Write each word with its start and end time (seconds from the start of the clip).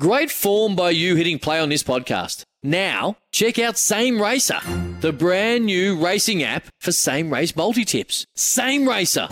Great 0.00 0.30
form 0.30 0.74
by 0.74 0.88
you 0.88 1.16
hitting 1.16 1.38
play 1.38 1.60
on 1.60 1.68
this 1.68 1.82
podcast. 1.82 2.44
Now, 2.62 3.18
check 3.30 3.58
out 3.58 3.76
Same 3.76 4.22
Racer, 4.22 4.58
the 5.00 5.12
brand 5.12 5.66
new 5.66 6.02
racing 6.02 6.42
app 6.42 6.64
for 6.80 6.92
same 6.92 7.30
race 7.30 7.54
multi 7.54 7.84
tips. 7.84 8.24
Same 8.34 8.88
Racer. 8.88 9.26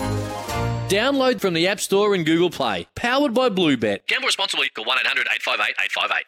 Download 0.91 1.41
from 1.41 1.55
the 1.55 1.67
App 1.67 1.81
Store 1.81 2.15
and 2.15 2.27
Google 2.27 2.51
Play. 2.51 2.87
Powered 2.95 3.33
by 3.33 3.49
Bluebet. 3.49 4.07
Gamble 4.07 4.27
responsibly. 4.27 4.69
Call 4.69 4.85
1 4.85 4.99
800 4.99 5.27
858 5.33 5.75
858. 5.83 6.25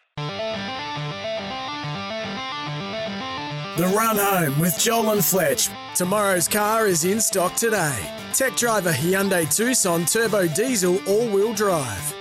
The 3.77 3.87
Run 3.95 4.17
Home 4.17 4.59
with 4.59 4.79
Joel 4.79 5.11
and 5.11 5.23
Fletch. 5.23 5.69
Tomorrow's 5.93 6.47
car 6.47 6.87
is 6.87 7.05
in 7.05 7.21
stock 7.21 7.55
today. 7.55 7.99
Tech 8.33 8.55
driver 8.55 8.91
Hyundai 8.91 9.45
Tucson 9.55 10.05
Turbo 10.05 10.47
Diesel 10.47 10.97
All 11.07 11.27
Wheel 11.29 11.53
Drive. 11.53 12.15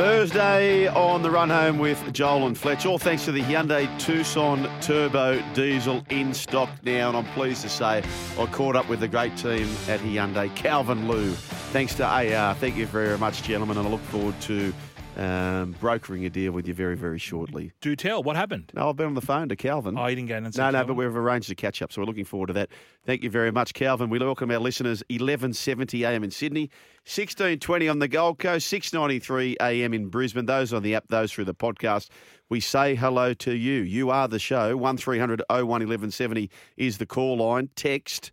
Thursday 0.00 0.88
on 0.88 1.20
the 1.20 1.30
run 1.30 1.50
home 1.50 1.78
with 1.78 2.10
Joel 2.14 2.46
and 2.46 2.56
Fletch. 2.56 2.86
All 2.86 2.98
thanks 2.98 3.26
to 3.26 3.32
the 3.32 3.42
Hyundai 3.42 3.86
Tucson 3.98 4.66
Turbo 4.80 5.42
Diesel 5.52 6.02
in 6.08 6.32
stock 6.32 6.70
now. 6.82 7.08
And 7.08 7.18
I'm 7.18 7.26
pleased 7.34 7.60
to 7.62 7.68
say 7.68 8.02
I 8.38 8.46
caught 8.46 8.76
up 8.76 8.88
with 8.88 9.00
the 9.00 9.08
great 9.08 9.36
team 9.36 9.68
at 9.88 10.00
Hyundai, 10.00 10.56
Calvin 10.56 11.06
Liu. 11.06 11.32
Thanks 11.32 11.94
to 11.96 12.06
AR. 12.06 12.54
Thank 12.54 12.76
you 12.76 12.86
very 12.86 13.18
much, 13.18 13.42
gentlemen. 13.42 13.76
And 13.76 13.88
I 13.88 13.90
look 13.90 14.00
forward 14.04 14.40
to 14.40 14.72
um, 15.20 15.72
brokering 15.78 16.24
a 16.24 16.30
deal 16.30 16.50
with 16.52 16.66
you 16.66 16.72
very, 16.72 16.96
very 16.96 17.18
shortly. 17.18 17.72
Do 17.82 17.94
tell. 17.94 18.22
What 18.22 18.36
happened? 18.36 18.72
No, 18.74 18.88
I've 18.88 18.96
been 18.96 19.06
on 19.06 19.14
the 19.14 19.20
phone 19.20 19.50
to 19.50 19.56
Calvin. 19.56 19.98
Oh, 19.98 20.06
you 20.06 20.16
didn't 20.16 20.28
go 20.28 20.36
in 20.38 20.46
and 20.46 20.56
No, 20.56 20.66
no, 20.70 20.78
Calvin? 20.78 20.86
but 20.86 20.94
we've 20.94 21.14
arranged 21.14 21.50
a 21.50 21.54
catch 21.54 21.82
up, 21.82 21.92
so 21.92 22.00
we're 22.00 22.06
looking 22.06 22.24
forward 22.24 22.46
to 22.46 22.52
that. 22.54 22.70
Thank 23.04 23.22
you 23.22 23.28
very 23.28 23.52
much, 23.52 23.74
Calvin. 23.74 24.08
We 24.08 24.18
welcome 24.18 24.50
our 24.50 24.58
listeners 24.58 25.02
11:70 25.10 26.02
a.m. 26.08 26.24
in 26.24 26.30
Sydney, 26.30 26.70
16:20 27.04 27.90
on 27.90 27.98
the 27.98 28.08
Gold 28.08 28.38
Coast, 28.38 28.66
6:93 28.72 29.56
a.m. 29.60 29.92
in 29.92 30.06
Brisbane. 30.08 30.46
Those 30.46 30.72
on 30.72 30.82
the 30.82 30.94
app, 30.94 31.04
those 31.08 31.30
through 31.32 31.44
the 31.44 31.54
podcast. 31.54 32.08
We 32.48 32.60
say 32.60 32.94
hello 32.94 33.34
to 33.34 33.52
you. 33.54 33.82
You 33.82 34.08
are 34.10 34.26
the 34.26 34.38
show. 34.38 34.74
One 34.76 34.96
1170 34.96 36.50
is 36.78 36.96
the 36.98 37.06
call 37.06 37.36
line. 37.36 37.68
Text 37.76 38.32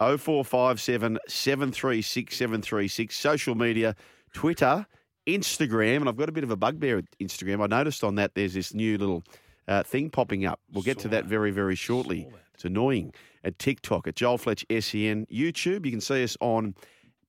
0457 0.00 1.18
736 1.26 2.36
736. 2.36 3.16
Social 3.16 3.54
media, 3.54 3.96
Twitter. 4.34 4.86
Instagram, 5.26 5.96
and 5.96 6.08
I've 6.08 6.16
got 6.16 6.28
a 6.28 6.32
bit 6.32 6.44
of 6.44 6.50
a 6.50 6.56
bugbear 6.56 6.96
with 6.96 7.18
Instagram. 7.18 7.62
I 7.62 7.66
noticed 7.66 8.04
on 8.04 8.14
that 8.16 8.34
there's 8.34 8.54
this 8.54 8.74
new 8.74 8.96
little 8.98 9.24
uh, 9.68 9.82
thing 9.82 10.10
popping 10.10 10.44
up. 10.46 10.60
We'll 10.72 10.82
get 10.82 10.98
to 11.00 11.08
that 11.08 11.24
very, 11.24 11.50
very 11.50 11.74
shortly. 11.74 12.28
It's 12.54 12.64
annoying. 12.64 13.12
At 13.44 13.58
TikTok, 13.58 14.06
at 14.08 14.16
Joel 14.16 14.38
Fletch 14.38 14.64
SEN, 14.70 15.26
YouTube, 15.26 15.84
you 15.84 15.92
can 15.92 16.00
see 16.00 16.24
us 16.24 16.36
on 16.40 16.74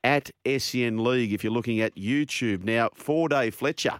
at 0.03 0.31
SEN 0.57 1.03
League 1.03 1.33
if 1.33 1.43
you're 1.43 1.53
looking 1.53 1.81
at 1.81 1.95
YouTube. 1.95 2.63
Now, 2.63 2.89
four 2.95 3.27
day 3.29 3.49
Fletcher. 3.49 3.99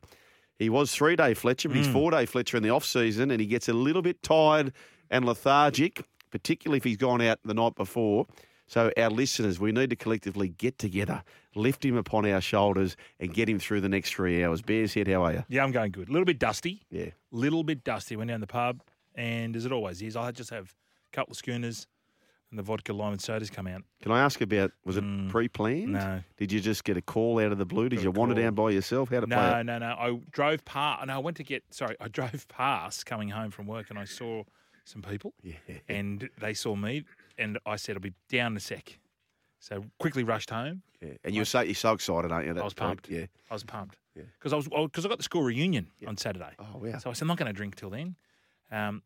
He 0.57 0.69
was 0.69 0.91
three 0.91 1.15
day 1.15 1.33
Fletcher, 1.33 1.67
but 1.69 1.77
he's 1.77 1.87
four 1.87 2.11
day 2.11 2.25
Fletcher 2.25 2.57
in 2.57 2.63
the 2.63 2.69
off 2.69 2.85
season, 2.85 3.29
and 3.29 3.39
he 3.39 3.45
gets 3.45 3.67
a 3.67 3.73
little 3.73 4.01
bit 4.01 4.23
tired 4.23 4.73
and 5.09 5.25
lethargic, 5.25 6.03
particularly 6.31 6.77
if 6.77 6.83
he's 6.83 6.97
gone 6.97 7.21
out 7.21 7.39
the 7.43 7.53
night 7.53 7.75
before. 7.75 8.25
So, 8.67 8.91
our 8.97 9.09
listeners, 9.09 9.59
we 9.59 9.71
need 9.71 9.89
to 9.91 9.95
collectively 9.95 10.49
get 10.49 10.77
together, 10.77 11.23
lift 11.55 11.85
him 11.85 11.95
upon 11.95 12.25
our 12.29 12.41
shoulders, 12.41 12.97
and 13.19 13.33
get 13.33 13.47
him 13.47 13.59
through 13.59 13.81
the 13.81 13.89
next 13.89 14.13
three 14.13 14.43
hours. 14.43 14.61
Bears 14.61 14.93
Head, 14.93 15.07
how 15.07 15.23
are 15.23 15.33
you? 15.33 15.43
Yeah, 15.47 15.63
I'm 15.63 15.71
going 15.71 15.91
good. 15.91 16.09
A 16.09 16.11
little 16.11 16.25
bit 16.25 16.37
dusty. 16.37 16.81
Yeah. 16.91 17.11
Little 17.31 17.63
bit 17.63 17.83
dusty. 17.85 18.15
Went 18.17 18.29
down 18.29 18.41
the 18.41 18.47
pub, 18.47 18.81
and 19.15 19.55
as 19.55 19.65
it 19.65 19.71
always 19.71 20.01
is, 20.01 20.15
I 20.17 20.31
just 20.31 20.49
have 20.49 20.73
a 21.11 21.15
couple 21.15 21.31
of 21.31 21.37
schooners, 21.37 21.87
and 22.49 22.59
the 22.59 22.63
vodka 22.63 22.91
lime 22.91 23.13
and 23.13 23.21
sodas 23.21 23.49
come 23.49 23.67
out. 23.67 23.83
Can 24.01 24.11
I 24.11 24.21
ask 24.21 24.41
about, 24.41 24.71
was 24.83 24.97
it 24.97 25.03
mm. 25.05 25.29
pre 25.29 25.47
planned? 25.47 25.93
no. 25.93 26.21
Did 26.35 26.51
you 26.51 26.59
just 26.59 26.83
get 26.83 26.97
a 26.97 27.01
call 27.01 27.39
out 27.39 27.53
of 27.53 27.57
the 27.57 27.65
blue? 27.65 27.87
Did 27.87 27.97
Got 27.97 28.03
you 28.03 28.11
wander 28.11 28.35
call. 28.35 28.43
down 28.43 28.53
by 28.53 28.69
yourself? 28.71 29.09
How 29.09 29.21
to 29.21 29.27
play 29.27 29.35
No, 29.35 29.59
it? 29.59 29.63
no, 29.63 29.77
no. 29.79 29.95
I 29.97 30.19
drove 30.31 30.65
past. 30.65 31.01
and 31.03 31.09
I 31.11 31.19
went 31.19 31.37
to 31.37 31.43
get. 31.43 31.63
Sorry, 31.71 31.95
I 32.01 32.07
drove 32.09 32.47
past 32.49 33.05
coming 33.05 33.29
home 33.29 33.51
from 33.51 33.65
work, 33.65 33.89
and 33.89 33.97
I 33.97 34.03
saw 34.03 34.43
some 34.83 35.01
people, 35.01 35.33
Yeah. 35.43 35.55
and 35.89 36.29
they 36.39 36.53
saw 36.53 36.73
me, 36.75 37.03
and 37.37 37.57
I 37.65 37.75
said 37.75 37.95
I'll 37.95 38.01
be 38.01 38.13
down 38.29 38.53
in 38.53 38.57
a 38.57 38.61
sec. 38.61 38.99
So 39.59 39.83
quickly 39.99 40.23
rushed 40.23 40.49
home. 40.51 40.83
yeah. 41.01 41.13
And 41.23 41.33
you're 41.35 41.45
so, 41.45 41.61
you're 41.61 41.73
so 41.73 41.93
excited, 41.93 42.31
aren't 42.31 42.45
you? 42.45 42.51
I 42.51 42.55
That 42.55 42.63
was 42.63 42.73
time? 42.75 42.89
pumped. 42.89 43.09
Yeah. 43.09 43.25
I 43.49 43.53
was 43.55 43.63
pumped 43.63 43.97
Yeah. 44.15 44.23
because 44.37 44.53
I 44.53 44.55
was 44.55 44.67
because 44.67 45.05
I 45.05 45.09
got 45.09 45.17
the 45.17 45.23
school 45.23 45.43
reunion 45.43 45.87
on 46.07 46.15
Saturday. 46.17 46.53
Oh, 46.59 46.77
wow. 46.77 46.97
So 46.99 47.09
I 47.09 47.13
said 47.13 47.23
I'm 47.23 47.27
not 47.27 47.37
going 47.37 47.47
to 47.51 47.53
drink 47.57 47.75
till 47.75 47.89
then, 47.89 48.15
um, 48.71 49.01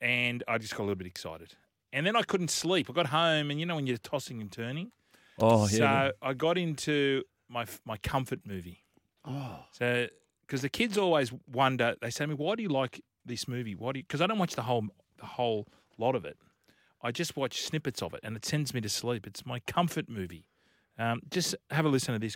and 0.00 0.42
I 0.46 0.58
just 0.58 0.72
got 0.74 0.80
a 0.80 0.86
little 0.86 0.96
bit 0.96 1.06
excited. 1.06 1.54
And 1.92 2.04
then 2.06 2.16
I 2.16 2.22
couldn't 2.22 2.50
sleep. 2.50 2.90
I 2.90 2.92
got 2.92 3.06
home, 3.06 3.50
and 3.50 3.58
you 3.60 3.66
know 3.66 3.76
when 3.76 3.86
you're 3.86 3.96
tossing 3.96 4.40
and 4.40 4.50
turning. 4.50 4.90
Oh, 5.38 5.66
So 5.66 6.12
I 6.22 6.32
got 6.34 6.58
into 6.58 7.22
my 7.48 7.64
my 7.84 7.96
comfort 7.98 8.40
movie. 8.46 8.84
Oh. 9.24 9.64
So 9.72 10.08
because 10.46 10.60
the 10.62 10.68
kids 10.68 10.98
always 10.98 11.32
wonder, 11.50 11.96
they 12.02 12.10
say 12.10 12.24
to 12.24 12.28
me, 12.28 12.34
"Why 12.34 12.56
do 12.56 12.62
you 12.62 12.68
like 12.68 13.00
this 13.24 13.48
movie? 13.48 13.74
Why 13.74 13.92
do 13.92 13.98
you?" 14.00 14.02
Because 14.04 14.20
I 14.20 14.26
don't 14.26 14.38
watch 14.38 14.54
the 14.54 14.62
whole 14.62 14.86
the 15.18 15.26
whole 15.26 15.66
lot 15.98 16.14
of 16.14 16.24
it. 16.26 16.36
I 17.04 17.10
just 17.12 17.36
watch 17.36 17.60
snippets 17.60 18.00
of 18.02 18.14
it, 18.14 18.20
and 18.22 18.34
it 18.34 18.46
sends 18.46 18.72
me 18.72 18.80
to 18.80 18.88
sleep. 18.88 19.26
It's 19.26 19.44
my 19.44 19.60
comfort 19.60 20.08
movie. 20.08 20.46
Um, 20.98 21.20
just 21.30 21.54
have 21.70 21.84
a 21.84 21.88
listen 21.88 22.14
to 22.14 22.18
this. 22.18 22.34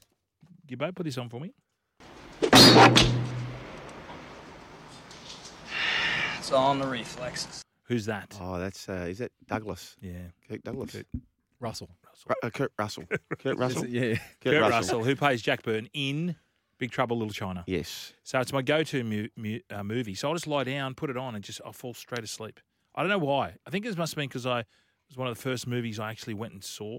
Gibbo, 0.68 0.94
put 0.94 1.04
this 1.04 1.16
on 1.16 1.30
for 1.30 1.40
me. 1.40 1.54
It's 6.38 6.52
all 6.52 6.72
in 6.72 6.78
the 6.80 6.86
reflexes. 6.86 7.62
Who's 7.84 8.04
that? 8.06 8.36
Oh, 8.40 8.58
that's, 8.58 8.86
uh, 8.88 9.06
is 9.08 9.18
that 9.18 9.32
Douglas? 9.46 9.96
Yeah. 10.02 10.12
Kirk 10.48 10.62
Douglas? 10.62 10.96
Russell. 11.60 11.88
Ru- 12.28 12.34
uh, 12.42 12.50
Kurt 12.50 12.72
Russell. 12.78 13.04
Kurt 13.38 13.56
Russell? 13.58 13.86
Yeah. 13.86 14.18
Kurt 14.42 14.60
Russell. 14.70 15.02
who 15.02 15.16
plays 15.16 15.40
Jack 15.40 15.62
Burton 15.62 15.88
in 15.94 16.36
Big 16.78 16.90
Trouble 16.90 17.16
in 17.16 17.20
Little 17.20 17.32
China. 17.34 17.64
Yes. 17.66 18.12
So 18.22 18.38
it's 18.40 18.52
my 18.52 18.60
go-to 18.62 19.02
mu- 19.02 19.28
mu- 19.36 19.60
uh, 19.70 19.82
movie. 19.82 20.14
So 20.14 20.28
I'll 20.28 20.34
just 20.34 20.46
lie 20.46 20.64
down, 20.64 20.94
put 20.94 21.08
it 21.08 21.16
on, 21.16 21.34
and 21.34 21.42
just 21.42 21.62
I'll 21.64 21.72
fall 21.72 21.94
straight 21.94 22.22
asleep. 22.22 22.60
I 22.98 23.02
don't 23.02 23.10
know 23.10 23.18
why. 23.18 23.54
I 23.64 23.70
think 23.70 23.86
it 23.86 23.96
must 23.96 24.12
have 24.12 24.16
been 24.16 24.28
because 24.28 24.44
I 24.44 24.60
it 24.60 24.66
was 25.08 25.16
one 25.16 25.28
of 25.28 25.36
the 25.36 25.40
first 25.40 25.66
movies 25.68 26.00
I 26.00 26.10
actually 26.10 26.34
went 26.34 26.52
and 26.52 26.64
saw 26.64 26.98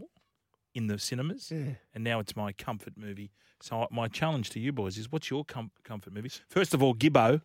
in 0.74 0.88
the 0.88 0.98
cinemas, 0.98 1.52
Yeah. 1.52 1.74
and 1.94 2.04
now 2.04 2.20
it's 2.20 2.36
my 2.36 2.54
comfort 2.54 2.94
movie. 2.96 3.32
So 3.62 3.86
my 3.92 4.08
challenge 4.08 4.50
to 4.52 4.60
you 4.60 4.72
boys 4.72 4.98
is, 4.98 5.12
what's 5.12 5.30
your 5.30 5.44
com- 5.44 5.72
comfort 5.84 6.14
movie? 6.14 6.32
First 6.48 6.74
of 6.74 6.82
all, 6.82 6.96
Gibbo, 6.96 7.42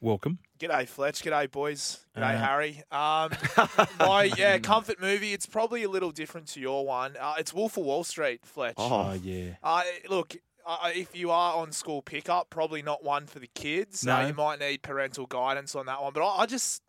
welcome. 0.00 0.38
G'day, 0.58 0.86
Fletch. 0.86 1.22
G'day, 1.22 1.50
boys. 1.50 2.04
G'day, 2.16 2.34
Uh, 2.34 2.38
Harry. 2.38 2.82
Um, 2.92 3.86
my 3.98 4.24
yeah, 4.36 4.58
comfort 4.58 5.00
movie. 5.00 5.32
It's 5.32 5.46
probably 5.46 5.82
a 5.84 5.88
little 5.88 6.10
different 6.10 6.48
to 6.48 6.60
your 6.60 6.84
one. 6.84 7.16
Uh, 7.18 7.34
it's 7.38 7.54
Wolf 7.54 7.76
of 7.78 7.84
Wall 7.84 8.04
Street, 8.04 8.44
Fletch. 8.44 8.74
Oh, 8.76 9.14
yeah. 9.14 9.54
Uh, 9.62 9.82
look, 10.10 10.36
uh, 10.66 10.90
if 10.94 11.16
you 11.16 11.30
are 11.30 11.54
on 11.56 11.72
school 11.72 12.02
pickup, 12.02 12.50
probably 12.50 12.82
not 12.82 13.02
one 13.02 13.26
for 13.26 13.38
the 13.38 13.48
kids. 13.54 14.06
Uh, 14.06 14.20
No. 14.20 14.26
you 14.28 14.34
might 14.34 14.58
need 14.60 14.82
parental 14.82 15.26
guidance 15.26 15.74
on 15.74 15.86
that 15.86 16.02
one. 16.02 16.12
But 16.12 16.24
I, 16.26 16.42
I 16.42 16.46
just 16.46 16.82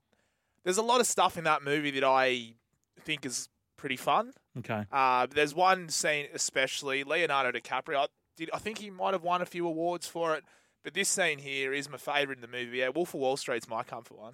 there's 0.65 0.77
a 0.77 0.83
lot 0.83 0.99
of 0.99 1.07
stuff 1.07 1.37
in 1.37 1.45
that 1.45 1.63
movie 1.63 1.91
that 1.91 2.03
I 2.03 2.55
think 3.03 3.25
is 3.25 3.47
pretty 3.77 3.95
fun. 3.95 4.33
Okay. 4.57 4.83
Uh, 4.91 5.27
there's 5.27 5.53
one 5.55 5.87
scene 5.89 6.27
especially 6.33 7.03
Leonardo 7.03 7.57
DiCaprio. 7.57 7.97
I, 7.97 8.07
did, 8.35 8.49
I 8.53 8.57
think 8.57 8.79
he 8.79 8.89
might 8.89 9.13
have 9.13 9.23
won 9.23 9.41
a 9.41 9.45
few 9.45 9.67
awards 9.67 10.07
for 10.07 10.35
it. 10.35 10.43
But 10.83 10.93
this 10.93 11.07
scene 11.07 11.39
here 11.39 11.71
is 11.73 11.89
my 11.89 11.97
favourite 11.97 12.37
in 12.37 12.41
the 12.41 12.47
movie. 12.47 12.77
Yeah, 12.77 12.89
Wolf 12.89 13.13
of 13.13 13.19
Wall 13.19 13.37
Street's 13.37 13.69
my 13.69 13.83
comfort 13.83 14.17
one. 14.17 14.33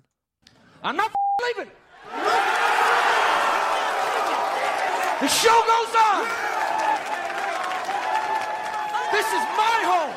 I'm 0.84 0.96
not 0.96 1.12
leaving. 1.44 1.72
The 5.22 5.28
show 5.28 5.62
goes 5.68 5.96
on. 5.96 6.24
This 9.12 9.28
is 9.28 9.44
my 9.56 9.78
home. 9.86 10.16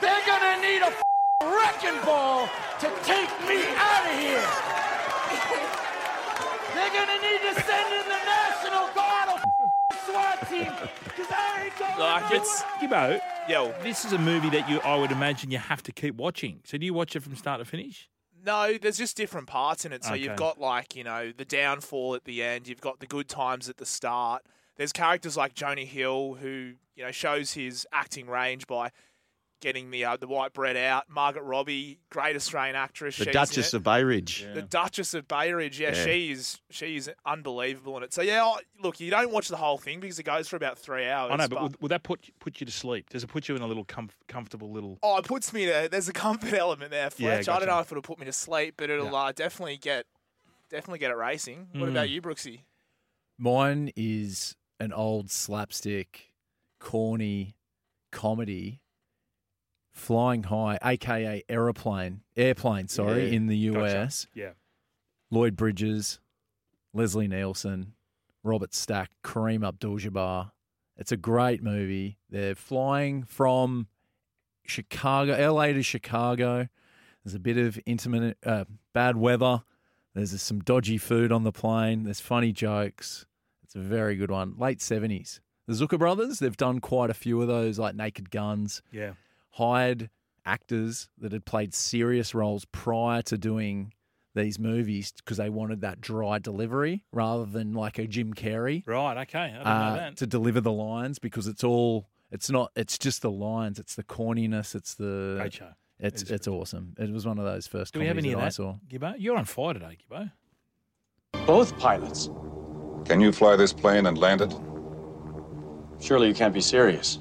They're 0.00 0.26
gonna 0.26 0.60
need 0.60 0.82
a 0.82 0.92
wrecking 1.46 2.04
ball 2.04 2.48
to 2.80 2.92
take 3.02 3.30
me 3.48 3.64
out 3.76 4.04
of 4.10 4.18
here. 4.18 4.71
They're 6.74 6.90
gonna 6.92 7.20
need 7.22 7.40
to 7.40 7.54
send 7.62 7.92
in 7.94 8.08
the 8.08 8.20
National 8.24 8.86
Guard 8.94 9.28
or 9.28 9.38
SWAT 10.06 10.48
team 10.48 10.72
because 11.04 11.26
I 11.30 11.62
ain't 11.64 11.78
going 11.78 11.98
Like 11.98 12.22
nowhere. 12.24 12.36
it's 12.38 12.62
Gibbo, 12.80 13.20
yo. 13.48 13.74
this 13.82 14.04
is 14.04 14.12
a 14.12 14.18
movie 14.18 14.50
that 14.50 14.68
you 14.68 14.80
I 14.80 14.96
would 14.96 15.12
imagine 15.12 15.50
you 15.50 15.58
have 15.58 15.82
to 15.84 15.92
keep 15.92 16.16
watching. 16.16 16.60
So 16.64 16.78
do 16.78 16.84
you 16.86 16.94
watch 16.94 17.14
it 17.16 17.20
from 17.22 17.36
start 17.36 17.60
to 17.60 17.64
finish? 17.64 18.08
No, 18.44 18.76
there's 18.76 18.98
just 18.98 19.16
different 19.16 19.46
parts 19.46 19.84
in 19.84 19.92
it. 19.92 20.02
So 20.02 20.14
Okay. 20.14 20.22
you've 20.24 20.36
got 20.36 20.58
like 20.58 20.96
you 20.96 21.04
know 21.04 21.32
the 21.36 21.44
downfall 21.44 22.14
at 22.14 22.24
the 22.24 22.42
end. 22.42 22.66
You've 22.68 22.80
got 22.80 23.00
the 23.00 23.06
good 23.06 23.28
times 23.28 23.68
at 23.68 23.76
the 23.76 23.86
start. 23.86 24.42
There's 24.76 24.92
characters 24.92 25.36
like 25.36 25.54
Jonah 25.54 25.84
Hill 25.84 26.34
who 26.40 26.72
you 26.96 27.04
know 27.04 27.12
shows 27.12 27.52
his 27.52 27.86
acting 27.92 28.26
range 28.26 28.66
by 28.66 28.90
getting 29.62 29.90
the 29.90 30.04
uh, 30.04 30.16
the 30.18 30.26
white 30.28 30.52
bread 30.52 30.76
out. 30.76 31.08
Margot 31.08 31.40
Robbie, 31.40 31.98
great 32.10 32.36
Australian 32.36 32.76
actress. 32.76 33.16
the 33.16 33.24
she's 33.24 33.26
in 33.28 33.32
Duchess 33.32 33.72
it. 33.72 33.76
of 33.78 33.82
Bayridge. 33.84 34.46
the 34.52 34.60
Duchess 34.60 35.14
of 35.14 35.26
Bayridge. 35.26 35.80
Yeah, 35.80 35.94
Yeah. 35.94 36.04
she 36.04 36.30
is 36.32 36.60
she 36.68 36.96
is 36.96 37.10
unbelievable 37.24 37.96
in 37.96 38.02
it. 38.02 38.12
So 38.12 38.20
yeah, 38.20 38.52
look, 38.82 39.00
you 39.00 39.10
don't 39.10 39.30
watch 39.30 39.48
the 39.48 39.56
whole 39.56 39.78
thing 39.78 40.00
because 40.00 40.18
it 40.18 40.24
goes 40.24 40.46
for 40.48 40.56
about 40.56 40.76
three 40.78 41.06
hours. 41.08 41.30
I 41.32 41.36
know, 41.36 41.48
but 41.48 41.62
would, 41.62 41.80
would 41.80 41.90
that 41.92 42.02
put 42.02 42.28
put 42.40 42.60
you 42.60 42.66
to 42.66 42.72
sleep? 42.72 43.08
Does 43.08 43.24
it 43.24 43.28
put 43.28 43.48
you 43.48 43.56
in 43.56 43.62
a 43.62 43.66
little 43.66 43.86
comf- 43.86 44.10
comfortable 44.28 44.70
little? 44.70 44.98
Oh, 45.02 45.16
it 45.16 45.24
puts 45.24 45.52
me 45.54 45.64
to. 45.64 45.88
There's 45.90 46.08
a 46.08 46.12
comfort 46.12 46.52
element 46.58 46.90
there, 46.90 47.04
Yeah, 47.16 47.40
Fletch. 47.40 47.48
I 47.48 47.58
don't 47.58 47.68
know 47.68 47.78
if 47.78 47.90
it'll 47.90 48.02
put 48.02 48.18
me 48.18 48.26
to 48.26 48.32
sleep, 48.32 48.74
but 48.76 48.90
it'll 48.90 49.06
Yeah. 49.06 49.12
uh, 49.18 49.32
definitely 49.32 49.78
get 49.78 50.04
definitely 50.68 50.98
get 50.98 51.10
it 51.10 51.16
racing. 51.16 51.68
What 51.72 51.88
Mm. 51.88 51.92
about 51.92 52.10
you, 52.10 52.20
Brooksy? 52.20 52.60
Mine 53.38 53.90
is 53.96 54.56
an 54.80 54.92
old 54.92 55.30
slapstick, 55.30 56.32
corny 56.80 57.54
comedy, 58.10 58.80
Flying 59.92 60.44
High, 60.44 60.78
aka 60.82 61.42
Aeroplane, 61.48 62.22
Airplane, 62.36 62.88
sorry, 62.88 63.26
Yeah, 63.28 63.36
in 63.36 63.46
the 63.46 63.70
Gotcha. 63.70 64.02
US. 64.02 64.26
Yeah. 64.34 64.50
Lloyd 65.30 65.54
Bridges, 65.56 66.18
Leslie 66.94 67.28
Nielsen, 67.28 67.92
Robert 68.42 68.74
Stack, 68.74 69.10
Kareem 69.22 69.66
Abdul-Jabbar. 69.66 70.50
It's 70.96 71.12
a 71.12 71.16
great 71.16 71.62
movie. 71.62 72.18
They're 72.30 72.54
flying 72.54 73.22
from 73.24 73.86
Chicago, 74.64 75.52
LA 75.52 75.68
to 75.68 75.82
Chicago. 75.82 76.68
There's 77.24 77.34
a 77.34 77.38
bit 77.38 77.56
of 77.56 77.78
intimate, 77.86 78.36
uh, 78.44 78.64
bad 78.92 79.16
weather. 79.16 79.62
There's 80.14 80.40
some 80.42 80.60
dodgy 80.60 80.98
food 80.98 81.32
on 81.32 81.44
the 81.44 81.52
plane. 81.52 82.02
There's 82.04 82.20
funny 82.20 82.52
jokes. 82.52 83.26
It's 83.62 83.74
a 83.74 83.78
very 83.80 84.16
good 84.16 84.30
one. 84.30 84.54
Late 84.58 84.78
70s. 84.80 85.40
The 85.66 85.74
Zucker 85.74 85.98
brothers, 85.98 86.38
they've 86.40 86.56
done 86.56 86.80
quite 86.80 87.08
a 87.10 87.14
few 87.14 87.40
of 87.40 87.48
those, 87.48 87.78
like 87.78 87.94
Naked 87.94 88.30
Guns 88.30 88.82
Yeah. 88.90 89.12
Hired 89.52 90.10
actors 90.44 91.08
that 91.18 91.32
had 91.32 91.44
played 91.44 91.74
serious 91.74 92.34
roles 92.34 92.64
prior 92.66 93.22
to 93.22 93.38
doing 93.38 93.92
these 94.34 94.58
movies 94.58 95.12
because 95.16 95.36
they 95.36 95.50
wanted 95.50 95.82
that 95.82 96.00
dry 96.00 96.38
delivery 96.38 97.04
rather 97.12 97.44
than 97.44 97.74
like 97.74 97.98
a 97.98 98.06
Jim 98.06 98.32
Carrey 98.32 98.82
Right. 98.86 99.18
Okay. 99.18 99.38
I 99.38 99.48
didn't 99.48 99.66
uh, 99.66 99.90
know 99.90 99.96
that. 99.96 100.16
to 100.16 100.26
deliver 100.26 100.60
the 100.60 100.72
lines 100.72 101.18
because 101.18 101.46
it's 101.46 101.62
all 101.62 102.08
it's 102.30 102.50
not 102.50 102.72
it's 102.74 102.96
just 102.96 103.20
the 103.22 103.30
lines 103.30 103.78
it's 103.78 103.94
the 103.94 104.02
corniness 104.02 104.74
it's 104.74 104.94
the 104.94 105.36
Great 105.38 105.52
show. 105.52 105.68
it's 105.98 106.22
It 106.22 106.26
is 106.26 106.30
it's 106.30 106.48
awesome 106.48 106.94
it 106.98 107.10
was 107.10 107.26
one 107.26 107.38
of 107.38 107.44
those 107.44 107.66
first 107.66 107.92
Do 107.92 108.00
we 108.00 108.06
have 108.06 108.16
comedies 108.16 108.30
any 108.30 108.34
of 108.34 108.40
that 108.40 108.46
I 108.46 108.50
saw 108.50 108.76
Gibbo? 108.88 109.14
You're 109.18 109.36
on 109.36 109.44
fire 109.44 109.74
today, 109.74 109.98
Gibbo. 110.10 110.32
Both 111.46 111.78
pilots. 111.78 112.30
Can 113.04 113.20
you 113.20 113.32
fly 113.32 113.56
this 113.56 113.72
plane 113.72 114.06
and 114.06 114.16
land 114.16 114.40
it? 114.40 114.54
Surely 116.00 116.28
you 116.28 116.34
can't 116.34 116.54
be 116.54 116.60
serious. 116.60 117.18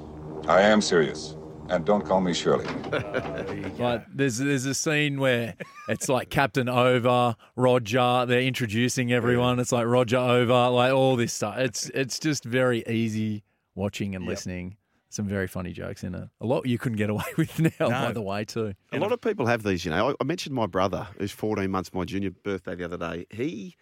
I 0.48 0.62
am 0.62 0.81
serious. 0.81 1.36
And 1.71 1.85
don't 1.85 2.06
call 2.06 2.19
me 2.19 2.33
Shirley. 2.33 2.65
Like 3.79 4.06
there's 4.13 4.38
there's 4.38 4.65
a 4.65 4.75
scene 4.75 5.19
where 5.19 5.56
it's 5.88 6.07
like 6.09 6.29
Captain 6.29 6.69
Over, 6.69 7.35
Roger. 7.56 8.25
They're 8.27 8.41
introducing 8.41 9.12
everyone. 9.12 9.59
It's 9.59 9.71
like 9.71 9.88
Roger 9.88 10.18
Over, 10.18 10.69
like 10.69 10.94
all 10.94 11.15
this 11.15 11.33
stuff. 11.33 11.57
It's 11.57 11.89
it's 11.89 12.19
just 12.19 12.44
very 12.44 12.83
easy 12.88 13.44
watching 13.73 14.15
and 14.15 14.25
listening. 14.25 14.75
Some 15.09 15.27
very 15.27 15.47
funny 15.47 15.71
jokes 15.71 16.03
in 16.03 16.13
it. 16.13 16.27
A 16.41 16.45
lot 16.45 16.65
you 16.68 16.77
couldn't 16.77 16.97
get 16.97 17.09
away 17.09 17.23
with 17.38 17.59
now, 17.59 17.89
by 17.89 18.12
the 18.12 18.21
way, 18.21 18.45
too. 18.45 18.74
A 18.91 19.00
lot 19.00 19.12
of 19.12 19.21
people 19.21 19.45
have 19.45 19.63
these, 19.63 19.83
you 19.83 19.91
know. 19.91 20.09
I, 20.09 20.15
I 20.19 20.24
mentioned 20.25 20.53
my 20.53 20.67
brother, 20.67 21.07
who's 21.17 21.31
14 21.31 21.71
months, 21.71 21.94
my 21.94 22.03
junior 22.06 22.31
birthday 22.31 22.75
the 22.75 22.85
other 22.85 22.97
day. 22.97 23.25
He 23.31 23.75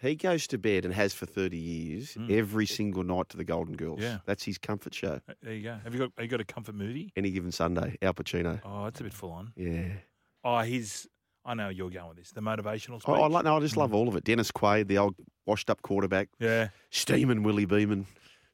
he 0.00 0.14
goes 0.14 0.46
to 0.48 0.58
bed 0.58 0.84
and 0.84 0.94
has 0.94 1.14
for 1.14 1.26
30 1.26 1.56
years 1.56 2.14
mm. 2.14 2.30
every 2.30 2.66
single 2.66 3.02
night 3.02 3.28
to 3.30 3.36
the 3.36 3.44
Golden 3.44 3.76
Girls. 3.76 4.00
Yeah. 4.00 4.18
That's 4.26 4.44
his 4.44 4.58
comfort 4.58 4.94
show. 4.94 5.20
Uh, 5.28 5.34
there 5.42 5.54
you 5.54 5.62
go. 5.62 5.78
Have 5.82 5.94
you 5.94 6.00
got 6.00 6.12
have 6.16 6.24
you 6.24 6.28
got 6.28 6.40
a 6.40 6.44
comfort 6.44 6.74
movie? 6.74 7.12
Any 7.16 7.30
given 7.30 7.52
Sunday, 7.52 7.96
Al 8.02 8.14
Pacino. 8.14 8.60
Oh, 8.64 8.86
it's 8.86 9.00
a 9.00 9.04
bit 9.04 9.12
full 9.12 9.32
on. 9.32 9.52
Yeah. 9.56 9.88
Oh, 10.44 10.60
he's. 10.60 11.06
I 11.44 11.54
know 11.54 11.70
you're 11.70 11.90
going 11.90 12.08
with 12.08 12.18
this. 12.18 12.32
The 12.32 12.42
motivational 12.42 12.96
oh, 12.96 12.98
speech. 12.98 13.14
I, 13.14 13.20
I, 13.20 13.26
like, 13.26 13.44
no, 13.44 13.56
I 13.56 13.60
just 13.60 13.76
love 13.76 13.90
mm. 13.90 13.94
all 13.94 14.08
of 14.08 14.16
it. 14.16 14.24
Dennis 14.24 14.50
Quaid, 14.50 14.86
the 14.86 14.98
old 14.98 15.14
washed 15.46 15.70
up 15.70 15.80
quarterback, 15.80 16.28
Yeah. 16.38 16.68
steaming 16.90 17.42
Willie 17.42 17.64
Beamen 17.64 18.06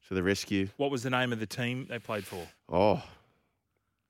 to 0.08 0.14
the 0.14 0.22
rescue. 0.22 0.68
What 0.76 0.90
was 0.90 1.02
the 1.02 1.10
name 1.10 1.32
of 1.32 1.40
the 1.40 1.46
team 1.46 1.86
they 1.88 1.98
played 1.98 2.24
for? 2.24 2.46
Oh, 2.68 3.02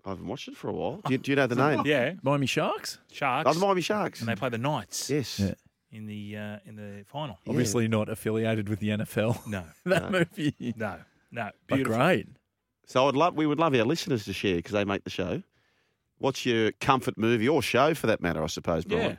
I 0.04 0.10
haven't 0.10 0.26
watched 0.26 0.48
it 0.48 0.56
for 0.56 0.68
a 0.68 0.72
while. 0.72 1.00
Do 1.06 1.12
you, 1.12 1.18
do 1.18 1.32
you 1.32 1.36
know 1.36 1.46
the 1.46 1.54
name? 1.54 1.82
Yeah, 1.86 2.14
Miami 2.22 2.46
Sharks? 2.46 2.98
Sharks. 3.10 3.48
Oh, 3.48 3.54
the 3.54 3.60
Miami 3.60 3.80
Sharks. 3.80 4.20
and 4.20 4.28
they 4.28 4.34
play 4.34 4.50
the 4.50 4.58
Knights 4.58 5.08
Yes. 5.08 5.40
Yeah. 5.40 5.54
In 5.94 6.06
the 6.06 6.36
uh, 6.36 6.58
in 6.66 6.76
the 6.76 7.04
final. 7.06 7.38
Obviously 7.48 7.88
not 7.88 8.08
affiliated 8.08 8.68
with 8.68 8.80
the 8.80 8.88
NFL. 8.90 9.46
No, 9.46 9.64
that 9.86 10.10
movie. 10.10 10.54
no, 10.76 10.96
no. 11.30 11.50
But 11.68 11.76
Beautiful. 11.76 11.98
great. 11.98 12.28
So 12.86 13.08
I'd 13.08 13.14
love, 13.16 13.34
we 13.34 13.46
would 13.46 13.58
love 13.58 13.74
our 13.74 13.84
listeners 13.84 14.24
to 14.26 14.32
share 14.34 14.56
because 14.56 14.72
they 14.72 14.84
make 14.84 15.04
the 15.04 15.10
show. 15.10 15.42
What's 16.18 16.44
your 16.44 16.72
comfort 16.72 17.16
movie 17.16 17.48
or 17.48 17.62
show 17.62 17.94
for 17.94 18.06
that 18.08 18.20
matter? 18.20 18.42
I 18.42 18.46
suppose, 18.48 18.84
Brian. 18.84 19.12
Yeah. 19.12 19.16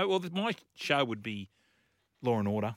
No, 0.00 0.08
well, 0.08 0.20
th- 0.20 0.32
my 0.32 0.52
show 0.74 1.04
would 1.04 1.22
be 1.22 1.50
Law 2.22 2.38
and 2.38 2.48
Order. 2.48 2.74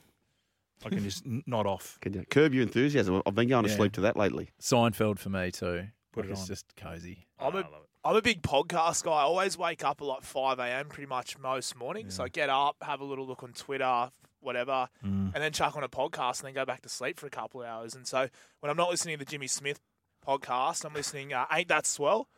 I 0.84 0.90
can 0.90 1.02
just 1.02 1.24
n- 1.26 1.42
nod 1.46 1.66
off. 1.66 1.98
Can 2.02 2.12
you 2.12 2.24
curb 2.30 2.52
your 2.52 2.62
enthusiasm? 2.62 3.22
I've 3.26 3.34
been 3.34 3.48
going 3.48 3.64
to 3.64 3.70
Yeah. 3.70 3.76
sleep 3.76 3.92
to 3.94 4.02
that 4.02 4.16
lately. 4.16 4.50
Seinfeld 4.60 5.18
for 5.18 5.30
me, 5.30 5.50
too. 5.50 5.86
Put 6.12 6.26
it 6.26 6.30
it's 6.32 6.42
on. 6.42 6.46
just 6.46 6.76
cozy. 6.76 7.26
I'm 7.40 7.54
Oh, 7.54 7.58
I 7.58 7.60
a, 7.60 7.64
love 7.64 7.82
it. 7.82 7.88
I'm 8.06 8.16
a 8.16 8.22
big 8.22 8.42
podcast 8.42 9.02
guy. 9.04 9.10
I 9.12 9.22
always 9.22 9.58
wake 9.58 9.84
up 9.84 10.00
at 10.00 10.04
like 10.06 10.22
5 10.22 10.58
a.m. 10.58 10.88
pretty 10.88 11.08
much 11.08 11.38
most 11.38 11.76
mornings. 11.76 12.14
So 12.14 12.24
I 12.24 12.28
get 12.28 12.48
up, 12.48 12.76
have 12.82 13.00
a 13.00 13.04
little 13.04 13.26
look 13.26 13.42
on 13.42 13.52
Twitter, 13.52 14.10
whatever, 14.40 14.88
Mm. 15.04 15.32
and 15.34 15.42
then 15.42 15.52
chuck 15.52 15.76
on 15.76 15.82
a 15.82 15.88
podcast 15.88 16.40
and 16.40 16.46
then 16.48 16.54
go 16.54 16.64
back 16.64 16.82
to 16.82 16.88
sleep 16.88 17.18
for 17.18 17.26
a 17.26 17.30
couple 17.30 17.62
of 17.62 17.66
hours. 17.68 17.94
And 17.94 18.06
so 18.06 18.28
when 18.60 18.70
I'm 18.70 18.76
not 18.76 18.90
listening 18.90 19.18
to 19.18 19.24
the 19.24 19.30
Jimmy 19.30 19.48
Smith 19.48 19.80
podcast, 20.26 20.84
I'm 20.84 20.94
listening, 20.94 21.32
uh, 21.32 21.46
Ain't 21.52 21.68
That 21.68 21.86
Swell? 21.86 22.28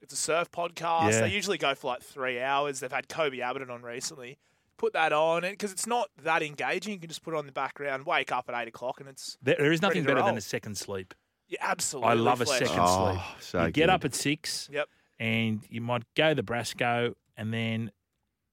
It's 0.00 0.12
a 0.12 0.16
surf 0.16 0.50
podcast. 0.50 1.12
Yeah. 1.12 1.20
They 1.20 1.28
usually 1.30 1.58
go 1.58 1.74
for 1.76 1.86
like 1.88 2.02
three 2.02 2.40
hours. 2.40 2.80
They've 2.80 2.90
had 2.90 3.08
Kobe 3.08 3.40
Abbott 3.40 3.70
on 3.70 3.82
recently. 3.82 4.38
Put 4.76 4.94
that 4.94 5.12
on 5.12 5.42
because 5.42 5.70
it's 5.70 5.86
not 5.86 6.08
that 6.24 6.42
engaging. 6.42 6.94
You 6.94 6.98
can 6.98 7.08
just 7.08 7.22
put 7.22 7.34
it 7.34 7.36
on 7.36 7.46
the 7.46 7.52
background, 7.52 8.04
wake 8.04 8.32
up 8.32 8.46
at 8.48 8.60
eight 8.60 8.66
o'clock, 8.66 8.98
and 8.98 9.08
it's 9.08 9.38
There, 9.40 9.54
there 9.56 9.70
is 9.70 9.80
nothing 9.80 10.02
to 10.02 10.08
better 10.08 10.22
than 10.26 10.36
a 10.36 10.40
second 10.40 10.76
sleep. 10.76 11.14
yeah, 11.46 11.58
absolutely. 11.60 12.10
I 12.10 12.14
love 12.14 12.40
a 12.40 12.46
second 12.46 12.78
Oh, 12.80 13.12
sleep. 13.12 13.42
so 13.42 13.64
you 13.66 13.70
get 13.70 13.88
up 13.90 14.04
at 14.04 14.14
six, 14.16 14.68
Yep. 14.72 14.88
And 15.18 15.60
you 15.68 15.80
might 15.80 16.02
go 16.14 16.34
the 16.34 16.42
Brasco, 16.42 17.14
and 17.36 17.52
then 17.52 17.90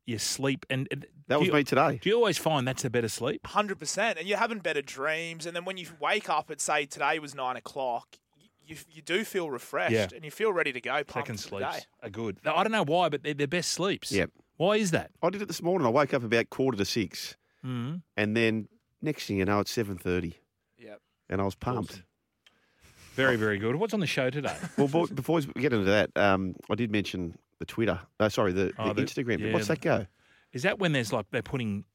you 0.06 0.18
sleep. 0.18 0.66
And 0.70 0.88
and 0.92 1.06
That 1.28 1.40
was 1.40 1.48
you, 1.48 1.54
me 1.54 1.64
today. 1.64 2.00
Do 2.02 2.10
you 2.10 2.16
always 2.16 2.38
find 2.38 2.68
that's 2.68 2.86
a 2.86 2.90
better 2.90 3.10
sleep? 3.10 3.46
Hundred 3.46 3.80
percent, 3.80 4.18
and 4.20 4.28
you're 4.28 4.38
having 4.38 4.60
better 4.60 4.82
dreams. 4.82 5.46
And 5.46 5.56
then 5.56 5.66
when 5.66 5.78
you 5.78 5.88
wake 6.00 6.30
up 6.30 6.50
at 6.52 6.60
say 6.62 6.86
today 6.86 7.20
was 7.20 7.36
nine 7.36 7.56
o'clock, 7.58 8.18
you 8.66 8.76
you 8.90 9.02
do 9.02 9.24
feel 9.24 9.50
refreshed 9.50 9.94
Yeah. 9.94 10.08
and 10.16 10.24
you 10.24 10.32
feel 10.32 10.52
ready 10.54 10.72
to 10.74 10.82
go. 10.82 10.92
pumped 11.04 11.14
Second 11.14 11.40
for 11.40 11.48
sleeps 11.48 11.88
are 12.04 12.10
good. 12.10 12.40
Now, 12.44 12.56
I 12.56 12.64
don't 12.64 12.72
know 12.72 12.84
why, 12.84 13.10
but 13.10 13.24
they're 13.24 13.34
their 13.34 13.48
best 13.48 13.72
sleeps. 13.72 14.12
Yep. 14.12 14.32
Why 14.58 14.76
is 14.76 14.92
that? 14.92 15.12
I 15.24 15.30
did 15.30 15.42
it 15.42 15.48
this 15.48 15.62
morning. 15.62 15.86
I 15.88 15.90
woke 15.90 16.14
up 16.14 16.24
about 16.24 16.50
quarter 16.50 16.78
to 16.78 16.86
six, 16.86 17.36
Mm. 17.66 18.02
and 18.18 18.36
then 18.38 18.68
next 19.02 19.26
thing 19.28 19.38
you 19.38 19.46
know, 19.46 19.60
it's 19.60 19.72
seven 19.72 19.98
thirty, 19.98 20.38
Yep. 20.78 21.00
and 21.30 21.42
I 21.42 21.46
was 21.46 21.56
pumped. 21.56 22.04
Very, 23.16 23.36
very 23.36 23.58
good. 23.58 23.76
What's 23.76 23.94
on 23.94 24.00
the 24.00 24.08
show 24.08 24.30
today? 24.30 24.56
Well, 24.78 24.88
boy, 24.88 25.06
before 25.08 25.42
we 25.54 25.62
get 25.62 25.74
into 25.74 25.86
that, 25.86 26.12
um, 26.16 26.56
I 26.70 26.76
did 26.76 26.92
mention 26.92 27.38
the 27.60 27.66
Twitter. 27.66 28.00
Uh, 28.20 28.30
sorry, 28.30 28.54
the, 28.54 28.72
Oh, 28.78 28.90
the 28.90 28.94
the- 28.94 29.02
Instagram. 29.04 29.40
yeah, 29.40 29.54
What's 29.54 29.68
that 29.68 29.82
go? 29.82 30.06
Is 30.54 30.64
that 30.64 30.80
when 30.80 30.94
there's 30.94 31.12
like 31.14 31.26
they're 31.32 31.42
putting 31.44 31.86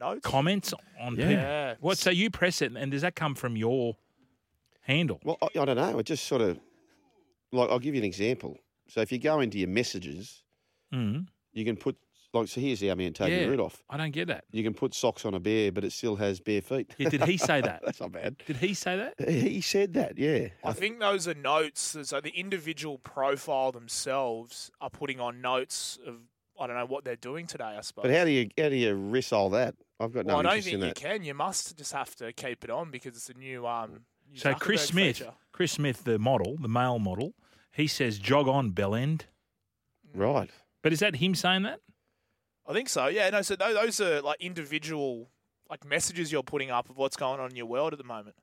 Notes. 0.00 0.20
comments 0.24 0.72
on 0.98 1.16
Yeah. 1.16 1.28
people? 1.28 1.42
Yeah. 1.42 1.74
What? 1.80 1.98
So 1.98 2.10
you 2.10 2.30
press 2.30 2.62
it, 2.62 2.72
and 2.76 2.90
does 2.90 3.02
that 3.02 3.14
come 3.14 3.34
from 3.34 3.56
your 3.56 3.96
handle? 4.80 5.20
Well, 5.24 5.38
I, 5.42 5.46
I 5.60 5.64
don't 5.64 5.76
know. 5.76 5.98
It 5.98 6.06
just 6.06 6.26
sort 6.26 6.40
of 6.42 6.58
like 7.52 7.68
I'll 7.70 7.78
give 7.78 7.94
you 7.94 8.00
an 8.00 8.06
example. 8.06 8.56
So 8.88 9.00
if 9.00 9.12
you 9.12 9.18
go 9.18 9.40
into 9.40 9.58
your 9.58 9.68
messages, 9.68 10.42
Mm. 10.92 11.26
you 11.52 11.64
can 11.64 11.76
put 11.76 11.96
like 12.32 12.48
so. 12.48 12.60
Here's 12.60 12.82
our 12.84 12.94
man 12.96 13.12
Toby 13.12 13.32
Yeah. 13.32 13.44
Rudolf. 13.46 13.82
I 13.90 13.96
don't 13.96 14.10
get 14.12 14.28
that. 14.28 14.44
You 14.52 14.62
can 14.62 14.74
put 14.74 14.94
socks 14.94 15.24
on 15.24 15.34
a 15.34 15.40
bear, 15.40 15.72
but 15.72 15.84
it 15.84 15.92
still 15.92 16.16
has 16.16 16.40
bare 16.40 16.60
feet. 16.62 16.94
Yeah, 16.98 17.08
did 17.08 17.24
he 17.24 17.36
say 17.36 17.60
that? 17.60 17.82
That's 17.84 18.00
not 18.00 18.12
bad. 18.12 18.36
Did 18.46 18.56
he 18.56 18.74
say 18.74 18.96
that? 18.96 19.28
He 19.28 19.60
said 19.60 19.94
that, 19.94 20.18
yeah. 20.18 20.48
I 20.64 20.72
think 20.72 21.00
those 21.00 21.26
are 21.28 21.34
notes. 21.34 21.96
So 22.02 22.20
the 22.20 22.30
individual 22.30 22.98
profile 22.98 23.72
themselves 23.72 24.70
are 24.80 24.90
putting 24.90 25.20
on 25.20 25.40
notes 25.40 25.98
of 26.06 26.16
I 26.58 26.66
don't 26.66 26.76
know 26.76 26.86
what 26.86 27.04
they're 27.04 27.16
doing 27.16 27.46
today. 27.46 27.74
I 27.78 27.80
suppose. 27.80 28.02
But 28.02 28.10
how 28.14 28.24
do 28.24 28.30
you 28.30 28.48
how 28.58 28.68
do 28.68 28.76
you 28.76 28.94
wrestle 28.94 29.50
that? 29.50 29.74
I've 29.98 30.12
got 30.12 30.26
no 30.26 30.34
well, 30.34 30.40
I 30.40 30.42
don't 30.42 30.52
interest 30.56 30.68
think 30.68 30.82
in 30.82 30.88
you 30.88 30.94
can. 30.94 31.22
You 31.24 31.34
must 31.34 31.76
just 31.76 31.92
have 31.92 32.14
to 32.16 32.32
keep 32.32 32.64
it 32.64 32.70
on 32.70 32.90
because 32.90 33.16
it's 33.16 33.30
a 33.30 33.34
new. 33.34 33.66
Um, 33.66 34.00
new 34.30 34.38
So 34.38 34.54
Chris 34.54 34.86
Smith, 34.86 35.18
feature. 35.18 35.32
Chris 35.52 35.72
Smith, 35.72 36.04
the 36.04 36.18
model, 36.18 36.56
the 36.60 36.68
male 36.68 36.98
model, 36.98 37.34
he 37.72 37.86
says 37.86 38.18
jog 38.18 38.46
on 38.46 38.70
bell 38.70 38.94
end. 38.94 39.26
Right. 40.14 40.50
But 40.82 40.92
is 40.92 41.00
that 41.00 41.16
him 41.16 41.34
saying 41.34 41.62
that? 41.62 41.80
I 42.66 42.72
think 42.72 42.88
so. 42.88 43.06
Yeah. 43.06 43.30
No. 43.30 43.42
So 43.42 43.56
those 43.56 44.00
are 44.00 44.20
like 44.22 44.40
individual 44.40 45.30
like 45.68 45.84
messages 45.84 46.32
you're 46.32 46.42
putting 46.42 46.70
up 46.70 46.90
of 46.90 46.96
what's 46.96 47.16
going 47.16 47.40
on 47.40 47.50
in 47.50 47.56
your 47.56 47.66
world 47.66 47.92
at 47.92 47.98
the 47.98 48.04
moment. 48.04 48.36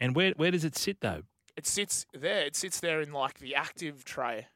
And 0.00 0.14
where 0.14 0.32
where 0.36 0.50
does 0.50 0.64
it 0.64 0.76
sit 0.76 1.00
though? 1.00 1.22
It 1.56 1.66
sits 1.66 2.06
there. 2.12 2.40
It 2.44 2.56
sits 2.56 2.80
there 2.80 3.00
in 3.00 3.12
like 3.12 3.38
the 3.38 3.54
active 3.54 4.04
tray. 4.04 4.48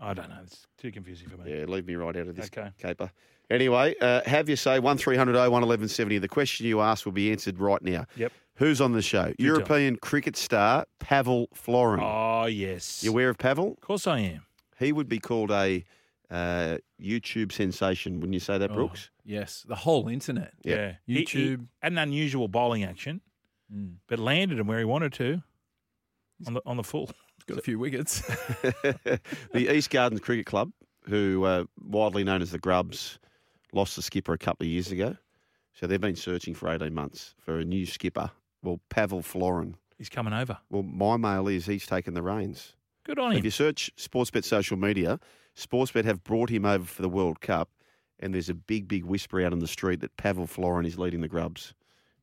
I 0.00 0.14
don't 0.14 0.28
know. 0.28 0.38
It's 0.44 0.64
too 0.78 0.92
confusing 0.92 1.28
for 1.28 1.36
me. 1.38 1.58
Yeah, 1.58 1.64
leave 1.66 1.86
me 1.86 1.96
right 1.96 2.16
out 2.16 2.28
of 2.28 2.36
this 2.36 2.46
Okay. 2.46 2.70
caper. 2.78 3.10
Anyway, 3.50 3.94
uh, 4.00 4.20
have 4.26 4.48
your 4.48 4.56
say 4.56 4.78
1300 4.78 5.32
01 5.34 5.50
1170. 5.50 6.18
The 6.18 6.28
question 6.28 6.66
you 6.66 6.80
asked 6.80 7.04
will 7.04 7.12
be 7.12 7.30
answered 7.32 7.58
right 7.58 7.82
now. 7.82 8.04
Yep. 8.16 8.32
Who's 8.56 8.80
on 8.80 8.92
the 8.92 9.02
show? 9.02 9.32
European 9.38 9.96
cricket 9.96 10.36
star 10.36 10.84
Pavel 11.00 11.48
Florin. 11.54 12.00
Oh 12.02 12.46
yes. 12.46 13.02
You 13.02 13.10
aware 13.10 13.28
of 13.30 13.38
Pavel? 13.38 13.72
Of 13.72 13.80
course 13.80 14.06
I 14.06 14.18
am. 14.20 14.42
He 14.78 14.92
would 14.92 15.08
be 15.08 15.18
called 15.18 15.50
a 15.50 15.84
uh, 16.30 16.78
YouTube 17.00 17.52
sensation, 17.52 18.20
wouldn't 18.20 18.34
you 18.34 18.40
say 18.40 18.58
that, 18.58 18.70
Oh, 18.70 18.74
Brooks? 18.74 19.10
yes, 19.24 19.64
the 19.68 19.74
whole 19.76 20.08
internet. 20.08 20.52
Yeah. 20.64 20.94
He- 21.06 21.14
he 21.14 21.24
YouTube. 21.24 21.66
had 21.80 21.92
an 21.92 21.98
unusual 21.98 22.48
bowling 22.48 22.84
action, 22.84 23.20
Mm. 23.72 23.96
but 24.06 24.18
landed 24.18 24.58
him 24.58 24.66
where 24.66 24.78
he 24.78 24.84
wanted 24.84 25.12
to. 25.14 25.42
On 26.46 26.54
the 26.54 26.62
on 26.64 26.76
the 26.76 26.84
full. 26.84 27.10
Got 27.46 27.58
a 27.58 27.62
few 27.62 27.78
wickets. 27.78 28.20
the 29.52 29.74
East 29.74 29.90
Gardens 29.90 30.20
Cricket 30.20 30.46
Club, 30.46 30.70
who 31.04 31.44
uh, 31.44 31.64
widely 31.82 32.24
known 32.24 32.42
as 32.42 32.50
the 32.50 32.58
Grubs, 32.58 33.18
lost 33.72 33.96
the 33.96 34.02
skipper 34.02 34.32
a 34.32 34.38
couple 34.38 34.64
of 34.66 34.70
years 34.70 34.90
ago. 34.92 35.16
So 35.74 35.86
they've 35.86 36.00
been 36.00 36.16
searching 36.16 36.54
for 36.54 36.68
18 36.68 36.92
months 36.94 37.34
for 37.38 37.58
a 37.58 37.64
new 37.64 37.86
skipper. 37.86 38.30
Well, 38.62 38.80
Pavel 38.88 39.22
Florin. 39.22 39.76
He's 39.96 40.08
coming 40.08 40.32
over. 40.32 40.58
Well, 40.70 40.82
my 40.82 41.16
mail 41.16 41.48
is 41.48 41.66
he's 41.66 41.86
taken 41.86 42.14
the 42.14 42.22
reins. 42.22 42.74
Good 43.04 43.18
on 43.18 43.30
If 43.30 43.34
him. 43.34 43.38
If 43.38 43.44
you 43.44 43.50
search 43.50 43.90
Sportsbet 43.96 44.44
social 44.44 44.76
media, 44.76 45.18
Sportsbet 45.58 46.04
have 46.04 46.22
brought 46.22 46.50
him 46.50 46.64
over 46.64 46.84
for 46.84 47.02
the 47.02 47.08
World 47.08 47.40
Cup, 47.40 47.68
and 48.20 48.32
there's 48.32 48.48
a 48.48 48.54
big, 48.54 48.86
big 48.86 49.04
whisper 49.04 49.40
out 49.40 49.52
on 49.52 49.58
the 49.58 49.66
street 49.66 50.00
that 50.00 50.16
Pavel 50.16 50.46
Florin 50.46 50.86
is 50.86 50.98
leading 50.98 51.20
the 51.20 51.28
Grubs 51.28 51.74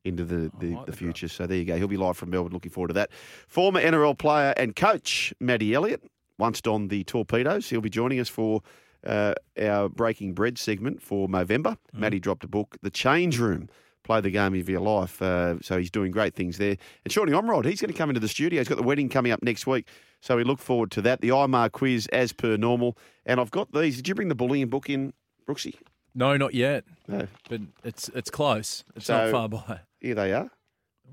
into 0.04 0.24
the, 0.24 0.50
the, 0.58 0.74
like 0.74 0.86
the 0.86 0.92
the 0.92 0.96
future. 0.96 1.28
So 1.28 1.46
there 1.46 1.58
you 1.58 1.64
go. 1.64 1.76
He'll 1.76 1.88
be 1.88 1.96
live 1.96 2.16
from 2.16 2.30
Melbourne. 2.30 2.52
Looking 2.52 2.70
forward 2.70 2.88
to 2.88 2.94
that. 2.94 3.10
Former 3.48 3.80
NRL 3.80 4.16
player 4.16 4.54
and 4.56 4.74
coach 4.74 5.34
Matty 5.40 5.74
Elliott, 5.74 6.02
once 6.38 6.60
on 6.66 6.88
the 6.88 7.04
Torpedoes. 7.04 7.68
He'll 7.68 7.80
be 7.80 7.90
joining 7.90 8.20
us 8.20 8.28
for 8.28 8.62
uh, 9.04 9.34
our 9.60 9.88
Breaking 9.88 10.32
Bread 10.32 10.58
segment 10.58 11.02
for 11.02 11.28
November. 11.28 11.76
Matty 11.92 12.18
dropped 12.20 12.44
a 12.44 12.48
book, 12.48 12.76
The 12.82 12.90
Change 12.90 13.38
Room. 13.38 13.68
Play 14.04 14.20
the 14.20 14.30
game 14.30 14.54
of 14.54 14.68
your 14.68 14.80
life. 14.80 15.20
Uh, 15.20 15.60
so 15.60 15.78
he's 15.78 15.90
doing 15.90 16.12
great 16.12 16.34
things 16.34 16.58
there. 16.58 16.76
And 17.04 17.12
Shawnee 17.12 17.32
Omrod, 17.32 17.64
he's 17.64 17.80
going 17.80 17.92
to 17.92 17.98
come 17.98 18.08
into 18.08 18.20
the 18.20 18.28
studio. 18.28 18.60
He's 18.60 18.68
got 18.68 18.76
the 18.76 18.84
wedding 18.84 19.08
coming 19.08 19.32
up 19.32 19.42
next 19.42 19.66
week. 19.66 19.88
So 20.26 20.36
we 20.36 20.42
look 20.42 20.58
forward 20.58 20.90
to 20.90 21.02
that. 21.02 21.20
The 21.20 21.28
IMAR 21.28 21.70
quiz 21.70 22.08
as 22.08 22.32
per 22.32 22.56
normal. 22.56 22.98
And 23.26 23.38
I've 23.38 23.52
got 23.52 23.72
these. 23.72 23.94
Did 23.94 24.08
you 24.08 24.14
bring 24.16 24.26
the 24.26 24.34
bullying 24.34 24.68
book 24.68 24.90
in, 24.90 25.12
Brooksy? 25.48 25.76
No, 26.16 26.36
not 26.36 26.52
yet. 26.52 26.82
No. 27.06 27.28
But 27.48 27.60
it's 27.84 28.08
it's 28.08 28.28
close. 28.28 28.82
It's 28.96 29.06
So- 29.06 29.16
not 29.16 29.30
far 29.30 29.48
by. 29.48 29.80
Here 30.00 30.16
they 30.16 30.32
are. 30.32 30.50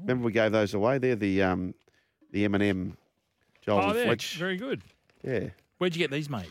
Remember 0.01 0.25
we 0.25 0.32
gave 0.32 0.51
those 0.51 0.74
away? 0.74 0.98
They're 0.98 1.15
the 1.15 1.43
um, 1.43 1.75
the 2.32 2.43
M&M 2.46 2.98
Joel 3.62 3.77
Oh, 3.82 3.88
and 3.89 3.96
there. 3.98 4.05
Fletch. 4.05 4.38
Very 4.38 4.58
good. 4.58 4.82
Yeah, 5.24 5.50
Where'd 5.77 5.96
you 5.96 6.00
get 6.00 6.10
these 6.10 6.27
made? 6.27 6.50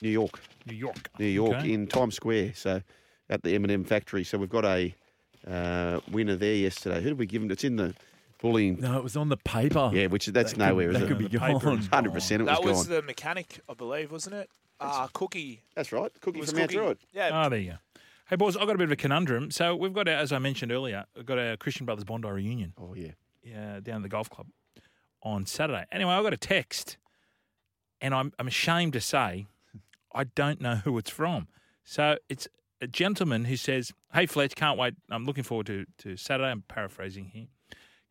New 0.00 0.10
York. 0.10 0.40
New 0.66 0.74
York. 0.74 1.08
New 1.20 1.26
York 1.26 1.58
Okay. 1.58 1.72
in 1.72 1.86
Times 1.86 2.16
Square. 2.16 2.54
So 2.56 2.82
at 3.30 3.44
the 3.44 3.54
M&M 3.54 3.84
factory. 3.84 4.24
So 4.24 4.38
we've 4.38 4.50
got 4.50 4.64
a 4.64 4.92
uh, 5.46 6.00
winner 6.10 6.34
there 6.34 6.54
yesterday. 6.56 7.00
Who 7.00 7.10
did 7.10 7.18
we 7.20 7.26
give 7.26 7.42
them? 7.42 7.50
It's 7.52 7.62
in 7.62 7.76
the 7.76 7.94
bullying. 8.42 8.80
No, 8.80 8.98
it 8.98 9.02
was 9.02 9.16
on 9.16 9.28
the 9.30 9.36
paper. 9.38 9.90
Yeah, 9.94 10.06
which 10.08 10.26
that's 10.26 10.52
That 10.52 10.58
nowhere, 10.58 10.88
could, 10.88 10.94
is 10.96 11.00
that 11.00 11.04
it? 11.06 11.08
could 11.08 11.30
be 11.30 11.38
gone. 11.38 11.78
Hundred 11.90 12.12
percent, 12.12 12.42
it 12.42 12.44
was 12.44 12.58
that 12.58 12.64
was 12.64 12.86
gone. 12.86 12.96
the 12.96 13.02
mechanic, 13.02 13.60
I 13.68 13.74
believe, 13.74 14.12
wasn't 14.12 14.36
it? 14.36 14.50
Ah, 14.80 15.08
Cookie. 15.12 15.62
That's 15.74 15.92
right. 15.92 16.10
Cookie 16.20 16.40
was 16.40 16.50
from 16.50 16.58
Mount 16.58 16.70
Cookie. 16.70 16.78
Druitt. 16.82 16.98
Yeah. 17.12 17.30
Oh, 17.44 17.48
there 17.48 17.58
you 17.60 17.70
go. 17.70 17.76
Hey, 18.28 18.36
boys, 18.36 18.56
I've 18.56 18.66
got 18.66 18.74
a 18.74 18.78
bit 18.78 18.84
of 18.84 18.92
a 18.92 18.96
conundrum. 18.96 19.50
So 19.50 19.76
we've 19.76 19.92
got, 19.92 20.08
our, 20.08 20.14
as 20.14 20.32
I 20.32 20.38
mentioned 20.38 20.72
earlier, 20.72 21.04
we've 21.14 21.26
got 21.26 21.38
our 21.38 21.56
Christian 21.56 21.86
Brothers 21.86 22.04
Bondi 22.04 22.28
reunion 22.28 22.72
Oh 22.80 22.94
yeah. 22.94 23.12
Yeah, 23.44 23.80
down 23.80 23.96
at 23.96 24.02
the 24.02 24.08
golf 24.08 24.28
club 24.30 24.46
on 25.22 25.46
Saturday. 25.46 25.84
Anyway, 25.92 26.10
I 26.12 26.22
got 26.22 26.32
a 26.32 26.36
text, 26.36 26.96
and 28.00 28.14
I'm, 28.14 28.32
I'm 28.38 28.46
ashamed 28.48 28.92
to 28.94 29.00
say 29.00 29.46
I 30.14 30.24
don't 30.24 30.60
know 30.60 30.76
who 30.76 30.96
it's 30.98 31.10
from. 31.10 31.48
So 31.84 32.16
it's 32.28 32.48
a 32.80 32.86
gentleman 32.86 33.44
who 33.44 33.56
says, 33.56 33.92
"Hey 34.14 34.26
Fletch, 34.26 34.54
can't 34.56 34.78
wait. 34.78 34.94
I'm 35.10 35.24
looking 35.26 35.44
forward 35.44 35.66
to, 35.66 35.86
to 35.98 36.16
Saturday." 36.16 36.50
I'm 36.50 36.62
paraphrasing 36.62 37.26
here. 37.26 37.46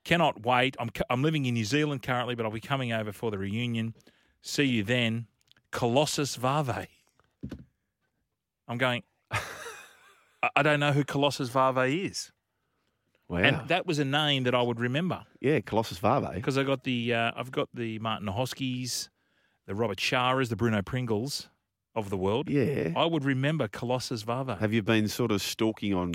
Cannot 0.04 0.46
wait. 0.46 0.76
I'm 0.80 0.90
I'm 1.10 1.22
living 1.22 1.46
in 1.46 1.54
New 1.54 1.66
Zealand 1.66 2.02
currently, 2.02 2.36
but 2.36 2.46
I'll 2.46 2.52
be 2.52 2.60
coming 2.60 2.92
over 2.92 3.12
for 3.12 3.30
the 3.32 3.38
reunion. 3.38 3.94
See 4.42 4.64
you 4.64 4.84
then, 4.84 5.28
Colossus 5.72 6.36
Vave. 6.36 6.88
I'm 8.68 8.78
going. 8.78 9.04
I- 10.56 10.64
don't 10.64 10.80
know 10.80 10.92
who 10.92 11.04
Colossus 11.04 11.50
Vave 11.50 11.78
is, 12.08 12.32
Wow. 13.28 13.38
and 13.40 13.68
that 13.70 13.86
was 13.86 14.00
a 14.00 14.06
name 14.06 14.44
that 14.46 14.56
I 14.56 14.62
would 14.64 14.80
remember 14.80 15.24
yeah, 15.40 15.60
Colossus 15.60 16.00
Vave. 16.00 16.34
because 16.34 16.58
I 16.58 16.64
got 16.64 16.84
the 16.84 17.14
uh, 17.14 17.32
I've 17.36 17.52
got 17.52 17.70
the 17.74 18.00
Martin 18.00 18.28
Hoskies, 18.28 19.10
the 19.68 19.76
Robert 19.76 20.00
Sharas, 20.00 20.50
the 20.50 20.56
Bruno 20.56 20.82
Pringles 20.82 21.48
of 21.94 22.10
the 22.10 22.18
world. 22.18 22.50
Yeah. 22.50 22.92
I 22.96 23.06
would 23.06 23.24
remember 23.24 23.68
Colossus 23.68 24.24
Vave. 24.24 24.48
Have 24.60 24.74
you 24.74 24.82
been 24.82 25.08
sort 25.08 25.30
of 25.32 25.42
stalking 25.44 25.94
on 25.94 26.14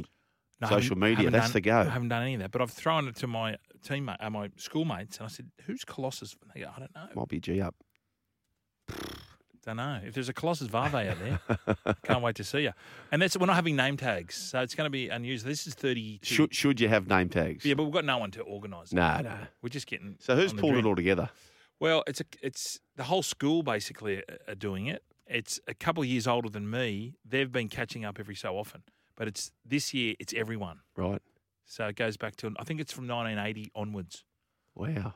No, 0.61 0.69
social 0.71 0.99
media? 0.99 1.31
That's 1.31 1.47
done- 1.47 1.53
the 1.53 1.61
go. 1.61 1.79
I 1.81 1.85
haven't 1.85 2.09
done 2.09 2.23
any 2.23 2.35
of 2.35 2.41
that, 2.41 2.51
but 2.51 2.61
I've 2.63 2.71
thrown 2.73 3.07
it 3.07 3.15
to 3.17 3.27
my 3.29 3.57
teammate, 3.83 4.17
uh, 4.21 4.31
my 4.31 4.51
schoolmates, 4.57 5.19
and 5.19 5.27
I 5.27 5.29
said, 5.29 5.51
"Who's 5.67 5.85
Colossus?" 5.85 6.35
And 6.43 6.51
they 6.55 6.61
go, 6.61 6.71
"I 6.75 6.79
don't 6.81 6.95
know. 6.95 7.09
Might 7.15 7.29
be 7.29 7.41
G 7.41 7.61
up. 7.61 7.75
Don't 9.65 9.79
know. 9.79 10.01
If 10.07 10.15
there's 10.15 10.29
a 10.29 10.33
Colossus 10.33 10.69
Vave 10.69 10.95
out 10.95 11.17
there, 11.19 11.95
can't 12.05 12.23
wait 12.23 12.37
to 12.37 12.45
see 12.45 12.61
you." 12.61 12.73
And 13.11 13.21
that's 13.21 13.37
we're 13.37 13.47
not 13.47 13.57
having 13.57 13.75
name 13.75 13.97
tags, 13.97 14.37
so 14.37 14.61
it's 14.61 14.77
going 14.77 14.87
to 14.87 14.91
be 14.91 15.09
unusual. 15.09 15.49
This 15.49 15.67
is 15.67 15.75
thirty. 15.75 16.21
Should 16.23 16.55
should 16.55 16.81
you 16.81 16.89
have 16.89 17.09
name 17.09 17.29
tags? 17.29 17.65
yeah, 17.65 17.75
but 17.75 17.83
we've 17.83 17.93
got 17.93 18.05
no 18.05 18.19
one 18.19 18.31
to 18.33 18.43
organise. 18.43 18.93
No, 18.93 19.21
no. 19.23 19.37
We're 19.63 19.69
just 19.71 19.89
getting. 19.89 20.17
So 20.21 20.37
who's 20.37 20.53
pulled 20.53 20.77
it 20.77 20.85
all 20.85 20.95
together? 20.95 21.31
Well, 21.81 22.05
it's 22.07 22.21
a, 22.21 22.25
it's 22.43 22.79
the 22.95 23.03
whole 23.05 23.23
school 23.23 23.63
basically 23.65 24.19
are- 24.19 24.39
are 24.49 24.55
doing 24.55 24.87
it. 24.87 25.03
It's 25.27 25.59
a 25.67 25.75
couple 25.75 26.03
of 26.05 26.09
years 26.09 26.29
older 26.29 26.49
than 26.49 26.71
me. 26.71 27.15
They've 27.25 27.51
been 27.51 27.69
catching 27.69 28.05
up 28.05 28.21
every 28.21 28.37
so 28.37 28.57
often, 28.57 28.85
but 29.17 29.27
it's 29.27 29.51
this 29.65 29.93
year. 29.93 30.15
It's 30.21 30.33
everyone. 30.33 30.81
Right. 30.97 31.21
So 31.67 31.87
it 31.89 31.97
goes 31.97 32.17
back 32.17 32.37
to 32.37 32.55
I 32.59 32.65
think 32.65 32.81
it's 32.81 32.93
from 32.93 33.09
1980 33.09 33.73
onwards. 33.75 34.25
Wow. 34.75 35.15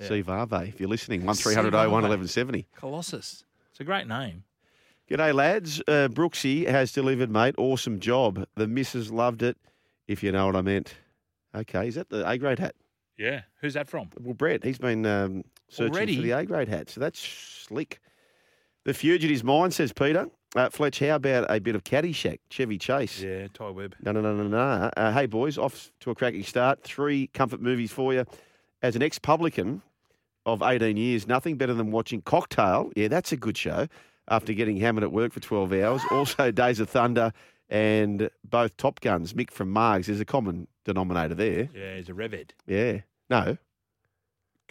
Yeah. 0.00 0.08
See 0.08 0.20
Vave, 0.22 0.52
if 0.68 0.80
you're 0.80 0.88
listening, 0.88 1.24
one 1.24 1.36
See 1.36 1.44
300 1.44 1.72
01 1.72 1.82
Vave. 1.84 1.92
1170. 1.92 2.66
Colossus. 2.76 3.44
It's 3.70 3.80
a 3.80 3.84
great 3.84 4.08
name. 4.08 4.44
G'day, 5.08 5.34
lads. 5.34 5.80
Uh, 5.86 6.08
Brooksy 6.08 6.66
has 6.66 6.90
delivered, 6.90 7.30
mate. 7.30 7.54
Awesome 7.58 8.00
job. 8.00 8.46
The 8.56 8.66
missus 8.66 9.12
loved 9.12 9.42
it, 9.42 9.56
if 10.08 10.22
you 10.22 10.32
know 10.32 10.46
what 10.46 10.56
I 10.56 10.62
meant. 10.62 10.94
Okay, 11.54 11.88
is 11.88 11.94
that 11.94 12.08
the 12.08 12.28
A 12.28 12.38
grade 12.38 12.58
hat? 12.58 12.74
Yeah. 13.16 13.42
Who's 13.60 13.74
that 13.74 13.88
from? 13.88 14.08
Well, 14.18 14.34
Brett, 14.34 14.64
he's 14.64 14.78
been 14.78 15.06
um, 15.06 15.44
searching 15.68 15.94
Already? 15.94 16.16
for 16.16 16.22
the 16.22 16.30
A 16.32 16.44
grade 16.44 16.68
hat, 16.68 16.90
so 16.90 17.00
that's 17.00 17.20
slick. 17.20 18.00
The 18.84 18.94
fugitive's 18.94 19.44
mine, 19.44 19.70
says 19.70 19.92
Peter. 19.92 20.26
Uh, 20.54 20.70
Fletch, 20.70 21.00
how 21.00 21.16
about 21.16 21.46
a 21.50 21.58
bit 21.60 21.74
of 21.74 21.82
Caddyshack, 21.82 22.38
Chevy 22.48 22.78
Chase? 22.78 23.20
Yeah, 23.20 23.48
Ty 23.52 23.70
Webb. 23.70 23.96
No, 24.02 24.12
no, 24.12 24.20
no, 24.20 24.34
no, 24.36 24.46
no. 24.46 24.90
Uh, 24.96 25.12
hey, 25.12 25.26
boys, 25.26 25.58
off 25.58 25.90
to 26.00 26.10
a 26.10 26.14
cracking 26.14 26.44
start. 26.44 26.82
Three 26.84 27.26
comfort 27.28 27.60
movies 27.60 27.90
for 27.90 28.14
you. 28.14 28.24
As 28.80 28.94
an 28.94 29.02
ex 29.02 29.18
publican 29.18 29.82
of 30.46 30.62
18 30.62 30.96
years, 30.96 31.26
nothing 31.26 31.56
better 31.56 31.74
than 31.74 31.90
watching 31.90 32.22
Cocktail. 32.22 32.92
Yeah, 32.94 33.08
that's 33.08 33.32
a 33.32 33.36
good 33.36 33.58
show. 33.58 33.88
After 34.28 34.52
getting 34.52 34.76
hammered 34.76 35.02
at 35.02 35.10
work 35.12 35.32
for 35.32 35.40
12 35.40 35.72
hours. 35.72 36.02
Also, 36.10 36.50
Days 36.50 36.78
of 36.80 36.88
Thunder 36.88 37.32
and 37.68 38.30
both 38.48 38.76
Top 38.76 39.00
Guns. 39.00 39.32
Mick 39.32 39.50
from 39.50 39.74
Margs. 39.74 40.08
is 40.08 40.20
a 40.20 40.24
common 40.24 40.68
denominator 40.84 41.34
there. 41.34 41.68
Yeah, 41.74 41.96
he's 41.96 42.08
a 42.08 42.14
Reved. 42.14 42.54
Yeah. 42.66 43.00
No, 43.28 43.56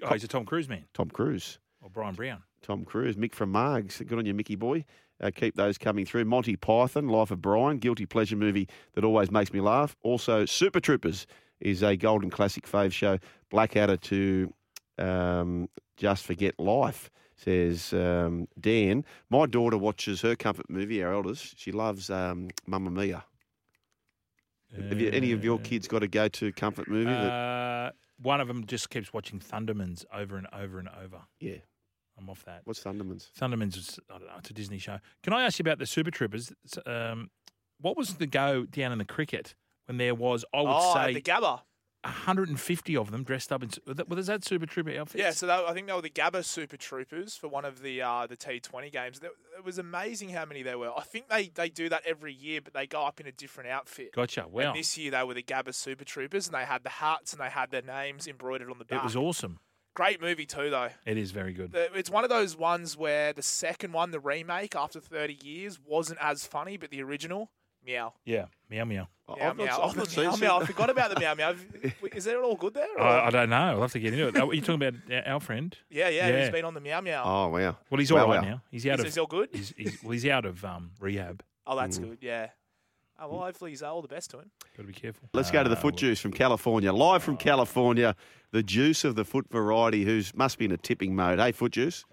Oh, 0.01 0.13
he's 0.13 0.23
a 0.23 0.27
Tom 0.27 0.45
Cruise 0.45 0.67
man. 0.69 0.85
Tom 0.93 1.09
Cruise. 1.09 1.59
Or 1.81 1.89
Brian 1.89 2.13
Brown. 2.15 2.43
Tom 2.61 2.83
Cruise, 2.85 3.15
Mick 3.15 3.33
from 3.33 3.51
Margs. 3.53 4.05
Good 4.05 4.17
on 4.17 4.25
you, 4.25 4.33
Mickey 4.33 4.55
boy. 4.55 4.85
Uh, 5.23 5.31
keep 5.33 5.55
those 5.55 5.77
coming 5.77 6.05
through. 6.05 6.25
Monty 6.25 6.55
Python, 6.57 7.07
Life 7.07 7.31
of 7.31 7.41
Brian, 7.41 7.77
guilty 7.77 8.05
pleasure 8.05 8.35
movie 8.35 8.67
that 8.93 9.03
always 9.05 9.31
makes 9.31 9.53
me 9.53 9.61
laugh. 9.61 9.95
Also, 10.03 10.45
Super 10.45 10.79
Troopers 10.81 11.25
is 11.61 11.81
a 11.81 11.95
golden 11.95 12.29
classic 12.29 12.67
fave 12.67 12.91
show. 12.91 13.17
Blackadder 13.49 13.95
to 13.97 14.53
um, 14.97 15.69
Just 15.95 16.25
Forget 16.25 16.59
Life, 16.59 17.09
says 17.37 17.93
um, 17.93 18.47
Dan. 18.59 19.05
My 19.29 19.45
daughter 19.45 19.77
watches 19.77 20.21
her 20.21 20.35
comfort 20.35 20.69
movie, 20.69 21.01
our 21.01 21.13
eldest. 21.13 21.57
She 21.57 21.71
loves 21.71 22.09
um, 22.09 22.49
Mamma 22.67 22.91
Mia. 22.91 23.23
Have 24.75 24.99
you, 24.99 25.09
any 25.11 25.31
of 25.31 25.43
your 25.43 25.59
kids 25.59 25.87
got 25.87 26.01
a 26.03 26.07
go 26.07 26.27
to 26.27 26.51
comfort 26.51 26.87
movie? 26.87 27.05
that, 27.05 27.31
Uh, 27.31 27.91
one 28.21 28.41
of 28.41 28.47
them 28.47 28.65
just 28.65 28.89
keeps 28.89 29.13
watching 29.13 29.39
Thundermans 29.39 30.03
over 30.11 30.35
and 30.35 30.47
over 30.51 30.79
and 30.79 30.89
over. 31.01 31.21
yeah. 31.39 31.57
I'm 32.17 32.29
off 32.29 32.43
that. 32.45 32.61
What's 32.63 32.83
Thundermans? 32.83 33.29
Thundermans 33.39 33.77
is 33.77 33.99
I 34.09 34.17
don't 34.17 34.27
know. 34.27 34.33
It's 34.37 34.49
a 34.49 34.53
Disney 34.53 34.77
show. 34.77 34.99
Can 35.23 35.33
I 35.33 35.43
ask 35.43 35.59
you 35.59 35.63
about 35.63 35.79
the 35.79 35.85
Super 35.85 36.11
Troopers? 36.11 36.51
Um, 36.85 37.29
what 37.81 37.97
was 37.97 38.15
the 38.15 38.27
go 38.27 38.65
down 38.65 38.91
in 38.91 38.97
the 38.97 39.05
cricket 39.05 39.55
when 39.85 39.97
there 39.97 40.15
was? 40.15 40.45
I 40.53 40.61
would 40.61 40.69
oh, 40.69 40.93
say 40.93 41.13
the 41.13 41.21
Gabba. 41.21 41.61
150 42.03 42.97
of 42.97 43.11
them 43.11 43.23
dressed 43.23 43.51
up 43.53 43.63
in. 43.63 43.69
Was 44.09 44.27
that, 44.27 44.43
Super 44.43 44.65
Trooper 44.65 44.91
outfits? 44.91 45.21
Yeah, 45.21 45.31
so 45.31 45.47
that, 45.47 45.63
I 45.63 45.73
think 45.73 45.87
they 45.87 45.93
were 45.93 46.01
the 46.01 46.09
Gabba 46.09 46.43
Super 46.43 46.75
Troopers 46.75 47.37
for 47.37 47.47
one 47.47 47.63
of 47.63 47.81
the 47.81 48.01
uh, 48.01 48.27
the 48.27 48.35
T20 48.35 48.91
games. 48.91 49.21
It 49.23 49.63
was 49.63 49.77
amazing 49.77 50.29
how 50.29 50.43
many 50.43 50.63
there 50.63 50.77
were. 50.77 50.91
I 50.95 51.03
think 51.03 51.29
they, 51.29 51.47
they 51.47 51.69
do 51.69 51.87
that 51.89 52.01
every 52.05 52.33
year, 52.33 52.59
but 52.61 52.73
they 52.73 52.87
go 52.87 53.03
up 53.03 53.21
in 53.21 53.27
a 53.27 53.31
different 53.31 53.69
outfit. 53.69 54.13
Gotcha. 54.13 54.47
Wow. 54.49 54.63
And 54.63 54.75
this 54.75 54.97
year 54.97 55.11
they 55.11 55.23
were 55.23 55.33
the 55.33 55.43
Gabba 55.43 55.73
Super 55.73 56.03
Troopers, 56.03 56.47
and 56.47 56.55
they 56.55 56.65
had 56.65 56.83
the 56.83 56.89
hats 56.89 57.31
and 57.31 57.41
they 57.41 57.49
had 57.49 57.71
their 57.71 57.81
names 57.81 58.27
embroidered 58.27 58.69
on 58.69 58.79
the 58.79 58.85
back. 58.85 58.99
It 58.99 59.03
was 59.05 59.15
awesome. 59.15 59.59
Great 59.95 60.21
movie 60.21 60.45
too, 60.45 60.69
though. 60.69 60.89
It 61.05 61.17
is 61.17 61.31
very 61.31 61.53
good. 61.53 61.71
It's 61.93 62.09
one 62.09 62.23
of 62.23 62.29
those 62.29 62.57
ones 62.57 62.97
where 62.97 63.31
the 63.33 63.43
second 63.43 63.93
one, 63.93 64.09
the 64.11 64.19
remake, 64.19 64.75
after 64.75 64.99
30 64.99 65.39
years, 65.43 65.79
wasn't 65.85 66.17
as 66.21 66.45
funny, 66.47 66.77
but 66.77 66.89
the 66.89 67.03
original, 67.03 67.51
meow. 67.85 68.13
Yeah. 68.25 68.45
Meow 68.69 68.85
meow. 68.85 69.07
Meow, 69.29 69.35
I've 69.39 69.39
not- 69.39 69.57
meow. 69.57 69.65
I've 69.65 69.79
Oh, 69.79 69.85
not 69.93 69.95
the 69.95 70.05
seen 70.09 70.23
meow, 70.25 70.31
Super- 70.31 70.45
meow. 70.45 70.59
I 70.59 70.65
forgot 70.65 70.89
about 70.89 71.13
the 71.13 71.19
meow, 71.19 71.35
meow. 71.35 71.53
Is 72.13 72.27
it 72.27 72.35
all 72.37 72.55
good 72.55 72.73
there? 72.73 72.87
or- 72.97 73.01
I, 73.01 73.27
I 73.27 73.29
don't 73.29 73.49
know. 73.49 73.55
I'll 73.55 73.81
have 73.81 73.91
to 73.93 73.99
get 73.99 74.13
into 74.13 74.27
it. 74.29 74.37
Are 74.37 74.53
you 74.53 74.61
talking 74.61 74.75
about 74.83 75.27
our 75.27 75.39
friend? 75.39 75.77
yeah, 75.91 76.09
yeah, 76.09 76.27
Yeah. 76.27 76.41
He's 76.41 76.49
been 76.49 76.65
on 76.65 76.73
the 76.73 76.81
meow, 76.81 76.99
meow. 77.01 77.23
Oh, 77.23 77.47
wow. 77.49 77.77
Well, 77.89 77.99
he's 77.99 78.11
all 78.11 78.17
Wow, 78.17 78.27
right 78.33 78.41
wow. 78.41 78.49
now. 78.49 78.61
He's 78.71 78.85
out 78.87 78.95
Is, 78.95 78.99
of. 79.01 79.05
is 79.07 79.13
he 79.15 79.19
all 79.21 79.27
good? 79.27 79.49
He's, 79.53 79.73
he's, 79.77 80.01
well, 80.03 80.11
he's 80.11 80.25
out 80.25 80.45
of 80.45 80.65
um, 80.65 80.91
rehab. 80.99 81.43
Oh, 81.67 81.75
that's 81.77 81.99
Mm. 81.99 82.09
good. 82.09 82.17
Yeah. 82.21 82.49
Oh, 83.19 83.27
well, 83.29 83.39
hopefully 83.41 83.71
he's 83.71 83.83
all 83.83 84.01
the 84.01 84.07
best 84.07 84.31
to 84.31 84.39
him. 84.39 84.49
Got 84.75 84.83
to 84.83 84.87
be 84.87 84.93
careful. 84.93 85.29
Let's 85.33 85.51
go 85.51 85.61
to 85.63 85.69
the 85.69 85.75
Uh, 85.77 85.79
foot 85.79 85.95
juice 85.95 86.19
from 86.19 86.31
California. 86.33 86.91
Live 86.91 87.23
from 87.23 87.37
California, 87.37 88.15
the 88.51 88.63
juice 88.63 89.03
of 89.03 89.15
the 89.15 89.23
foot 89.23 89.47
variety 89.51 90.03
who's 90.03 90.35
must 90.35 90.57
be 90.57 90.65
in 90.65 90.71
a 90.71 90.77
tipping 90.77 91.15
mode. 91.15 91.39
Hey, 91.39 91.51
foot 91.51 91.73
juice. 91.73 92.05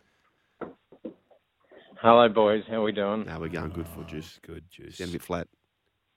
Hello, 2.03 2.29
boys. 2.29 2.65
How 2.69 2.77
are 2.77 2.83
we 2.83 2.93
doing? 2.93 3.25
Now 3.27 3.41
we're 3.41 3.49
going 3.49 3.71
good 3.71 3.89
foot 3.89 4.09
juice. 4.09 4.39
Good 4.47 4.65
juice. 4.71 4.99
Sound 4.99 5.11
a 5.11 5.13
bit 5.15 5.23
flat. 5.23 5.49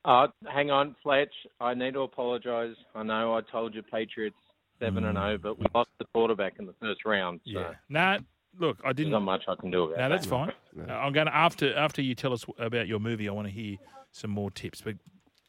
Uh, 0.06 0.28
hang 0.48 0.70
on, 0.70 0.96
Fletch. 1.02 1.34
I 1.60 1.74
need 1.74 1.94
to 1.94 2.02
apologise. 2.02 2.76
I 2.96 3.04
know 3.04 3.36
I 3.36 3.42
told 3.42 3.74
you 3.74 3.82
Patriots 3.84 4.36
seven 4.80 5.06
and 5.06 5.18
zero, 5.18 5.38
but 5.38 5.58
we 5.60 5.66
lost 5.74 5.90
the 6.00 6.06
quarterback 6.14 6.54
in 6.60 6.66
the 6.66 6.74
first 6.82 7.06
round. 7.06 7.40
So 7.46 7.60
Yeah. 7.60 7.74
No, 7.90 8.20
look, 8.60 8.78
I 8.82 8.88
there's 8.88 8.96
didn't. 8.98 9.12
not 9.14 9.22
much 9.22 9.44
I 9.48 9.56
can 9.56 9.72
do 9.72 9.84
about 9.84 9.98
No, 9.98 10.04
that. 10.04 10.10
that's 10.10 10.26
fine. 10.26 10.52
Uh, 10.78 10.92
I'm 10.92 11.14
going 11.14 11.28
to 11.28 11.36
after 11.36 11.74
after 11.76 12.02
you 12.02 12.16
tell 12.16 12.34
us 12.34 12.46
about 12.58 12.88
your 12.88 13.00
movie. 13.00 13.30
I 13.30 13.32
want 13.32 13.48
to 13.48 13.54
hear 13.54 13.78
some 14.14 14.32
more 14.32 14.50
tips. 14.50 14.80
But 14.82 14.96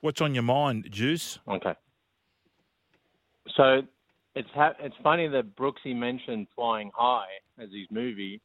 what's 0.00 0.20
on 0.20 0.34
your 0.34 0.42
mind, 0.42 0.88
Juice? 0.90 1.38
Okay. 1.46 1.74
So 3.56 3.82
it's 4.34 4.48
ha- 4.54 4.74
it's 4.80 4.96
funny 5.02 5.28
that 5.28 5.54
Brooksy 5.54 5.94
mentioned 5.94 6.48
Flying 6.56 6.90
High 6.94 7.26
as 7.58 7.68
his 7.70 7.86
movie 7.92 8.40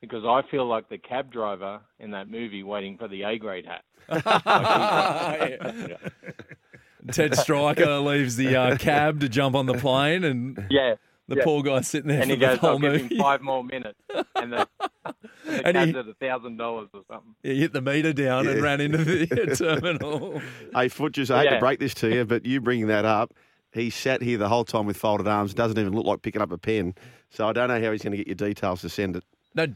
because 0.00 0.24
I 0.24 0.40
feel 0.50 0.66
like 0.66 0.88
the 0.88 0.98
cab 0.98 1.30
driver 1.32 1.80
in 1.98 2.10
that 2.12 2.30
movie 2.30 2.62
waiting 2.62 2.96
for 2.96 3.08
the 3.08 3.22
A 3.24 3.38
grade 3.38 3.66
hat. 3.66 3.82
Ted 7.12 7.36
Striker 7.36 7.98
leaves 7.98 8.36
the 8.36 8.56
uh, 8.56 8.76
cab 8.76 9.20
to 9.20 9.28
jump 9.28 9.54
on 9.54 9.66
the 9.66 9.74
plane, 9.74 10.24
and 10.24 10.66
Yeah. 10.70 10.94
The 11.28 11.36
yeah. 11.36 11.44
poor 11.44 11.62
guy 11.62 11.80
sitting 11.80 12.08
there 12.08 12.20
and 12.22 12.30
for 12.30 12.34
he 12.34 12.40
the 12.40 12.46
goes, 12.46 12.58
whole 12.58 12.70
"I'll 12.70 12.78
give 12.78 12.94
him 13.10 13.18
five 13.18 13.40
more 13.42 13.64
minutes," 13.64 13.98
and 14.36 14.52
the, 14.52 14.68
and 15.04 15.14
the 15.44 15.66
And 15.66 15.90
he- 15.92 15.98
at 15.98 16.06
a 16.08 16.14
thousand 16.14 16.56
dollars 16.56 16.88
or 16.94 17.02
something. 17.10 17.34
He 17.42 17.60
hit 17.60 17.72
the 17.72 17.80
meter 17.80 18.12
down 18.12 18.46
and 18.46 18.62
ran 18.62 18.80
into 18.80 18.98
the 18.98 19.26
terminal. 19.56 20.40
Hey, 20.74 20.88
Footjuice, 20.88 21.30
I 21.30 21.44
hate 21.44 21.50
to 21.50 21.58
break 21.58 21.80
this 21.80 21.94
to 21.94 22.08
you, 22.14 22.24
but 22.24 22.44
you 22.46 22.60
bringing 22.60 22.86
that 22.88 23.04
up, 23.04 23.34
he 23.72 23.90
sat 23.90 24.22
here 24.22 24.38
the 24.38 24.48
whole 24.48 24.64
time 24.64 24.86
with 24.86 24.96
folded 24.96 25.26
arms. 25.28 25.52
Doesn't 25.54 25.78
even 25.78 25.92
look 25.94 26.06
like 26.06 26.22
picking 26.22 26.42
up 26.42 26.52
a 26.52 26.58
pen. 26.58 26.94
So 27.30 27.48
I 27.48 27.52
don't 27.52 27.68
know 27.68 27.80
how 27.82 27.90
he's 27.92 28.02
going 28.02 28.12
to 28.12 28.18
get 28.18 28.28
your 28.28 28.36
details 28.36 28.80
to 28.82 28.88
send 28.88 29.16
it. 29.16 29.24
No, 29.54 29.66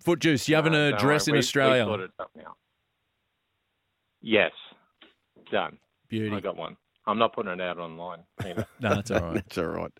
Foot 0.00 0.18
Juice, 0.20 0.48
you 0.48 0.56
have 0.56 0.66
an 0.66 0.72
No, 0.72 0.90
don't 0.90 0.98
address 0.98 1.26
worry, 1.26 1.30
in 1.30 1.32
we- 1.34 1.36
we 1.36 1.38
Australia. 1.40 1.84
sorted 1.84 2.10
it 2.10 2.22
out 2.22 2.30
now. 2.36 2.56
Yes, 4.20 4.52
done. 5.52 5.78
Beauty. 6.08 6.34
I 6.34 6.40
got 6.40 6.56
one. 6.56 6.76
I'm 7.06 7.18
not 7.18 7.32
putting 7.34 7.52
it 7.52 7.60
out 7.60 7.78
online. 7.78 8.24
No, 8.44 8.64
that's 8.80 9.10
all 9.12 9.20
right. 9.20 9.34
That's 9.34 9.58
all 9.58 9.66
right. 9.66 9.92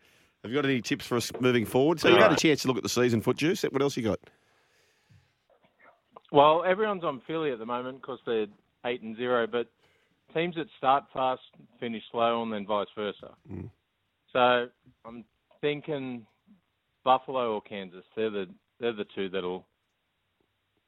Have 0.46 0.52
you 0.52 0.62
got 0.62 0.68
any 0.68 0.80
tips 0.80 1.04
for 1.04 1.16
us 1.16 1.32
moving 1.40 1.64
forward? 1.64 1.98
So 1.98 2.06
you've 2.06 2.20
had 2.20 2.30
a 2.30 2.36
chance 2.36 2.62
to 2.62 2.68
look 2.68 2.76
at 2.76 2.84
the 2.84 2.88
season, 2.88 3.20
Footjuice. 3.20 3.64
What 3.72 3.82
else 3.82 3.96
you 3.96 4.04
got? 4.04 4.20
Well, 6.30 6.62
everyone's 6.64 7.02
on 7.02 7.20
Philly 7.26 7.50
at 7.50 7.58
the 7.58 7.66
moment 7.66 8.00
because 8.00 8.20
they're 8.24 8.46
eight 8.84 9.02
and 9.02 9.16
zero, 9.16 9.48
but 9.48 9.66
teams 10.32 10.54
that 10.54 10.68
start 10.78 11.02
fast 11.12 11.42
finish 11.80 12.04
slow, 12.12 12.44
and 12.44 12.52
then 12.52 12.64
vice 12.64 12.86
versa. 12.96 13.32
Mm. 13.52 13.68
So 14.32 14.68
I'm 15.04 15.24
thinking 15.60 16.24
Buffalo 17.02 17.54
or 17.54 17.60
Kansas. 17.60 18.04
They're 18.14 18.30
the 18.30 18.46
they're 18.78 18.92
the 18.92 19.06
two 19.16 19.28
that'll 19.28 19.66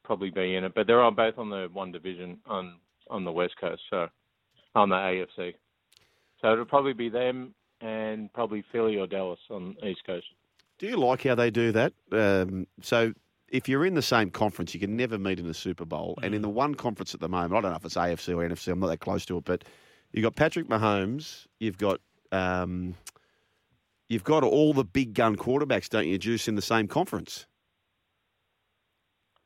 probably 0.05 0.31
be 0.31 0.55
in 0.55 0.63
it, 0.63 0.73
but 0.77 0.87
they're 0.87 1.11
both 1.11 1.37
on 1.37 1.51
the 1.51 1.69
one 1.73 1.91
division 1.91 2.39
on 2.47 2.77
on 3.11 3.25
the 3.25 3.33
West 3.33 3.55
Coast, 3.61 3.83
so 3.91 4.07
on 4.77 4.89
the 4.89 4.95
AFC. 4.95 5.55
So 6.43 6.53
it'll 6.53 6.65
probably 6.65 6.93
be 6.93 7.09
them 7.09 7.57
and 7.81 8.33
probably 8.33 8.65
Philly 8.73 8.97
or 8.97 9.07
Dallas 9.07 9.39
on 9.51 9.77
the 9.81 9.89
East 9.89 10.05
Coast. 10.07 10.27
Do 10.79 10.87
you 10.87 10.97
like 10.97 11.25
how 11.25 11.35
they 11.35 11.51
do 11.51 11.73
that? 11.73 11.93
Um, 12.13 12.67
so 12.81 13.13
if 13.49 13.69
you're 13.69 13.85
in 13.85 13.95
the 13.95 14.03
same 14.03 14.31
conference, 14.31 14.75
you 14.75 14.81
can 14.81 14.97
never 14.97 15.19
meet 15.19 15.39
in 15.39 15.47
the 15.47 15.55
Super 15.55 15.85
Bowl. 15.85 16.19
And 16.23 16.35
in 16.35 16.43
the 16.43 16.49
one 16.49 16.75
conference 16.75 17.15
at 17.15 17.21
the 17.21 17.29
moment, 17.29 17.53
I 17.55 17.61
don't 17.61 17.71
know 17.71 17.77
if 17.77 17.85
it's 17.85 17.97
AFC 17.97 18.35
or 18.35 18.49
NFC, 18.49 18.69
I'm 18.73 18.81
not 18.81 18.89
that 18.89 19.01
close 19.01 19.25
to 19.27 19.39
it, 19.39 19.45
but 19.45 19.65
you've 20.13 20.23
got 20.23 20.37
Patrick 20.37 20.69
Mahomes, 20.69 21.47
you've 21.59 21.79
got 21.79 22.01
um, 22.31 22.95
you've 24.09 24.25
got 24.25 24.45
all 24.45 24.75
the 24.75 24.85
big 24.85 25.15
gun 25.15 25.37
quarterbacks, 25.37 25.89
don't 25.89 26.07
you, 26.07 26.19
Juice, 26.19 26.47
in 26.47 26.55
the 26.55 26.63
same 26.63 26.89
conference? 26.89 27.47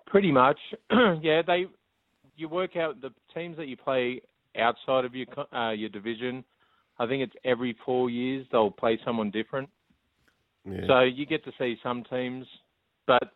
Pretty 0.07 0.33
much, 0.33 0.59
yeah. 0.91 1.43
They 1.47 1.67
you 2.37 2.49
work 2.49 2.77
out 2.77 3.01
the 3.01 3.11
teams 3.33 3.57
that 3.57 3.69
you 3.69 3.77
play 3.77 4.21
outside 4.59 5.05
of 5.05 5.15
your 5.15 5.27
uh, 5.55 5.71
your 5.71 5.89
division. 5.89 6.45
I 6.99 7.07
think 7.07 7.23
it's 7.23 7.35
every 7.45 7.77
four 7.85 8.11
years 8.11 8.47
they'll 8.53 8.71
play 8.71 8.99
someone 9.05 9.31
different. 9.31 9.69
Yeah. 10.65 10.87
So 10.87 11.01
you 11.01 11.27
get 11.27 11.45
to 11.45 11.53
see 11.59 11.77
some 11.83 12.05
teams, 12.05 12.47
but 13.07 13.33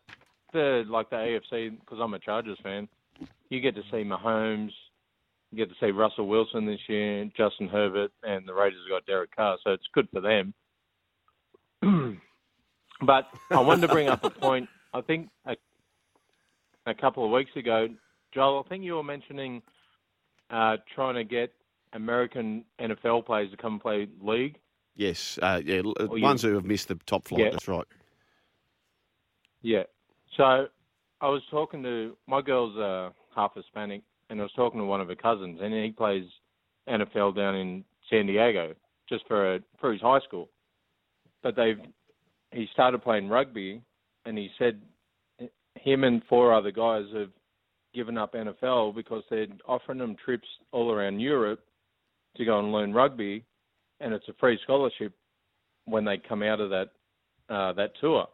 the 0.53 0.85
like 0.89 1.11
the 1.11 1.17
AFC 1.17 1.79
because 1.81 1.99
I'm 2.01 2.15
a 2.15 2.19
Chargers 2.19 2.59
fan. 2.63 2.89
You 3.49 3.61
get 3.61 3.75
to 3.75 3.83
see 3.91 4.05
Mahomes, 4.05 4.71
you 5.51 5.59
get 5.59 5.69
to 5.69 5.75
see 5.81 5.91
Russell 5.91 6.29
Wilson 6.29 6.67
this 6.67 6.81
year, 6.89 7.25
Justin 7.37 7.69
Herbert, 7.69 8.13
and 8.23 8.47
the 8.47 8.55
Raiders 8.55 8.81
have 8.85 9.01
got 9.01 9.07
Derek 9.07 9.35
Carr, 9.35 9.57
so 9.65 9.71
it's 9.73 9.87
good 9.95 10.09
for 10.13 10.21
them. 10.21 10.55
but 13.03 13.25
I 13.51 13.61
wanted 13.61 13.87
to 13.87 13.93
bring 13.93 14.09
up 14.09 14.25
a 14.25 14.31
point. 14.31 14.69
I 14.93 15.01
think 15.01 15.29
a, 15.47 15.57
a 16.87 16.95
couple 16.95 17.25
of 17.25 17.31
weeks 17.31 17.51
ago, 17.57 17.89
Joel, 18.35 18.63
I 18.65 18.69
think 18.69 18.85
you 18.85 18.95
were 18.95 19.05
mentioning 19.05 19.63
uh, 20.51 20.77
trying 20.95 21.15
to 21.15 21.25
get 21.25 21.53
American 21.97 22.65
NFL 22.81 23.27
players 23.27 23.51
to 23.51 23.57
come 23.57 23.75
and 23.75 23.83
play 23.83 24.07
league. 24.21 24.59
Yes, 24.95 25.39
uh, 25.43 25.61
yeah, 25.65 25.83
l- 25.85 25.95
Or 26.09 26.17
you- 26.19 26.23
ones 26.25 26.43
who 26.43 26.55
have 26.55 26.65
missed 26.65 26.89
the 26.89 26.95
top 27.07 27.25
flight. 27.27 27.41
Yeah. 27.45 27.51
That's 27.51 27.69
right. 27.69 27.87
Yeah. 29.63 29.83
So 30.37 30.45
I 30.45 31.29
was 31.29 31.43
talking 31.51 31.83
to 31.83 32.17
my 32.27 32.41
girl's 32.43 32.77
uh, 32.77 33.11
half 33.35 33.55
Hispanic, 33.55 34.03
and 34.31 34.39
I 34.41 34.43
was 34.43 34.53
talking 34.55 34.81
to 34.81 34.85
one 34.87 35.01
of 35.01 35.09
her 35.09 35.15
cousins, 35.17 35.59
and 35.63 35.73
he 35.75 35.91
plays 35.91 36.25
NFL 36.89 37.35
down 37.35 37.55
in 37.57 37.85
San 38.11 38.27
Diego 38.27 38.75
just 39.09 39.27
for 39.27 39.57
a, 39.57 39.61
for 39.81 39.93
his 39.93 40.01
high 40.01 40.21
school. 40.21 40.49
But 41.43 41.57
they've 41.57 41.79
he 42.53 42.69
started 42.73 43.03
playing 43.03 43.29
rugby, 43.29 43.83
and 44.25 44.39
he 44.39 44.51
said 44.59 44.81
him 45.75 46.05
and 46.05 46.23
four 46.29 46.55
other 46.55 46.71
guys 46.71 47.05
have 47.15 47.31
given 47.95 48.17
up 48.19 48.35
NFL 48.35 48.95
because 48.95 49.23
they're 49.31 49.47
offering 49.67 49.99
them 49.99 50.17
trips 50.25 50.49
all 50.73 50.91
around 50.93 51.21
Europe 51.21 51.61
to 52.37 52.45
go 52.45 52.59
and 52.59 52.73
learn 52.73 52.93
rugby, 52.93 53.45
and 54.01 54.13
it's 54.15 54.29
a 54.29 54.35
free 54.41 54.59
scholarship 54.63 55.13
when 55.85 56.05
they 56.05 56.17
come 56.19 56.43
out 56.43 56.61
of 56.61 56.71
that 56.71 56.89
uh, 57.49 57.73
that 57.75 57.93
tour. 58.01 58.27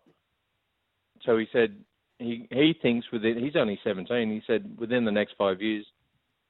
So 1.25 1.39
he 1.39 1.47
said 1.53 1.77
he 2.19 2.47
he 2.51 2.75
thinks 2.81 3.07
within 3.13 3.39
he's 3.39 3.57
only 3.57 3.79
17. 3.85 4.31
He 4.31 4.43
said 4.47 4.77
within 4.79 5.05
the 5.05 5.13
next 5.13 5.35
five 5.37 5.61
years, 5.61 5.87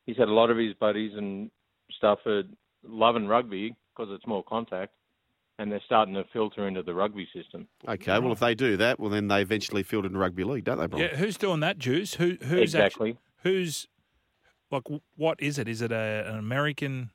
he 0.07 0.15
said 0.15 0.29
a 0.29 0.33
lot 0.33 0.51
of 0.51 0.57
his 0.57 0.75
buddies 0.75 1.13
and 1.17 1.51
stuff 1.97 2.19
are 2.27 2.43
loving 2.85 3.27
rugby 3.27 3.75
because 3.95 4.13
it's 4.15 4.27
more 4.27 4.43
contact, 4.43 4.95
and 5.59 5.71
they're 5.71 5.83
starting 5.85 6.15
to 6.15 6.25
filter 6.33 6.67
into 6.67 6.83
the 6.83 6.95
rugby 6.95 7.29
system. 7.35 7.69
Okay, 7.87 8.19
well, 8.19 8.33
if 8.33 8.41
they 8.41 8.55
do 8.55 8.77
that, 8.79 8.99
well, 8.99 9.11
then 9.11 9.29
they 9.29 9.43
eventually 9.43 9.83
field 9.83 10.07
in 10.07 10.17
rugby 10.17 10.45
league, 10.45 10.65
don't 10.65 10.79
they, 10.79 10.87
Brian? 10.87 11.11
Yeah, 11.11 11.17
who's 11.19 11.37
doing 11.37 11.61
that, 11.61 11.79
Juice? 11.79 12.15
Who 12.15 12.37
who's 12.43 12.61
Exactly. 12.61 13.11
actu- 13.11 13.21
who's 13.43 13.87
like 14.71 14.85
what 15.17 15.41
is 15.41 15.59
it? 15.59 15.69
Is 15.69 15.83
it 15.83 15.93
a, 15.93 16.25
an 16.27 16.39
American 16.39 17.11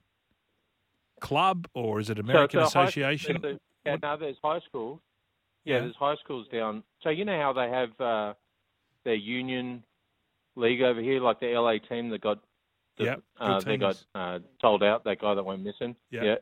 club 1.19 1.67
or 1.73 1.99
is 1.99 2.09
it 2.09 2.19
American 2.19 2.65
so 2.67 2.79
high- 2.79 2.83
Association? 2.85 3.45
a- 3.45 3.59
yeah, 3.85 3.97
no, 4.01 4.17
there's 4.17 4.37
high 4.43 4.59
schools. 4.67 4.99
Yeah, 5.63 5.75
Yeah. 5.75 5.79
there's 5.81 5.95
high 5.95 6.15
schools 6.23 6.47
down. 6.51 6.83
So 7.01 7.09
you 7.09 7.25
know 7.25 7.39
how 7.39 7.53
they 7.53 7.69
have 7.69 7.99
uh, 8.01 8.33
their 9.03 9.15
union 9.15 9.83
league 10.55 10.81
over 10.81 11.01
here, 11.01 11.19
like 11.21 11.39
the 11.39 11.47
LA 11.55 11.77
team 11.79 12.09
that 12.09 12.21
got 12.21 12.39
the, 12.97 13.03
Yep, 13.05 13.23
uh, 13.39 13.59
they 13.61 13.77
got 13.77 14.03
uh, 14.15 14.39
told 14.59 14.81
out. 14.83 15.03
That 15.03 15.19
guy 15.21 15.35
that 15.35 15.43
went 15.43 15.61
missing. 15.63 15.95
Yep. 16.11 16.23
Yeah, 16.23 16.35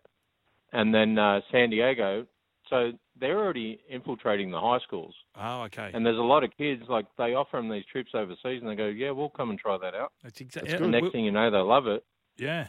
and 0.72 0.94
then 0.94 1.18
uh, 1.20 1.42
San 1.52 1.70
Diego. 1.70 2.26
So 2.70 2.94
they're 3.20 3.38
already 3.38 3.80
infiltrating 3.90 4.50
the 4.50 4.60
high 4.60 4.80
schools, 4.80 5.14
oh, 5.36 5.64
okay. 5.66 5.92
and 5.94 6.04
there's 6.04 6.18
a 6.18 6.22
lot 6.22 6.44
of 6.44 6.50
kids 6.58 6.82
like 6.90 7.06
they 7.18 7.36
offer 7.36 7.58
them 7.58 7.70
these 7.70 7.86
trips 7.92 8.12
overseas, 8.16 8.62
and 8.62 8.68
they 8.68 8.76
go, 8.76 8.88
"Yeah, 8.88 9.12
we'll 9.12 9.30
come 9.30 9.52
and 9.52 9.60
try 9.60 9.78
that 9.78 9.94
out." 9.94 10.14
That's 10.24 10.42
exactly. 10.42 10.74
And 10.74 10.90
next 10.92 11.12
thing 11.12 11.26
you 11.26 11.32
know, 11.32 11.52
they 11.52 11.58
love 11.60 11.86
it. 11.88 12.04
Yeah. 12.38 12.68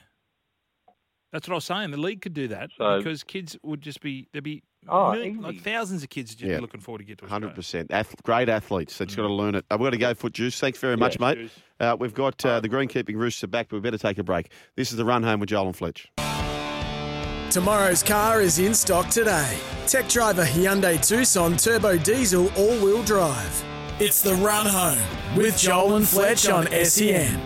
That's 1.36 1.46
what 1.48 1.52
I 1.52 1.56
was 1.56 1.64
saying. 1.66 1.90
The 1.90 1.98
league 1.98 2.22
could 2.22 2.32
do 2.32 2.48
that 2.48 2.70
So- 2.78 2.96
because 2.96 3.22
kids 3.22 3.58
would 3.62 3.82
just 3.82 4.00
be 4.00 4.26
there'd 4.32 4.42
be 4.42 4.62
Oh, 4.88 5.12
million- 5.12 5.42
like 5.42 5.60
thousands 5.60 6.02
of 6.02 6.08
kids 6.08 6.34
just 6.34 6.50
Yeah. 6.50 6.60
looking 6.60 6.80
forward 6.80 7.00
to 7.00 7.04
get 7.04 7.18
to 7.18 7.24
Australia. 7.24 7.46
Hundred 7.48 7.54
percent, 7.56 7.90
Ath- 7.90 8.14
great 8.22 8.48
athletes. 8.48 8.96
They 8.96 9.04
just 9.04 9.18
got 9.18 9.24
to 9.26 9.32
learn 9.34 9.54
it. 9.54 9.66
We've 9.70 9.80
got 9.80 9.90
to 9.90 9.98
go, 9.98 10.14
Foot 10.14 10.32
Juice. 10.32 10.58
Thanks 10.58 10.78
very 10.78 10.96
much, 10.96 11.18
mate. 11.20 11.50
Uh, 11.78 11.94
we've 12.00 12.14
got 12.14 12.42
uh, 12.46 12.60
the 12.60 12.70
greenkeeping 12.70 13.16
roosters 13.16 13.50
back, 13.50 13.68
but 13.68 13.76
we 13.76 13.80
better 13.80 13.98
take 13.98 14.16
a 14.16 14.22
break. 14.24 14.50
This 14.76 14.92
is 14.92 14.96
the 14.96 15.04
run 15.04 15.24
home 15.24 15.40
with 15.40 15.50
Joel 15.50 15.66
and 15.66 15.76
Fletch. 15.76 16.08
Tomorrow's 17.50 18.02
car 18.02 18.40
is 18.40 18.58
in 18.58 18.74
stock 18.74 19.08
today. 19.10 19.58
Tech 19.86 20.08
driver 20.08 20.44
Hyundai 20.44 21.04
Tucson 21.06 21.56
Turbo 21.58 21.98
Diesel 21.98 22.50
All 22.56 22.78
Wheel 22.82 23.02
Drive. 23.02 23.64
It's 24.00 24.22
the 24.22 24.34
run 24.36 24.66
home 24.66 24.98
with 25.36 25.58
Joel 25.58 25.96
and 25.96 26.08
Fletch 26.08 26.48
on 26.48 26.66
SEN. 26.84 27.40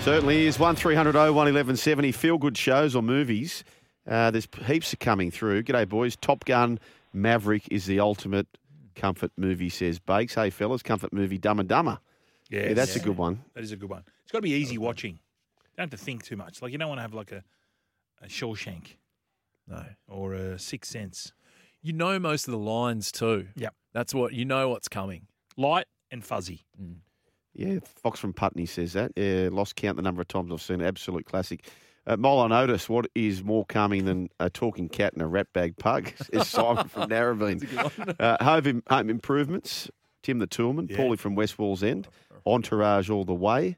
Certainly 0.00 0.46
is. 0.46 0.58
1300 0.58 1.14
01 1.14 1.24
1170. 1.34 2.12
Feel 2.12 2.38
good 2.38 2.56
shows 2.56 2.96
or 2.96 3.02
movies. 3.02 3.64
Uh, 4.08 4.30
there's 4.30 4.48
heaps 4.66 4.92
of 4.94 4.98
coming 4.98 5.30
through. 5.30 5.62
G'day, 5.62 5.86
boys. 5.88 6.16
Top 6.16 6.44
Gun 6.46 6.78
Maverick 7.12 7.68
is 7.70 7.84
the 7.86 8.00
ultimate 8.00 8.46
comfort 8.96 9.30
movie, 9.36 9.68
says 9.68 9.98
Bakes. 9.98 10.34
Hey, 10.34 10.48
fellas, 10.50 10.82
comfort 10.82 11.12
movie 11.12 11.36
Dumb 11.38 11.60
and 11.60 11.68
Dumber. 11.68 11.98
Yes. 12.48 12.68
Yeah, 12.68 12.74
that's 12.74 12.96
a 12.96 13.00
good 13.00 13.16
one. 13.18 13.44
That 13.54 13.62
is 13.62 13.72
a 13.72 13.76
good 13.76 13.90
one. 13.90 14.02
It's 14.22 14.32
got 14.32 14.38
to 14.38 14.42
be 14.42 14.52
easy 14.52 14.78
watching. 14.78 15.12
You 15.12 15.18
don't 15.76 15.90
have 15.92 15.98
to 15.98 16.04
think 16.04 16.24
too 16.24 16.36
much. 16.36 16.62
Like 16.62 16.72
you 16.72 16.78
don't 16.78 16.88
want 16.88 16.98
to 16.98 17.02
have 17.02 17.14
like 17.14 17.30
a, 17.32 17.44
a 18.22 18.26
Shawshank 18.26 18.96
No. 19.68 19.84
or 20.08 20.32
a 20.34 20.58
Sixth 20.58 20.90
Sense. 20.90 21.32
You 21.82 21.92
know 21.92 22.18
most 22.18 22.48
of 22.48 22.52
the 22.52 22.58
lines 22.58 23.12
too. 23.12 23.48
Yep. 23.54 23.74
That's 23.92 24.14
what 24.14 24.32
you 24.32 24.44
know 24.46 24.70
what's 24.70 24.88
coming. 24.88 25.26
Light 25.58 25.86
and 26.10 26.24
fuzzy. 26.24 26.64
Yeah, 27.60 27.78
Fox 27.84 28.18
from 28.18 28.32
Putney 28.32 28.66
says 28.66 28.94
that. 28.94 29.12
Yeah, 29.16 29.48
lost 29.52 29.76
count 29.76 29.96
the 29.96 30.02
number 30.02 30.20
of 30.22 30.28
times 30.28 30.50
I've 30.52 30.62
seen 30.62 30.80
it. 30.80 30.86
Absolute 30.86 31.26
classic. 31.26 31.66
Uh, 32.06 32.16
Molo 32.16 32.50
Otis, 32.52 32.88
what 32.88 33.06
is 33.14 33.44
more 33.44 33.66
calming 33.66 34.06
than 34.06 34.30
a 34.40 34.48
talking 34.48 34.88
cat 34.88 35.12
and 35.12 35.20
a 35.22 35.26
rat 35.26 35.46
bag 35.52 35.76
pug? 35.76 36.10
Is 36.32 36.48
Simon 36.48 36.88
from 36.88 37.10
Narrabeen. 37.10 38.16
Uh, 38.18 38.42
home, 38.42 38.82
home 38.88 39.10
Improvements, 39.10 39.90
Tim 40.22 40.38
the 40.38 40.46
Toolman, 40.46 40.90
Yeah. 40.90 40.96
Paulie 40.96 41.18
from 41.18 41.34
West 41.34 41.58
Wallsend, 41.58 42.06
Entourage 42.46 43.10
all 43.10 43.24
the 43.26 43.34
way. 43.34 43.76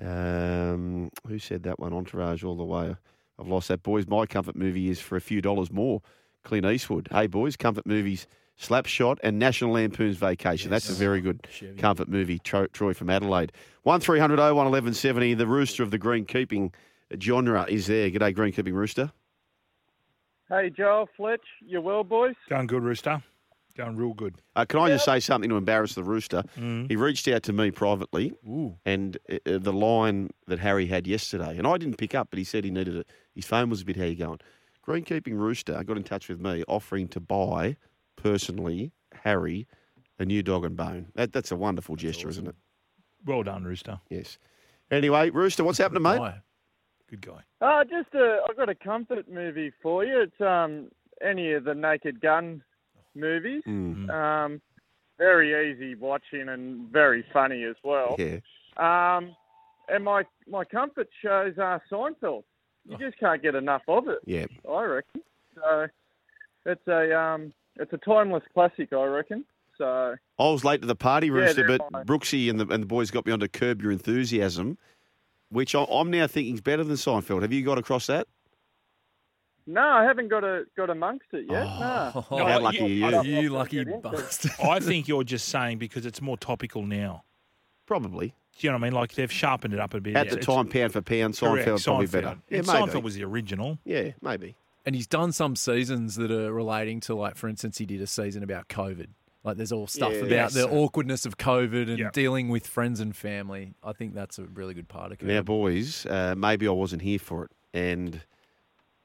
Um, 0.00 1.10
who 1.26 1.38
said 1.38 1.64
that 1.64 1.78
one? 1.78 1.92
Entourage 1.92 2.42
all 2.42 2.56
the 2.56 2.64
way. 2.64 2.96
I've 3.38 3.48
lost 3.48 3.68
that. 3.68 3.82
Boys, 3.82 4.06
my 4.06 4.26
comfort 4.26 4.56
movie 4.56 4.88
is 4.88 5.00
for 5.00 5.16
a 5.16 5.20
few 5.20 5.40
dollars 5.42 5.70
more. 5.70 6.00
Clint 6.44 6.66
Eastwood. 6.66 7.08
Hey, 7.10 7.26
boys, 7.26 7.56
comfort 7.56 7.86
movies, 7.86 8.26
Slapshot 8.60 9.18
and 9.22 9.38
National 9.38 9.72
Lampoon's 9.72 10.16
Vacation. 10.16 10.70
That's 10.70 10.90
a 10.90 10.94
very 10.94 11.20
good 11.20 11.46
comfort 11.78 12.08
movie. 12.08 12.38
Tro- 12.38 12.66
Troy 12.66 12.92
from 12.92 13.08
Adelaide. 13.10 13.52
1300 13.84 14.36
01 14.38 14.54
1170. 14.54 15.34
The 15.34 15.46
rooster 15.46 15.82
of 15.82 15.90
the 15.90 15.98
greenkeeping 15.98 16.72
genre 17.20 17.66
is 17.68 17.86
there. 17.86 18.10
G'day, 18.10 18.34
greenkeeping 18.34 18.72
rooster. 18.74 19.12
Hey, 20.48 20.70
Joel, 20.70 21.08
Fletch, 21.16 21.42
you 21.60 21.80
well, 21.80 22.04
boys? 22.04 22.34
Going 22.48 22.66
good, 22.66 22.82
Rooster. 22.82 23.22
Going 23.76 23.96
real 23.96 24.14
good. 24.14 24.40
Uh, 24.56 24.64
can 24.64 24.80
I 24.80 24.88
just 24.88 25.04
say 25.04 25.20
something 25.20 25.50
to 25.50 25.56
embarrass 25.56 25.94
the 25.94 26.02
rooster? 26.02 26.42
Mm. 26.56 26.88
He 26.88 26.96
reached 26.96 27.28
out 27.28 27.42
to 27.44 27.52
me 27.52 27.70
privately, 27.70 28.32
and 28.84 29.18
uh, 29.30 29.34
uh, 29.46 29.58
the 29.58 29.72
line 29.72 30.30
that 30.46 30.58
Harry 30.58 30.86
had 30.86 31.06
yesterday, 31.06 31.56
and 31.58 31.66
I 31.66 31.76
didn't 31.76 31.98
pick 31.98 32.14
up, 32.14 32.28
but 32.30 32.38
he 32.38 32.44
said 32.44 32.64
he 32.64 32.70
needed 32.70 32.96
it. 32.96 33.06
His 33.34 33.44
phone 33.44 33.68
was 33.70 33.82
a 33.82 33.84
bit 33.84 33.96
how 33.96 34.04
you 34.04 34.16
going. 34.16 34.40
Greenkeeping 34.84 35.34
Rooster 35.38 35.84
got 35.84 35.96
in 35.98 36.02
touch 36.02 36.28
with 36.30 36.40
me, 36.40 36.64
offering 36.66 37.08
to 37.08 37.20
buy 37.20 37.76
personally 38.22 38.92
Harry 39.22 39.66
a 40.18 40.24
new 40.24 40.42
dog 40.42 40.64
and 40.64 40.76
bone. 40.76 41.06
That, 41.14 41.32
that's 41.32 41.52
a 41.52 41.56
wonderful 41.56 41.96
gesture, 41.96 42.28
isn't 42.28 42.46
it? 42.46 42.54
Well 43.24 43.42
done, 43.42 43.64
Rooster. 43.64 44.00
Yes. 44.10 44.38
Anyway, 44.90 45.30
Rooster, 45.30 45.64
what's 45.64 45.78
happening, 45.78 46.02
mate? 46.02 46.32
Good 47.10 47.22
guy. 47.22 47.40
Uh, 47.60 47.84
just 47.84 48.14
uh, 48.14 48.38
I've 48.48 48.56
got 48.56 48.68
a 48.68 48.74
comfort 48.74 49.30
movie 49.30 49.72
for 49.82 50.04
you. 50.04 50.20
It's 50.20 50.40
um 50.40 50.88
any 51.22 51.52
of 51.52 51.64
the 51.64 51.74
Naked 51.74 52.20
Gun 52.20 52.62
movies. 53.14 53.62
Mm. 53.66 54.10
Um, 54.10 54.60
very 55.16 55.72
easy 55.72 55.94
watching 55.94 56.48
and 56.48 56.90
very 56.90 57.24
funny 57.32 57.64
as 57.64 57.76
well. 57.82 58.14
Yeah. 58.18 58.38
Um, 58.76 59.34
and 59.88 60.04
my 60.04 60.24
my 60.46 60.64
comfort 60.64 61.08
shows 61.22 61.54
are 61.58 61.82
Seinfeld. 61.90 62.44
You 62.86 62.96
just 62.98 63.18
can't 63.18 63.42
get 63.42 63.54
enough 63.54 63.82
of 63.88 64.08
it. 64.08 64.18
Yeah. 64.24 64.46
I 64.70 64.82
reckon. 64.84 65.22
So 65.54 65.88
it's 66.66 66.86
a 66.88 67.18
um 67.18 67.52
it's 67.78 67.92
a 67.92 67.98
timeless 67.98 68.42
classic. 68.54 68.92
I 68.92 69.04
reckon. 69.04 69.44
So 69.76 70.16
I 70.38 70.42
was 70.50 70.64
late 70.64 70.80
to 70.80 70.86
the 70.88 70.96
party, 70.96 71.30
Rooster, 71.30 71.66
they're 71.66 71.78
but 71.78 71.92
fine. 71.92 72.04
Brooksy 72.04 72.50
and 72.50 72.58
the, 72.58 72.66
and 72.68 72.82
the 72.82 72.86
boys 72.86 73.10
got 73.12 73.24
me 73.26 73.32
on 73.32 73.38
to 73.40 73.48
Curb 73.48 73.80
Your 73.80 73.92
Enthusiasm, 73.92 74.76
which 75.50 75.74
I, 75.74 75.84
I'm 75.84 76.10
now 76.10 76.26
thinking 76.26 76.54
is 76.54 76.60
better 76.60 76.82
than 76.82 76.96
Seinfeld. 76.96 77.42
Have 77.42 77.52
you 77.52 77.64
got 77.64 77.78
across 77.78 78.06
that? 78.08 78.26
no, 79.66 79.82
I 79.86 80.02
haven't 80.04 80.28
got 80.28 80.44
a 80.44 80.64
got 80.76 80.88
amongst 80.90 81.26
it 81.32 81.44
yet. 81.48 81.66
Oh, 81.66 82.24
no. 82.30 82.46
How 82.46 82.58
lucky 82.60 83.02
are 83.04 83.22
you? 83.22 83.40
You 83.42 83.48
lucky 83.50 83.84
bastard. 83.84 84.52
I 84.64 84.80
think 84.80 85.06
you're 85.08 85.24
just 85.24 85.48
saying 85.48 85.78
because 85.78 86.06
it's 86.06 86.22
more 86.22 86.38
topical 86.38 86.82
now. 86.86 87.24
Probably. 87.86 88.28
Do 88.58 88.66
you 88.66 88.70
know 88.72 88.78
what 88.78 88.84
I 88.84 88.86
mean? 88.88 88.92
Like 88.94 89.12
they've 89.12 89.30
sharpened 89.30 89.74
it 89.74 89.80
up 89.80 89.94
a 89.94 90.00
bit. 90.00 90.16
At 90.16 90.30
the 90.30 90.36
time, 90.38 90.66
pound 90.68 90.92
for 90.92 91.02
pound, 91.02 91.38
Correct, 91.38 91.68
Seinfeld 91.68 91.84
probably 91.84 92.06
Seinfeld. 92.06 92.10
better. 92.12 92.38
Yeah, 92.48 92.58
And 92.58 92.66
maybe. 92.66 92.78
Seinfeld 92.78 93.02
was 93.02 93.14
the 93.14 93.24
original. 93.24 93.78
Yeah, 93.84 94.10
maybe. 94.22 94.56
And 94.88 94.94
he's 94.94 95.06
done 95.06 95.32
some 95.32 95.54
seasons 95.54 96.14
that 96.16 96.30
are 96.30 96.50
relating 96.50 96.98
to, 97.00 97.14
like, 97.14 97.36
for 97.36 97.46
instance, 97.46 97.76
he 97.76 97.84
did 97.84 98.00
a 98.00 98.06
season 98.06 98.42
about 98.42 98.68
COVID. 98.68 99.08
Like, 99.44 99.58
there's 99.58 99.70
all 99.70 99.86
stuff 99.86 100.12
Yeah. 100.14 100.18
about 100.20 100.30
Yes. 100.30 100.54
the 100.54 100.66
awkwardness 100.66 101.26
of 101.26 101.36
COVID 101.36 101.90
and 101.90 101.98
Yeah. 101.98 102.10
dealing 102.10 102.48
with 102.48 102.66
friends 102.66 102.98
and 102.98 103.14
family. 103.14 103.74
I 103.82 103.92
think 103.92 104.14
that's 104.14 104.38
a 104.38 104.44
really 104.46 104.72
good 104.72 104.88
part 104.88 105.12
of 105.12 105.20
it. 105.22 105.26
Now, 105.26 105.42
boys, 105.42 106.06
uh, 106.06 106.34
maybe 106.38 106.66
I 106.66 106.70
wasn't 106.70 107.02
here 107.02 107.18
for 107.18 107.44
it. 107.44 107.50
And 107.74 108.22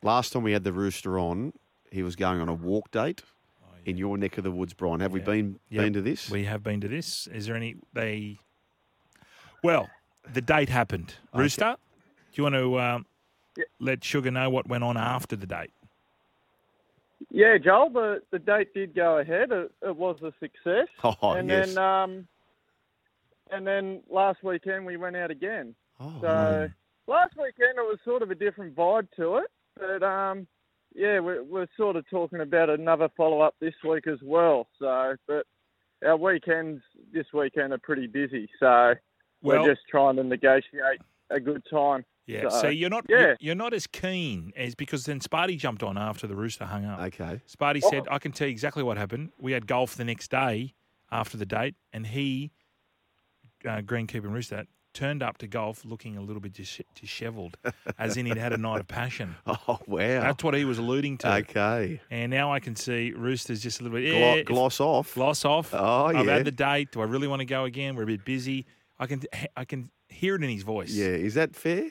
last 0.02 0.32
time 0.32 0.44
we 0.44 0.54
had 0.54 0.64
the 0.64 0.72
rooster 0.72 1.20
on, 1.20 1.52
he 1.92 2.02
was 2.02 2.16
going 2.16 2.40
on 2.40 2.48
a 2.48 2.54
walk 2.54 2.90
date 2.92 3.22
in 3.86 3.98
your 3.98 4.18
neck 4.18 4.38
of 4.38 4.46
the 4.46 4.52
woods, 4.52 4.74
Brian. 4.74 5.02
Have 5.02 5.12
we 5.12 5.20
been 5.20 5.60
Yep. 5.70 5.84
been 5.84 5.94
to 5.96 6.02
this? 6.02 6.30
We 6.30 6.46
have 6.46 6.64
been 6.64 6.80
to 6.80 6.88
this. 6.88 7.28
Is 7.28 7.48
there 7.48 7.58
any 7.58 7.76
they? 7.92 8.40
Well, 9.62 9.90
the 10.32 10.40
date 10.42 10.70
happened. 10.70 11.16
Rooster, 11.34 11.76
do 12.32 12.42
you 12.42 12.44
want 12.44 12.56
to 12.56 12.80
um, 12.80 13.06
let 13.80 14.04
Sugar 14.04 14.32
know 14.32 14.50
what 14.50 14.68
went 14.68 14.84
on 14.84 14.98
after 14.98 15.36
the 15.36 15.46
date? 15.46 15.72
Yeah, 17.30 17.58
Joel, 17.58 17.90
the, 17.90 18.22
the 18.32 18.40
date 18.40 18.74
did 18.74 18.94
go 18.94 19.20
ahead. 19.20 19.52
It, 19.52 19.72
it 19.82 19.96
was 19.96 20.18
a 20.22 20.34
success. 20.40 20.88
Oh, 21.04 21.32
and 21.32 21.50
yes. 21.50 21.74
then 21.74 21.78
um, 21.78 22.28
and 23.52 23.66
then 23.66 24.02
last 24.10 24.44
weekend 24.44 24.86
we 24.86 24.98
went 24.98 25.16
out 25.16 25.32
again. 25.32 25.76
Oh, 26.00 26.14
so 26.22 26.70
last 27.08 27.36
weekend 27.36 27.78
it 27.78 27.82
was 27.82 27.98
sort 28.04 28.22
of 28.22 28.32
a 28.32 28.36
different 28.36 28.76
vibe 28.76 29.08
to 29.18 29.38
it, 29.38 29.52
but 29.80 30.04
um, 30.04 30.48
yeah, 30.96 31.20
we're, 31.20 31.44
we're 31.44 31.68
sort 31.78 31.96
of 31.96 32.08
talking 32.10 32.42
about 32.42 32.70
another 32.70 33.10
follow 33.16 33.42
up 33.42 33.56
this 33.60 33.74
week 33.88 34.08
as 34.08 34.20
well. 34.24 34.68
So, 34.80 35.16
but 35.28 35.46
our 36.06 36.18
weekends 36.18 36.82
this 37.14 37.28
weekend 37.34 37.74
are 37.74 37.80
pretty 37.80 38.08
busy, 38.08 38.50
so 38.60 38.96
Well- 39.42 39.62
we're 39.62 39.74
just 39.74 39.88
trying 39.90 40.16
to 40.18 40.24
negotiate 40.24 41.02
a 41.30 41.40
good 41.40 41.64
time. 41.70 42.06
Yeah. 42.26 42.50
So, 42.50 42.62
So 42.62 42.68
you're 42.70 42.90
not 42.90 43.06
Yeah. 43.10 43.20
you're, 43.20 43.38
you're 43.42 43.56
not 43.56 43.74
as 43.74 43.86
keen 43.88 44.54
as 44.56 44.76
because 44.76 45.06
then 45.06 45.20
Sparty 45.20 45.58
jumped 45.58 45.84
on 45.84 45.98
after 45.98 46.26
the 46.28 46.36
rooster 46.36 46.66
hung 46.66 46.86
up. 46.86 47.00
Okay. 47.02 47.42
Sparty 47.48 47.82
Oh. 47.84 47.90
said, 47.90 48.04
"I 48.10 48.18
can 48.20 48.32
tell 48.32 48.48
you 48.48 48.52
exactly 48.52 48.84
what 48.84 48.98
happened. 48.98 49.32
We 49.38 49.52
had 49.52 49.68
golf 49.68 49.96
the 49.96 50.06
next 50.06 50.32
day 50.32 50.74
after 51.12 51.36
the 51.38 51.46
date, 51.46 51.76
and 51.92 52.08
he, 52.08 52.52
uh, 53.66 53.82
greenkeeper 53.82 54.24
and 54.26 54.34
rooster, 54.34 54.66
turned 54.94 55.24
up 55.24 55.38
to 55.40 55.48
golf 55.48 55.84
looking 55.86 56.18
a 56.18 56.22
little 56.22 56.40
bit 56.40 56.54
dis- 56.54 56.80
dishevelled, 56.96 57.58
as 57.98 58.16
in 58.16 58.26
he'd 58.28 58.38
had 58.38 58.54
a 58.54 58.58
night 58.58 58.80
of 58.80 58.88
passion. 58.88 59.36
Oh, 59.48 59.80
wow. 59.88 60.22
That's 60.22 60.44
what 60.44 60.54
he 60.54 60.66
was 60.66 60.78
alluding 60.78 61.18
to. 61.20 61.34
Okay. 61.38 62.00
And 62.12 62.30
now 62.32 62.54
I 62.54 62.60
can 62.60 62.76
see 62.76 63.12
Rooster's 63.12 63.62
just 63.62 63.80
a 63.80 63.84
little 63.84 63.98
bit 63.98 64.10
Glo- 64.12 64.20
yeah, 64.20 64.34
if- 64.36 64.46
gloss 64.46 64.80
off. 64.80 65.16
Gloss 65.16 65.46
off. 65.46 65.74
Oh, 65.74 66.06
I've 66.06 66.26
yeah. 66.26 66.34
had 66.36 66.46
the 66.46 66.52
date. 66.52 66.92
Do 66.92 67.02
I 67.02 67.06
really 67.06 67.28
want 67.28 67.40
to 67.40 67.46
go 67.46 67.64
again? 67.66 67.96
We're 67.96 68.04
a 68.04 68.08
bit 68.08 68.24
busy. 68.26 68.66
I 69.00 69.08
can 69.08 69.22
I 69.58 69.66
can 69.66 69.90
hear 70.10 70.36
it 70.36 70.44
in 70.44 70.50
his 70.50 70.64
voice. 70.64 70.92
Yeah, 70.94 71.08
is 71.08 71.34
that 71.34 71.56
fair? 71.56 71.90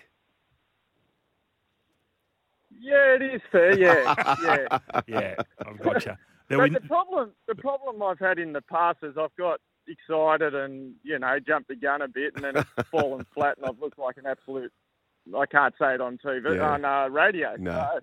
Yeah, 2.82 3.14
it 3.14 3.22
is 3.22 3.40
fair. 3.50 3.78
Yeah, 3.78 4.14
yeah. 4.42 4.78
yeah, 5.06 5.34
I've 5.66 5.78
got 5.80 6.04
you. 6.04 6.12
But 6.48 6.72
the 6.72 6.80
problem, 6.80 7.30
the 7.48 7.54
problem 7.54 8.02
I've 8.02 8.18
had 8.18 8.38
in 8.38 8.52
the 8.52 8.60
past 8.62 8.98
is 9.02 9.14
I've 9.18 9.34
got 9.36 9.60
excited 9.88 10.54
and 10.54 10.94
you 11.02 11.18
know 11.18 11.38
jumped 11.38 11.68
the 11.68 11.76
gun 11.76 12.02
a 12.02 12.08
bit, 12.08 12.34
and 12.34 12.44
then 12.44 12.56
it's 12.56 12.88
fallen 12.90 13.24
flat, 13.34 13.56
and 13.58 13.66
I've 13.66 13.78
looked 13.80 13.98
like 13.98 14.16
an 14.16 14.26
absolute. 14.26 14.72
I 15.38 15.46
can't 15.46 15.72
say 15.80 15.94
it 15.94 16.00
on 16.00 16.18
TV 16.18 16.56
Yeah. 16.56 16.68
on 16.72 16.84
uh, 16.84 17.08
radio. 17.08 17.54
No. 17.56 18.00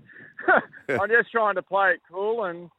So 0.48 0.54
I'm 1.02 1.10
just 1.10 1.30
trying 1.32 1.56
to 1.56 1.62
play 1.62 1.92
it 1.92 2.00
cool 2.10 2.46
and 2.46 2.70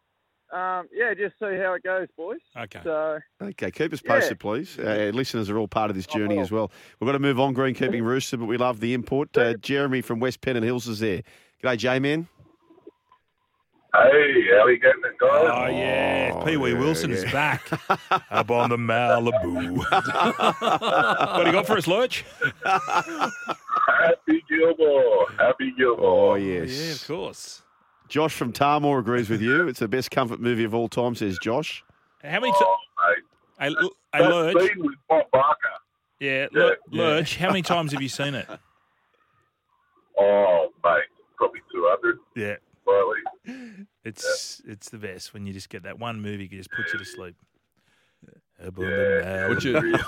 um, 0.50 0.88
yeah, 0.92 1.12
just 1.12 1.38
see 1.38 1.56
how 1.62 1.74
it 1.74 1.82
goes, 1.82 2.08
boys. 2.16 2.38
Okay. 2.56 2.80
So 2.82 3.18
Okay, 3.42 3.70
keep 3.70 3.92
us 3.92 4.00
Yeah. 4.02 4.14
posted, 4.14 4.40
please. 4.40 4.78
Uh, 4.78 5.10
listeners 5.12 5.50
are 5.50 5.58
all 5.58 5.68
part 5.68 5.90
of 5.90 5.96
this 5.96 6.06
journey 6.06 6.38
as 6.38 6.50
well. 6.50 6.72
We've 6.98 7.06
got 7.06 7.12
to 7.12 7.18
move 7.18 7.38
on, 7.38 7.54
greenkeeping 7.54 8.02
rooster, 8.02 8.38
but 8.38 8.46
we 8.46 8.56
love 8.56 8.80
the 8.80 8.94
import. 8.94 9.36
Uh, 9.36 9.54
Jeremy 9.60 10.00
from 10.00 10.20
West 10.20 10.40
Pennant 10.40 10.64
Hills 10.64 10.88
is 10.88 11.00
there. 11.00 11.22
G'day, 11.62 11.76
J-Man. 11.76 12.28
Hey, 13.92 14.46
how 14.52 14.62
are 14.64 14.70
you 14.70 14.78
getting 14.78 15.02
it, 15.04 15.18
guys? 15.18 15.30
Oh 15.32 15.66
yeah, 15.66 16.30
oh, 16.32 16.44
Pee 16.44 16.56
Wee 16.56 16.74
Wilson 16.74 17.10
is 17.10 17.24
back 17.32 17.68
up 18.30 18.48
on 18.50 18.70
the 18.70 18.76
Malibu. 18.76 19.78
what 21.36 21.40
do 21.40 21.46
you 21.46 21.52
got 21.52 21.66
for 21.66 21.76
us, 21.76 21.88
Lurch? 21.88 22.24
Happy 22.64 24.44
Gilmore. 24.48 25.26
Happy 25.38 25.72
Gilmore. 25.76 26.32
Oh, 26.32 26.34
yes. 26.36 26.68
Oh, 26.70 26.84
yeah, 26.84 26.92
of 26.92 27.06
course. 27.08 27.62
Josh 28.08 28.32
from 28.32 28.52
Tahmoor 28.52 29.00
agrees 29.00 29.28
with 29.28 29.42
you. 29.42 29.66
It's 29.66 29.80
the 29.80 29.88
best 29.88 30.12
comfort 30.12 30.40
movie 30.40 30.62
of 30.64 30.72
all 30.72 30.88
time, 30.88 31.16
says 31.16 31.36
Josh. 31.42 31.82
How 32.22 32.38
many? 32.38 32.52
times? 32.52 32.62
Oh, 32.62 32.76
mate. 33.58 33.74
hey, 34.14 34.20
L- 34.24 34.30
Lurch. 34.30 34.68
scene 34.72 34.84
with 34.84 34.94
Bob 35.08 35.24
Barker. 35.32 35.56
Yeah, 36.20 36.46
Yeah, 36.52 36.60
Lur- 36.62 36.76
yeah. 36.92 37.02
Lurch. 37.02 37.36
How 37.38 37.48
many 37.48 37.62
times 37.62 37.90
have 37.92 38.00
you 38.02 38.08
seen 38.08 38.34
it? 38.34 38.46
Oh, 40.22 40.68
mate. 40.84 41.00
Probably 41.40 41.60
200. 41.72 42.18
Yeah. 42.36 42.56
Slightly. 42.84 43.86
It's 44.04 44.60
it's 44.66 44.90
the 44.90 44.98
best 44.98 45.32
when 45.34 45.46
you 45.46 45.52
just 45.52 45.68
get 45.70 45.82
that 45.84 45.98
one 45.98 46.20
movie 46.20 46.46
that 46.48 46.54
just 46.56 46.70
puts 46.70 46.92
you 46.92 46.98
to 46.98 47.04
sleep. 47.04 47.34
Up 48.64 48.74
Yeah. 48.78 48.88
the 48.88 49.46
What's 49.48 49.64
Malibu. 49.64 49.98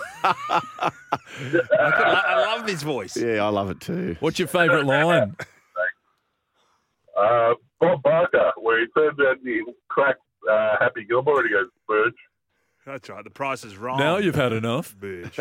your, 1.53 1.63
I, 1.81 2.23
I 2.27 2.55
love 2.55 2.69
his 2.69 2.83
voice. 2.83 3.17
Yeah, 3.17 3.45
I 3.45 3.49
love 3.49 3.71
it 3.71 3.81
too. 3.81 4.17
what's 4.21 4.39
your 4.39 4.49
favourite 4.49 4.85
line? 4.85 5.35
Uh, 7.19 7.55
Bob 7.81 8.03
Barker, 8.03 8.53
where 8.57 8.81
he 8.81 8.87
turns 8.97 9.19
out 9.21 9.39
and 9.39 9.47
he 9.47 9.63
cracks 9.89 10.19
uh, 10.51 10.77
Happy 10.81 11.05
Gilmore 11.05 11.41
and 11.41 11.49
he 11.49 11.55
goes, 11.55 11.69
Birch. 11.89 12.15
That's 12.85 13.09
right. 13.09 13.23
The 13.23 13.31
price 13.31 13.65
is 13.65 13.77
wrong. 13.77 13.99
Now 13.99 14.17
you've 14.17 14.35
had 14.35 14.53
enough. 14.53 14.97
Bitch. 14.99 15.39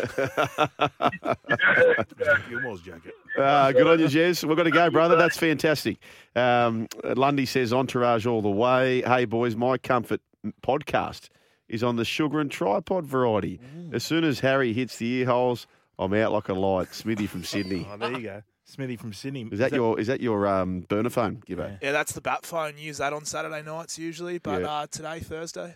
Gilmore's 2.48 2.80
jacket. 2.82 3.14
Uh, 3.36 3.72
good 3.72 3.86
on 3.86 3.98
you, 3.98 4.06
Jez. 4.06 4.44
We've 4.44 4.56
got 4.56 4.62
to 4.64 4.70
go, 4.70 4.90
brother. 4.90 5.16
That's 5.16 5.36
fantastic. 5.36 5.98
Um, 6.36 6.86
Lundy 7.02 7.46
says 7.46 7.72
entourage 7.72 8.26
all 8.26 8.42
the 8.42 8.50
way. 8.50 9.02
Hey, 9.02 9.24
boys, 9.24 9.56
my 9.56 9.76
comfort 9.78 10.20
podcast 10.62 11.28
is 11.68 11.82
on 11.82 11.96
the 11.96 12.04
sugar 12.04 12.38
and 12.40 12.50
tripod 12.50 13.06
variety. 13.06 13.58
As 13.92 14.04
soon 14.04 14.24
as 14.24 14.40
Harry 14.40 14.72
hits 14.72 14.96
the 14.98 15.10
ear 15.10 15.26
holes, 15.26 15.66
I'm 15.98 16.12
out 16.14 16.32
like 16.32 16.48
a 16.48 16.54
light. 16.54 16.94
Smithy 16.94 17.26
from 17.26 17.44
Sydney. 17.44 17.86
Oh, 17.90 17.96
there 17.96 18.12
you 18.12 18.22
go. 18.22 18.42
Smithy 18.72 18.96
from 18.96 19.12
Sydney. 19.12 19.46
Is 19.52 19.58
that, 19.58 19.72
your 19.72 20.00
is 20.00 20.06
that 20.06 20.20
your 20.20 20.46
um, 20.46 20.80
burner 20.80 21.10
phone, 21.10 21.42
Gibbo? 21.46 21.78
Yeah, 21.82 21.92
that's 21.92 22.12
the 22.12 22.20
bat 22.22 22.46
phone. 22.46 22.78
Use 22.78 22.98
that 22.98 23.12
on 23.12 23.24
Saturday 23.24 23.62
nights 23.62 23.98
usually, 23.98 24.38
but 24.38 24.62
Yeah. 24.62 24.70
uh, 24.70 24.86
today 24.90 25.20
Thursday. 25.20 25.74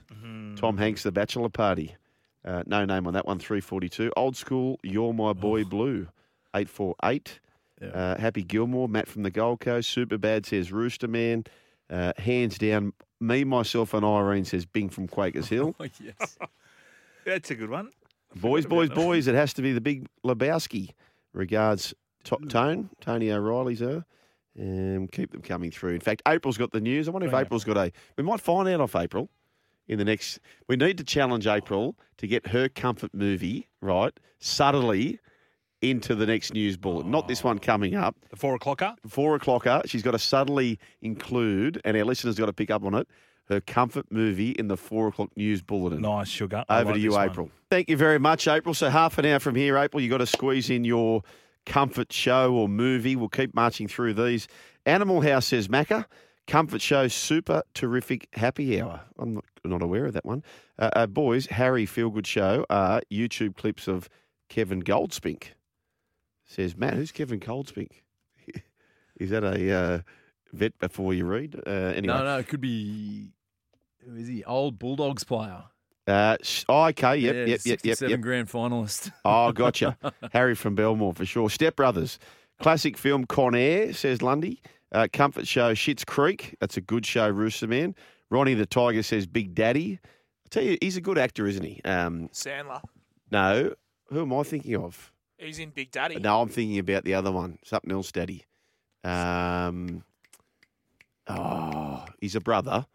Tom 0.57 0.79
Hanks, 0.79 1.03
The 1.03 1.13
Bachelor 1.13 1.49
Party. 1.51 1.95
Uh, 2.45 2.63
no 2.67 2.85
name 2.85 3.07
on 3.07 3.13
that 3.15 3.27
one, 3.27 3.39
342. 3.39 4.13
Old 4.17 4.37
School, 4.37 4.79
You're 4.83 5.13
My 5.13 5.33
Boy 5.33 5.65
Blue, 5.65 6.07
848. 6.55 7.41
Uh, 7.93 8.17
Happy 8.19 8.43
Gilmore, 8.43 8.89
Matt 8.89 9.09
from 9.09 9.23
the 9.25 9.31
Gold 9.31 9.61
Coast. 9.61 9.91
Super 9.91 10.17
Bad 10.17 10.47
says 10.47 10.73
Rooster 10.73 11.09
Man. 11.09 11.45
Uh, 11.91 12.13
hands 12.19 12.57
down, 12.57 12.93
me, 13.21 13.45
myself, 13.45 13.93
and 13.95 14.05
Irene 14.05 14.45
says 14.45 14.65
Bing 14.65 14.89
from 14.89 15.07
Quakers 15.07 15.49
Hill. 15.49 15.75
yes. 16.01 16.39
That's 17.25 17.51
a 17.51 17.55
good 17.55 17.69
one. 17.71 17.91
boys, 18.35 18.65
boys, 18.65 18.89
boys, 18.89 19.27
it 19.27 19.35
has 19.35 19.53
to 19.55 19.63
be 19.63 19.73
the 19.73 19.81
big 19.81 20.07
Lebowski. 20.25 20.91
Regards, 21.33 21.93
to- 22.27 22.47
Tone, 22.49 22.91
Tony 23.01 23.31
O'Reilly's 23.33 23.81
her. 23.81 24.05
Um, 24.59 25.09
keep 25.09 25.33
them 25.33 25.43
coming 25.43 25.71
through. 25.71 25.95
In 25.95 26.01
fact, 26.01 26.23
April's 26.27 26.57
got 26.57 26.71
the 26.73 26.81
news. 26.81 27.09
I 27.09 27.11
wonder 27.11 27.29
if. 27.29 27.35
April's 27.35 27.65
got 27.65 27.77
a. 27.77 27.93
We 28.17 28.25
might 28.25 28.41
find 28.41 28.67
out 28.69 28.81
off 28.81 28.97
April 28.97 29.29
in 29.89 29.99
the 29.99 30.05
next. 30.05 30.41
We 30.69 30.77
need 30.77 30.97
to 30.99 31.05
challenge 31.05 31.47
April 31.47 31.95
to 32.19 32.27
get 32.27 32.47
her 32.49 32.69
comfort 32.69 33.13
movie 33.13 33.69
right 33.83 34.19
subtly 34.39 35.19
into 35.83 36.15
the 36.15 36.25
next 36.25 36.55
news 36.55 36.77
bulletin. 36.79 37.11
Not 37.11 37.29
this 37.29 37.45
one 37.45 37.59
coming 37.59 37.95
up. 37.95 38.17
The 38.31 38.37
four 38.37 38.59
o'clocker. 38.59 38.97
Four 39.07 39.39
o'clocker. 39.39 39.83
She's 39.87 40.03
got 40.03 40.13
to 40.13 40.19
subtly 40.19 40.79
include, 41.03 41.81
and 41.85 41.95
our 41.97 42.05
listeners 42.05 42.37
got 42.37 42.47
to 42.47 42.53
pick 42.55 42.71
up 42.71 42.83
on 42.85 42.95
it. 42.95 43.07
Her 43.49 43.61
comfort 43.61 44.07
movie 44.11 44.51
in 44.53 44.69
the 44.69 44.77
four 44.79 45.09
o'clock 45.09 45.37
news 45.37 45.61
bulletin. 45.63 46.01
Nice 46.01 46.29
sugar. 46.29 46.65
I 46.69 46.79
Over 46.81 46.87
like 46.87 46.95
to 46.95 47.01
you, 47.01 47.11
this 47.11 47.17
one. 47.17 47.29
April. 47.29 47.51
Thank 47.71 47.91
you 47.91 47.97
very 47.97 48.19
much, 48.19 48.49
April. 48.49 48.75
So 48.75 48.89
half 48.89 49.19
an 49.19 49.27
hour 49.27 49.39
from 49.39 49.55
here, 49.55 49.77
April, 49.77 50.01
you've 50.03 50.11
got 50.11 50.19
to 50.19 50.27
squeeze 50.27 50.71
in 50.71 50.83
your 50.85 51.23
comfort 51.67 52.13
show 52.13 52.55
or 52.55 52.69
movie. 52.69 53.17
We'll 53.17 53.29
keep 53.29 53.55
marching 53.55 53.89
through 53.89 54.15
these. 54.15 54.49
Animal 54.87 55.21
House 55.21 55.47
says 55.47 55.69
Macca. 55.69 56.07
Comfort 56.47 56.81
show, 56.81 57.09
super 57.09 57.63
terrific 57.75 58.29
happy 58.35 58.81
hour. 58.81 59.01
I'm 59.19 59.35
not, 59.35 59.45
not 59.65 59.83
aware 59.83 60.07
of 60.07 60.13
that 60.13 60.25
one. 60.25 60.45
Uh, 60.79 60.91
uh, 60.95 61.07
boys, 61.07 61.47
Harry 61.47 61.87
Feel 61.87 62.09
Good 62.09 62.27
Show 62.27 62.65
are 62.71 63.03
YouTube 63.11 63.57
clips 63.57 63.89
of 63.89 64.09
Kevin 64.49 64.81
Goldspink. 64.83 65.49
Says 66.45 66.77
Matt, 66.77 66.95
who's 66.95 67.11
Kevin 67.11 67.41
Goldspink? 67.41 67.91
Is 69.19 69.31
that 69.31 69.43
a 69.43 69.73
uh, 69.73 69.99
vet 70.53 70.79
before 70.79 71.13
you 71.13 71.25
read? 71.25 71.61
Uh, 71.67 71.71
anyway, 71.71 72.15
No, 72.15 72.23
no, 72.23 72.39
it 72.39 72.47
could 72.47 72.61
be. 72.61 73.33
Who 74.07 74.15
is 74.15 74.29
he? 74.29 74.45
Old 74.45 74.79
Bulldogs 74.79 75.25
player. 75.25 75.65
Uh, 76.07 76.37
sh- 76.43 76.65
oh, 76.69 76.85
okay, 76.85 77.17
yep, 77.17 77.35
Yeah, 77.35 77.41
yep, 77.41 77.49
yep, 77.49 77.81
yep, 77.85 77.97
67 77.97 78.11
yep. 78.11 78.21
grand 78.21 78.49
finalist. 78.49 79.11
Oh, 79.25 79.51
gotcha. 79.53 79.97
Harry 80.33 80.55
from 80.55 80.75
Belmore 80.75 81.13
for 81.15 81.25
sure. 81.27 81.51
Step 81.51 81.77
Brothers. 81.77 82.19
Classic 82.61 82.97
film 82.97 83.25
Con 83.25 83.55
Air, 83.55 83.93
says 83.93 84.23
Lundy. 84.23 84.63
Uh, 84.93 85.09
comfort 85.13 85.47
show 85.49 85.75
Schitt's 85.75 86.05
Creek. 86.05 86.57
That's 86.61 86.77
a 86.77 86.81
good 86.81 87.05
show, 87.05 87.29
Rooster 87.29 87.67
Man. 87.67 87.95
Ronnie 88.31 88.55
the 88.55 88.67
Tiger 88.67 89.03
says 89.03 89.27
Big 89.27 89.55
Daddy. 89.55 89.99
I 90.05 90.49
tell 90.49 90.63
you, 90.63 90.79
he's 90.81 90.97
a 90.97 91.01
good 91.01 91.19
actor, 91.19 91.47
isn't 91.47 91.65
he? 91.65 91.81
Um, 91.85 92.29
Sandler. 92.33 92.81
no, 93.33 93.75
who 94.07 94.23
am 94.23 94.33
I 94.33 94.43
thinking 94.45 94.77
of? 94.77 95.13
He's 95.39 95.59
in 95.59 95.71
Big 95.71 95.91
Daddy. 95.91 96.17
No, 96.21 96.41
I'm 96.41 96.49
thinking 96.49 96.79
about 96.79 97.05
the 97.05 97.15
other 97.15 97.33
one. 97.33 97.59
Something 97.65 97.91
else, 97.93 98.11
Daddy. 98.13 98.45
Um, 99.05 100.03
oh, 101.29 102.05
he's 102.21 102.37
a 102.37 102.41
brother. 102.41 102.87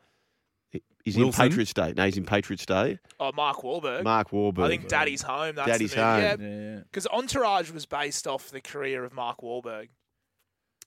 He- 0.71 0.83
He's 1.03 1.17
Wilson? 1.17 1.43
in 1.45 1.49
Patriots 1.49 1.73
Day. 1.73 1.93
No, 1.97 2.05
he's 2.05 2.17
in 2.17 2.25
Patriots 2.25 2.65
Day. 2.65 2.97
Oh, 3.19 3.31
Mark 3.33 3.57
Wahlberg. 3.57 4.03
Mark 4.03 4.29
Wahlberg. 4.31 4.63
I 4.65 4.67
think 4.69 4.87
Daddy's 4.87 5.21
Home. 5.23 5.55
That's 5.55 5.67
Daddy's 5.67 5.93
the 5.93 5.97
movie. 5.97 6.27
Home. 6.27 6.41
Yeah, 6.41 6.47
Yeah. 6.75 6.79
because 6.83 7.07
Entourage 7.07 7.71
was 7.71 7.85
based 7.85 8.25
off 8.27 8.49
the 8.49 8.61
career 8.61 9.03
of 9.03 9.13
Mark 9.13 9.41
Wahlberg. 9.41 9.89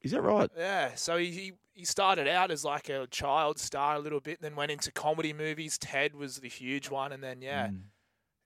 Is 0.02 0.10
that 0.12 0.22
right? 0.22 0.50
Yeah, 0.56 0.94
so 0.94 1.16
he, 1.16 1.30
he 1.30 1.52
he 1.72 1.84
started 1.84 2.28
out 2.28 2.50
as 2.52 2.64
like 2.64 2.88
a 2.88 3.06
child 3.08 3.58
star 3.58 3.96
a 3.96 3.98
little 3.98 4.20
bit, 4.20 4.40
then 4.40 4.54
went 4.54 4.70
into 4.70 4.92
comedy 4.92 5.32
movies. 5.32 5.76
Ted 5.78 6.14
was 6.14 6.36
the 6.38 6.48
huge 6.48 6.88
one, 6.90 7.10
and 7.12 7.22
then 7.22 7.42
yeah, 7.42 7.68
Mm. 7.68 7.80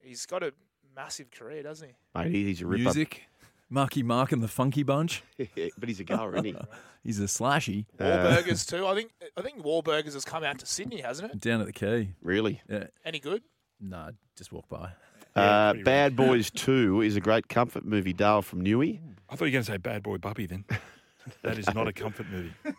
he's 0.00 0.24
got 0.24 0.42
a 0.42 0.54
massive 0.96 1.30
career, 1.30 1.62
doesn't 1.62 1.88
he? 1.88 1.94
Mate, 2.14 2.32
he- 2.32 2.44
he's 2.44 2.62
a 2.62 2.66
ripper. 2.66 2.84
Music. 2.84 3.27
Marky 3.70 4.02
Mark 4.02 4.32
and 4.32 4.42
the 4.42 4.48
Funky 4.48 4.82
Bunch. 4.82 5.22
but 5.38 5.88
he's 5.88 6.00
a 6.00 6.04
goer, 6.04 6.34
isn't 6.34 6.44
he? 6.44 6.56
He's 7.04 7.20
a 7.20 7.24
slashy. 7.24 7.86
Wahlburgers 7.98 8.68
too. 8.68 8.86
I 8.86 8.94
think 8.94 9.12
I 9.36 9.40
think 9.40 9.62
Wahlburgers 9.62 10.12
has 10.12 10.24
come 10.24 10.42
out 10.44 10.58
to 10.58 10.66
Sydney, 10.66 11.00
hasn't 11.00 11.30
it? 11.30 11.40
Down 11.40 11.60
at 11.60 11.66
the 11.66 11.72
Quay. 11.72 12.10
Really? 12.20 12.60
Yeah. 12.68 12.88
Any 13.04 13.18
good? 13.18 13.42
No, 13.80 14.10
just 14.36 14.52
walk 14.52 14.68
by. 14.68 14.90
Uh, 15.34 15.74
Bad 15.84 16.16
Boys 16.16 16.50
2 16.50 17.02
is 17.02 17.16
a 17.16 17.20
great 17.20 17.48
comfort 17.48 17.84
movie. 17.84 18.12
Dale 18.12 18.42
from 18.42 18.62
Newey. 18.64 19.00
I 19.30 19.36
thought 19.36 19.44
you 19.44 19.50
were 19.50 19.52
going 19.52 19.64
to 19.64 19.70
say 19.70 19.76
Bad 19.76 20.02
Boy 20.02 20.18
Bubby 20.18 20.46
then. 20.46 20.64
that 21.42 21.58
is 21.58 21.72
not 21.74 21.86
a 21.86 21.92
comfort 21.92 22.26
movie. 22.30 22.52
That 22.64 22.74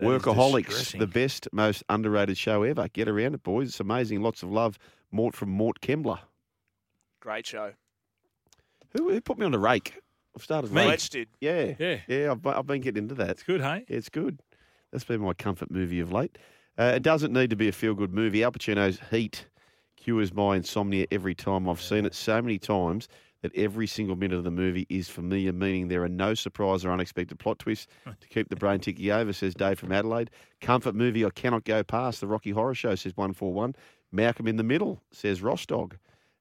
is 0.00 0.22
Workaholics, 0.22 0.66
distressing. 0.66 1.00
the 1.00 1.06
best, 1.06 1.48
most 1.52 1.84
underrated 1.88 2.36
show 2.36 2.64
ever. 2.64 2.88
Get 2.88 3.08
around 3.08 3.34
it, 3.34 3.42
boys. 3.42 3.68
It's 3.68 3.80
amazing. 3.80 4.20
Lots 4.20 4.42
of 4.42 4.50
love. 4.50 4.78
Mort 5.12 5.36
from 5.36 5.50
Mort 5.50 5.80
Kembla. 5.80 6.18
Great 7.20 7.46
show. 7.46 7.72
Who, 8.96 9.10
who 9.10 9.20
put 9.20 9.38
me 9.38 9.46
on 9.46 9.52
the 9.52 9.58
rake? 9.58 10.00
I've 10.36 10.42
started 10.42 10.72
Me. 10.72 10.82
rake. 10.88 11.00
Fletch. 11.00 11.26
Yeah. 11.40 11.74
Yeah. 11.78 11.98
Yeah, 12.06 12.32
I've, 12.32 12.46
I've 12.46 12.66
been 12.66 12.80
getting 12.80 13.04
into 13.04 13.14
that. 13.16 13.30
It's 13.30 13.42
good, 13.42 13.60
hey? 13.60 13.84
Yeah, 13.88 13.96
it's 13.96 14.08
good. 14.08 14.40
That's 14.90 15.04
been 15.04 15.20
my 15.20 15.32
comfort 15.34 15.70
movie 15.70 16.00
of 16.00 16.12
late. 16.12 16.38
Uh, 16.78 16.92
it 16.96 17.02
doesn't 17.02 17.32
need 17.32 17.50
to 17.50 17.56
be 17.56 17.68
a 17.68 17.72
feel 17.72 17.94
good 17.94 18.12
movie. 18.14 18.42
Al 18.42 18.52
Pacino's 18.52 18.98
Heat 19.10 19.46
cures 19.96 20.32
my 20.32 20.56
insomnia 20.56 21.06
every 21.10 21.34
time 21.34 21.68
I've 21.68 21.80
seen 21.80 22.04
it 22.06 22.14
so 22.14 22.40
many 22.42 22.58
times 22.58 23.08
that 23.42 23.54
every 23.56 23.86
single 23.86 24.16
minute 24.16 24.36
of 24.38 24.44
the 24.44 24.50
movie 24.50 24.86
is 24.88 25.08
familiar, 25.08 25.52
meaning 25.52 25.88
there 25.88 26.02
are 26.04 26.08
no 26.08 26.32
surprise 26.32 26.84
or 26.84 26.92
unexpected 26.92 27.38
plot 27.38 27.58
twists 27.58 27.88
to 28.20 28.28
keep 28.28 28.48
the 28.48 28.56
brain 28.56 28.78
ticking 28.78 29.10
over, 29.10 29.32
says 29.32 29.54
Dave 29.54 29.78
from 29.78 29.92
Adelaide. 29.92 30.30
Comfort 30.60 30.94
movie 30.94 31.24
I 31.24 31.30
cannot 31.30 31.64
go 31.64 31.82
past. 31.82 32.20
The 32.20 32.28
Rocky 32.28 32.50
Horror 32.50 32.74
Show, 32.74 32.94
says 32.94 33.16
141. 33.16 33.74
Malcolm 34.12 34.46
in 34.46 34.56
the 34.56 34.62
Middle, 34.62 35.02
says 35.10 35.40
Rostog. 35.40 35.94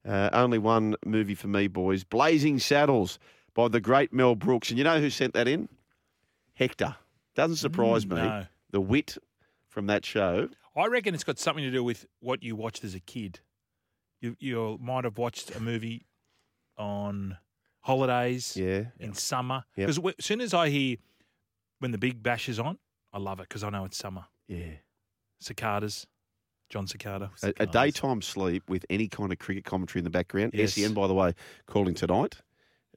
Uh, 0.08 0.30
only 0.34 0.58
one 0.60 0.96
movie 1.06 1.36
for 1.36 1.48
me, 1.48 1.68
boys. 1.68 2.04
Blazing 2.04 2.60
Saddles 2.60 3.18
by 3.54 3.68
the 3.68 3.80
great 3.80 4.14
Mel 4.14 4.36
Brooks. 4.36 4.70
And 4.70 4.78
you 4.78 4.84
know 4.84 5.00
who 5.00 5.10
sent 5.10 5.34
that 5.34 5.48
in? 5.48 5.70
Hector. 6.54 6.96
Doesn't 7.36 7.56
mm, 7.56 7.60
surprise 7.60 8.06
me. 8.06 8.16
no. 8.16 8.46
The 8.72 8.82
wit 8.82 9.18
from 9.68 9.88
that 9.88 10.06
show. 10.06 10.50
I 10.76 10.86
reckon 10.88 11.14
it's 11.14 11.24
got 11.26 11.38
something 11.40 11.64
to 11.64 11.72
do 11.72 11.84
with 11.84 12.06
what 12.20 12.42
you 12.44 12.56
watched 12.56 12.84
as 12.84 12.96
a 12.96 13.00
kid. 13.00 13.40
You 14.22 14.36
you 14.40 14.78
might 14.82 15.04
have 15.04 15.18
watched 15.18 15.54
a 15.56 15.60
movie 15.60 16.06
on 16.78 17.38
holidays 17.82 18.56
Yeah. 18.56 18.86
in 19.00 19.14
summer. 19.14 19.64
Yep. 19.76 19.88
Because 19.88 20.14
as 20.20 20.26
soon 20.26 20.42
as 20.42 20.54
I 20.54 20.70
hear 20.70 20.98
when 21.80 21.92
the 21.92 21.98
big 21.98 22.22
bash 22.24 22.48
is 22.48 22.60
on, 22.60 22.78
I 23.12 23.18
love 23.18 23.40
it 23.40 23.50
because 23.50 23.64
I 23.64 23.70
know 23.70 23.86
it's 23.86 23.98
summer. 23.98 24.26
Yeah. 24.48 24.76
Cicadas, 25.40 26.06
John 26.70 26.88
Cicada. 26.88 27.32
A, 27.44 27.54
a 27.62 27.66
daytime 27.66 28.22
sleep 28.22 28.70
with 28.70 28.86
any 28.90 29.08
kind 29.08 29.32
of 29.32 29.40
cricket 29.40 29.66
commentary 29.66 30.00
in 30.00 30.04
the 30.04 30.10
background. 30.12 30.52
Yes. 30.54 30.76
SEN, 30.76 30.94
by 30.94 31.08
the 31.08 31.14
way, 31.14 31.34
calling 31.66 31.96
tonight. 31.96 32.38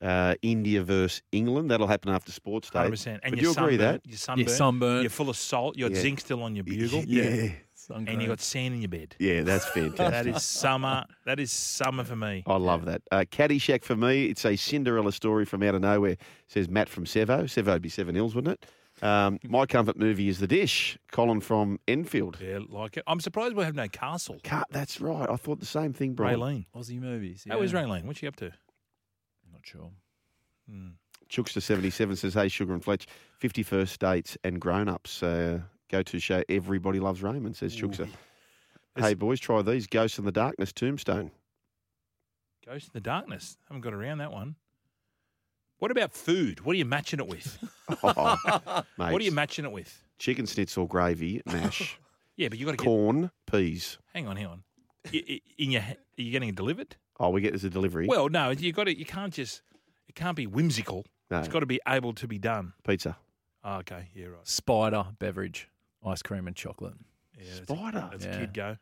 Uh, 0.04 0.34
India 0.42 0.82
versus 0.82 1.22
England. 1.32 1.70
That'll 1.70 1.86
happen 1.86 2.12
after 2.12 2.30
sports 2.30 2.68
day. 2.68 2.80
100%. 2.80 3.20
And 3.22 3.30
But 3.30 3.40
you're 3.40 3.52
agree 3.52 3.76
that? 3.78 4.02
You're 4.04 4.18
sunburnt. 4.18 4.48
You're 4.48 4.56
sunburnt. 4.56 5.02
You're 5.02 5.10
full 5.10 5.30
of 5.30 5.36
salt. 5.36 5.78
You 5.78 5.88
got 5.88 5.96
Yeah. 5.96 6.02
zinc 6.02 6.20
still 6.20 6.42
on 6.42 6.54
your 6.54 6.64
bugle. 6.64 7.02
Yeah. 7.06 7.52
And 7.90 8.20
you 8.22 8.28
got 8.28 8.40
sand 8.40 8.74
in 8.74 8.80
your 8.82 8.88
bed. 8.88 9.14
Yeah, 9.18 9.42
that's 9.42 9.66
fantastic. 9.74 9.96
That 10.10 10.26
is 10.26 10.42
summer. 10.42 11.04
That 11.26 11.40
is 11.40 11.52
summer 11.52 12.04
for 12.04 12.16
me. 12.16 12.42
I 12.46 12.56
love 12.56 12.84
that. 12.86 13.02
Uh, 13.10 13.24
Caddyshack 13.30 13.84
for 13.84 13.96
me, 13.96 14.26
it's 14.26 14.44
a 14.44 14.56
Cinderella 14.56 15.12
story 15.12 15.44
from 15.44 15.62
out 15.62 15.74
of 15.74 15.82
nowhere, 15.82 16.16
says 16.48 16.68
Matt 16.68 16.88
from 16.88 17.04
Sevo. 17.04 17.44
Sevo 17.44 17.72
would 17.74 17.82
be 17.82 17.88
Seven 17.90 18.14
Hills, 18.14 18.34
wouldn't 18.34 18.58
it? 18.62 18.66
Um, 19.04 19.38
my 19.44 19.66
comfort 19.66 19.98
movie 19.98 20.28
is 20.28 20.38
The 20.38 20.46
Dish, 20.46 20.96
Colin 21.12 21.40
from 21.40 21.78
Enfield. 21.88 22.38
Yeah, 22.40 22.60
like 22.68 22.96
it. 22.96 23.02
I'm 23.06 23.20
surprised 23.20 23.54
we 23.56 23.64
have 23.64 23.74
no 23.74 23.88
castle. 23.88 24.38
Car- 24.44 24.64
that's 24.70 25.00
right. 25.00 25.28
I 25.28 25.36
thought 25.36 25.60
the 25.60 25.66
same 25.66 25.92
thing, 25.92 26.14
Brian. 26.14 26.38
Raylene. 26.40 26.66
Aussie 26.74 27.00
movies. 27.00 27.44
How 27.48 27.58
yeah. 27.58 27.64
is 27.64 27.72
Raylene? 27.72 28.04
What's 28.04 28.20
she 28.20 28.26
up 28.26 28.36
to? 28.36 28.52
Not 29.72 29.80
sure. 29.80 29.90
Chookster77 31.30 32.16
says, 32.16 32.34
Hey, 32.34 32.48
Sugar 32.48 32.72
and 32.74 32.82
Fletch, 32.84 33.06
51st 33.42 33.98
dates 33.98 34.38
and 34.44 34.60
grown 34.60 34.88
ups. 34.88 35.22
Uh, 35.22 35.60
go 35.90 36.02
to 36.02 36.18
show 36.18 36.42
Everybody 36.48 37.00
Loves 37.00 37.22
Raymond, 37.22 37.56
says 37.56 37.74
Chookster. 37.76 38.08
Hey, 38.96 39.14
boys, 39.14 39.40
try 39.40 39.62
these 39.62 39.86
Ghosts 39.86 40.18
in 40.18 40.24
the 40.24 40.32
Darkness 40.32 40.72
Tombstone. 40.72 41.30
Ghost 42.64 42.86
in 42.86 42.90
the 42.94 43.00
Darkness. 43.00 43.56
Haven't 43.68 43.80
got 43.82 43.92
around 43.94 44.18
that 44.18 44.32
one. 44.32 44.56
What 45.78 45.90
about 45.90 46.12
food? 46.12 46.60
What 46.64 46.74
are 46.74 46.78
you 46.78 46.84
matching 46.84 47.20
it 47.20 47.26
with? 47.26 47.58
Oh, 48.02 48.82
mate, 48.96 49.12
what 49.12 49.20
are 49.20 49.24
you 49.24 49.32
matching 49.32 49.66
it 49.66 49.72
with? 49.72 50.02
Chicken 50.18 50.46
schnitzel 50.46 50.86
gravy, 50.86 51.42
mash, 51.44 51.98
Yeah, 52.36 52.48
but 52.48 52.58
you 52.58 52.64
got 52.64 52.72
to 52.72 52.76
get. 52.78 52.84
corn, 52.84 53.30
peas. 53.50 53.98
Hang 54.14 54.26
on, 54.26 54.36
hang 54.36 54.46
on. 54.46 54.62
I- 55.12 55.22
I- 55.28 55.40
In 55.58 55.70
your, 55.72 55.82
are 55.82 55.96
you 56.16 56.30
getting 56.30 56.48
it 56.48 56.54
delivered? 56.56 56.96
Oh, 57.20 57.30
we 57.30 57.40
get 57.40 57.54
as 57.54 57.64
a 57.64 57.70
delivery. 57.70 58.06
Well, 58.08 58.28
no. 58.28 58.50
You 58.50 58.72
got 58.72 58.84
to. 58.84 58.98
You 58.98 59.04
can't 59.04 59.32
just. 59.32 59.62
It 60.08 60.14
can't 60.14 60.36
be 60.36 60.46
whimsical. 60.46 61.06
No. 61.30 61.38
It's 61.38 61.48
got 61.48 61.60
to 61.60 61.66
be 61.66 61.80
able 61.88 62.12
to 62.14 62.28
be 62.28 62.38
done. 62.38 62.72
Pizza. 62.86 63.16
Oh, 63.64 63.76
okay, 63.78 64.08
yeah, 64.14 64.26
right. 64.26 64.46
Spider 64.46 65.06
beverage, 65.18 65.68
ice 66.04 66.20
cream 66.22 66.46
and 66.46 66.54
chocolate. 66.54 66.94
Yeah, 67.38 67.44
that's 67.46 67.60
a- 67.60 67.64
Spider. 67.76 68.08
That's 68.12 68.24
Yeah. 68.26 68.32
a 68.36 68.38
kid 68.40 68.52
go. 68.54 68.76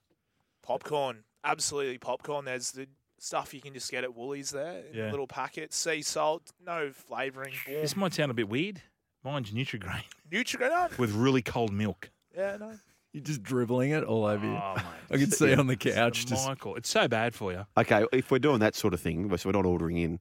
Popcorn, 0.63 1.25
absolutely 1.45 1.99
popcorn. 1.99 2.45
There's 2.45 2.73
the 2.73 2.89
stuff 3.19 3.55
you 3.55 3.61
can 3.61 3.75
just 3.75 3.91
get 3.91 4.03
at 4.05 4.15
Woolies 4.15 4.51
there, 4.51 4.83
in 4.91 4.95
Yeah. 4.99 5.11
little 5.11 5.27
packets, 5.29 5.77
sea 5.77 6.03
salt, 6.03 6.51
no 6.65 6.93
flavouring. 6.93 7.55
Boom. 7.67 7.75
This 7.77 7.95
might 7.97 8.13
sound 8.15 8.31
a 8.31 8.35
bit 8.35 8.49
weird. 8.49 8.83
Mine's 9.25 9.53
Nutrigrain 9.53 10.03
Nutrigrain. 10.31 10.99
with 10.99 11.13
really 11.13 11.43
cold 11.43 11.73
milk. 11.73 12.11
Yeah, 12.37 12.57
no. 12.57 12.79
You're 13.13 13.23
just 13.25 13.43
dribbling 13.43 13.91
it 13.91 14.05
all 14.05 14.25
over 14.25 14.45
you. 14.47 14.53
Oh, 14.57 14.75
mate. 14.77 14.85
I 15.11 15.17
can 15.19 15.31
see 15.31 15.55
on 15.55 15.67
the 15.67 15.77
couch. 15.77 16.23
It's 16.23 16.31
Just, 16.31 16.47
Michael, 16.49 16.77
it's 16.77 16.89
so 16.89 17.09
bad 17.09 17.35
for 17.35 17.53
you. 17.53 17.67
Okay, 17.77 18.07
if 18.13 18.31
we're 18.31 18.39
doing 18.39 18.61
that 18.61 18.75
sort 18.75 18.95
of 18.95 19.01
thing, 19.01 19.35
so 19.37 19.49
we're 19.49 19.53
not 19.53 19.67
ordering 19.67 19.99
in 19.99 20.21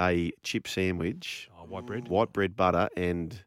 a 0.00 0.32
chip 0.42 0.66
sandwich, 0.66 1.50
Oh, 1.58 1.64
white 1.64 1.84
bread. 1.86 2.08
white 2.08 2.32
bread 2.32 2.56
butter, 2.56 2.88
and 2.96 3.44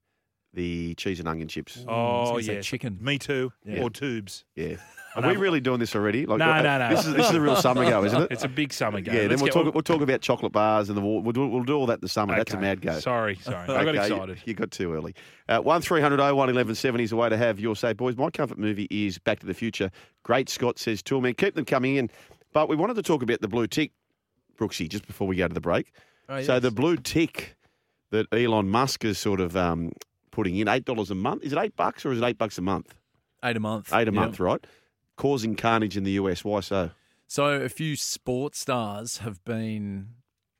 the 0.53 0.95
cheese 0.95 1.19
and 1.19 1.27
onion 1.27 1.47
chips. 1.47 1.83
Oh, 1.87 2.31
gonna 2.31 2.41
yeah. 2.41 2.61
chicken. 2.61 2.97
Me 3.01 3.17
too. 3.19 3.51
Yeah. 3.63 3.81
Or 3.83 3.89
tubes. 3.89 4.45
Yeah. 4.55 4.77
I 5.15 5.21
Are 5.21 5.29
we 5.29 5.37
really 5.37 5.59
doing 5.59 5.79
this 5.79 5.95
already? 5.95 6.25
Like, 6.27 6.37
No, 6.39 6.49
uh, 6.51 6.61
no, 6.61 6.77
no. 6.77 6.89
This 6.95 7.05
is, 7.05 7.13
this 7.15 7.29
is 7.29 7.35
a 7.35 7.41
real 7.41 7.55
summer 7.55 7.83
go, 7.83 8.03
isn't 8.05 8.21
it? 8.23 8.31
It's 8.31 8.43
a 8.43 8.47
big 8.47 8.71
summer 8.71 9.01
go. 9.01 9.11
yeah, 9.11 9.21
then 9.21 9.29
Let's 9.31 9.41
we'll 9.41 9.47
get- 9.51 9.63
talk, 9.65 9.73
we'll 9.73 9.81
talk 9.83 10.01
about 10.01 10.21
chocolate 10.21 10.51
bars 10.51 10.87
and 10.89 10.97
the 10.97 11.01
wa- 11.01 11.19
we'll 11.19 11.33
do, 11.33 11.47
we'll 11.47 11.63
do 11.63 11.75
all 11.75 11.87
that 11.87 11.95
in 11.95 12.01
the 12.01 12.07
summer. 12.09 12.35
That's 12.35 12.53
a 12.53 12.57
Okay. 12.57 12.61
mad 12.61 12.81
go. 12.81 12.99
Sorry, 12.99 13.35
sorry. 13.35 13.57
I 13.57 13.65
got 13.67 13.87
Okay, 13.87 13.93
you- 14.07 14.13
excited. 14.13 14.37
You, 14.45 14.53
got 14.53 14.69
too 14.71 14.93
early. 14.93 15.15
Uh, 15.47 15.59
1300 15.61 16.19
01 16.19 16.35
1170 16.35 17.03
is 17.03 17.09
the 17.09 17.15
way 17.15 17.27
to 17.29 17.37
have 17.37 17.59
your 17.59 17.75
say. 17.75 17.93
Boys, 17.93 18.15
my 18.17 18.29
comfort 18.29 18.59
movie 18.59 18.87
is 18.91 19.17
Back 19.17 19.39
to 19.39 19.47
the 19.47 19.53
Future. 19.55 19.89
Great 20.23 20.47
Scott 20.47 20.77
says, 20.77 21.01
Toolman, 21.01 21.35
keep 21.35 21.55
them 21.55 21.65
coming 21.65 21.95
in. 21.95 22.09
But 22.53 22.69
we 22.69 22.75
wanted 22.75 22.95
to 22.95 23.03
talk 23.03 23.23
about 23.23 23.41
the 23.41 23.47
blue 23.47 23.65
tick, 23.67 23.91
Brooksy, 24.59 24.87
just 24.87 25.07
before 25.07 25.27
we 25.27 25.35
go 25.35 25.47
to 25.47 25.53
the 25.53 25.61
break. 25.61 25.91
Oh, 26.29 26.41
So 26.43 26.59
the 26.59 26.71
blue 26.71 26.97
tick 26.97 27.55
that 28.11 28.27
Elon 28.31 28.69
Musk 28.69 29.03
is 29.05 29.17
sort 29.17 29.39
of 29.39 29.57
um, 29.57 29.91
putting 30.39 30.55
in, 30.55 30.67
$8 30.67 31.11
a 31.11 31.15
month. 31.15 31.43
Is 31.43 31.51
it 31.51 31.59
8 31.59 31.75
bucks 31.75 32.05
or 32.05 32.13
is 32.13 32.21
it 32.21 32.23
8 32.23 32.37
bucks 32.37 32.57
a 32.57 32.61
month? 32.61 32.95
eight 33.43 33.57
a 33.57 33.59
month. 33.59 33.93
8 33.93 34.07
a 34.07 34.11
Yeah. 34.11 34.19
month, 34.19 34.39
right? 34.39 34.65
Causing 35.17 35.55
carnage 35.55 35.97
in 35.97 36.03
the 36.03 36.11
US. 36.11 36.43
Why 36.45 36.61
so? 36.61 36.91
So 37.27 37.45
a 37.47 37.69
few 37.69 37.95
sports 37.95 38.59
stars 38.59 39.17
have 39.19 39.43
been, 39.43 40.09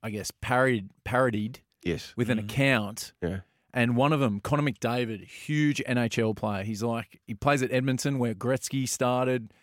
I 0.04 0.10
guess, 0.10 0.32
parodied, 0.32 0.90
parodied 1.06 1.60
Yes. 1.84 2.14
with 2.18 2.30
an 2.30 2.38
mm. 2.40 2.44
account. 2.44 3.14
Yeah. 3.22 3.40
And 3.74 3.96
one 3.96 4.12
of 4.14 4.20
them, 4.20 4.40
Connor 4.40 4.64
McDavid, 4.64 5.26
huge 5.28 5.82
NHL 5.88 6.36
player. 6.36 6.64
He's 6.64 6.84
like 6.84 7.22
he 7.26 7.34
plays 7.34 7.62
at 7.62 7.72
Edmonton 7.72 8.18
where 8.20 8.34
Gretzky 8.34 8.88
started, 8.88 9.54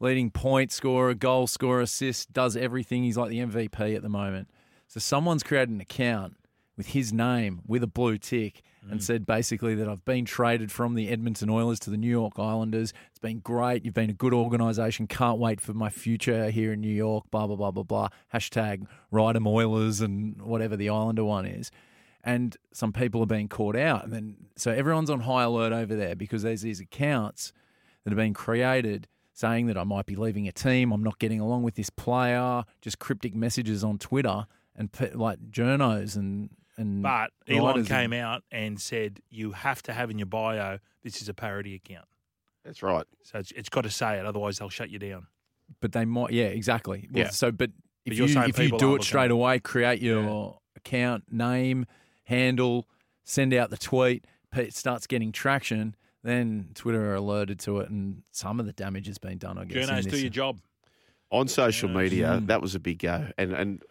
leading 0.00 0.30
point 0.30 0.70
scorer, 0.72 1.14
goal 1.14 1.46
scorer, 1.46 1.80
assist, 1.80 2.32
does 2.32 2.56
everything. 2.56 3.02
He's 3.02 3.16
like 3.16 3.30
the 3.30 3.38
MVP 3.40 3.96
at 3.96 4.02
the 4.02 4.08
moment. 4.08 4.48
So 4.86 5.00
someone's 5.00 5.42
created 5.42 5.70
an 5.70 5.80
account 5.80 6.36
with 6.76 6.88
his 6.88 7.12
name 7.12 7.60
with 7.66 7.82
a 7.82 7.86
blue 7.86 8.18
tick 8.18 8.62
and 8.90 9.00
mm. 9.00 9.02
said 9.02 9.26
basically 9.26 9.74
that 9.74 9.88
I've 9.88 10.04
been 10.04 10.24
traded 10.24 10.70
from 10.70 10.94
the 10.94 11.08
Edmonton 11.08 11.48
Oilers 11.48 11.78
to 11.80 11.90
the 11.90 11.96
New 11.96 12.10
York 12.10 12.34
Islanders. 12.38 12.92
It's 13.10 13.18
been 13.18 13.40
great. 13.40 13.84
You've 13.84 13.94
been 13.94 14.10
a 14.10 14.14
good 14.14 14.34
organisation. 14.34 15.06
Can't 15.06 15.38
wait 15.38 15.60
for 15.60 15.72
my 15.74 15.90
future 15.90 16.50
here 16.50 16.72
in 16.72 16.80
New 16.80 16.92
York. 16.92 17.24
Blah 17.30 17.46
blah 17.46 17.56
blah 17.56 17.70
blah 17.70 17.82
blah. 17.82 18.08
Hashtag 18.32 18.86
ride 19.10 19.36
'em 19.36 19.46
Oilers 19.46 20.00
and 20.00 20.40
whatever 20.42 20.76
the 20.76 20.88
Islander 20.88 21.24
one 21.24 21.46
is. 21.46 21.70
And 22.22 22.56
some 22.72 22.92
people 22.92 23.22
are 23.22 23.26
being 23.26 23.48
caught 23.48 23.76
out, 23.76 24.04
and 24.04 24.12
then 24.12 24.36
so 24.56 24.72
everyone's 24.72 25.10
on 25.10 25.20
high 25.20 25.44
alert 25.44 25.72
over 25.72 25.94
there 25.94 26.16
because 26.16 26.42
there's 26.42 26.62
these 26.62 26.80
accounts 26.80 27.52
that 28.04 28.10
have 28.10 28.16
been 28.16 28.34
created 28.34 29.08
saying 29.32 29.66
that 29.66 29.76
I 29.76 29.84
might 29.84 30.06
be 30.06 30.16
leaving 30.16 30.48
a 30.48 30.52
team. 30.52 30.92
I'm 30.92 31.02
not 31.02 31.18
getting 31.18 31.40
along 31.40 31.62
with 31.62 31.74
this 31.74 31.90
player. 31.90 32.64
Just 32.80 32.98
cryptic 32.98 33.34
messages 33.34 33.84
on 33.84 33.98
Twitter 33.98 34.46
and 34.74 34.90
like 35.14 35.50
journos 35.50 36.16
and 36.16 36.50
and 36.78 37.02
But 37.02 37.30
Elon 37.48 37.84
came 37.84 38.12
and- 38.12 38.22
out 38.22 38.42
and 38.50 38.80
said 38.80 39.20
you 39.30 39.52
have 39.52 39.82
to 39.84 39.92
have 39.92 40.10
in 40.10 40.18
your 40.18 40.26
bio 40.26 40.78
this 41.02 41.22
is 41.22 41.28
a 41.28 41.34
parody 41.34 41.74
account. 41.74 42.06
That's 42.64 42.82
right. 42.82 43.06
So 43.22 43.38
it's, 43.38 43.52
it's 43.52 43.68
got 43.68 43.82
to 43.82 43.90
say 43.90 44.18
it, 44.18 44.26
otherwise 44.26 44.58
they'll 44.58 44.68
shut 44.68 44.90
you 44.90 44.98
down. 44.98 45.26
but 45.80 45.92
they 45.92 46.04
might 46.04 46.32
yeah 46.32 46.44
exactly 46.46 47.08
Well, 47.12 47.24
Yeah. 47.24 47.30
so 47.30 47.50
but 47.52 47.70
if 48.04 48.14
you're 48.16 48.26
you 48.28 48.32
saying 48.34 48.48
if 48.50 48.58
you 48.58 48.76
do 48.78 48.94
it 48.94 49.02
straight 49.02 49.24
looking- 49.30 49.32
away 49.42 49.58
create 49.60 50.00
your 50.02 50.58
account 50.76 51.24
name 51.32 51.86
handle 52.24 52.88
send 53.24 53.52
out 53.54 53.70
the 53.70 53.76
tweet 53.76 54.24
pe- 54.52 54.66
it 54.66 54.74
starts 54.74 55.06
getting 55.08 55.32
traction 55.32 55.96
then 56.22 56.68
twitter 56.74 57.10
are 57.10 57.14
alerted 57.16 57.58
to 57.60 57.78
it 57.80 57.88
and 57.90 58.22
some 58.32 58.60
of 58.60 58.66
the 58.66 58.72
damage 58.72 59.06
has 59.08 59.18
been 59.18 59.38
done 59.38 59.58
i 59.58 59.64
guess 59.64 59.88
in 59.88 59.94
Journos, 59.96 60.10
do 60.10 60.18
your 60.20 60.30
job. 60.30 60.60
on 61.32 61.48
social 61.48 61.88
Yes. 61.90 61.96
media, 61.96 62.26
Mm. 62.40 62.46
that 62.46 62.62
was 62.62 62.74
a 62.76 62.80
big 62.80 62.98
go, 63.00 63.28
and 63.38 63.52
and 63.52 63.82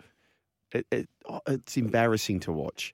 it, 0.76 0.88
it, 0.92 1.10
oh, 1.30 1.42
it's 1.48 1.78
embarrassing 1.78 2.40
to 2.42 2.52
watch. 2.52 2.94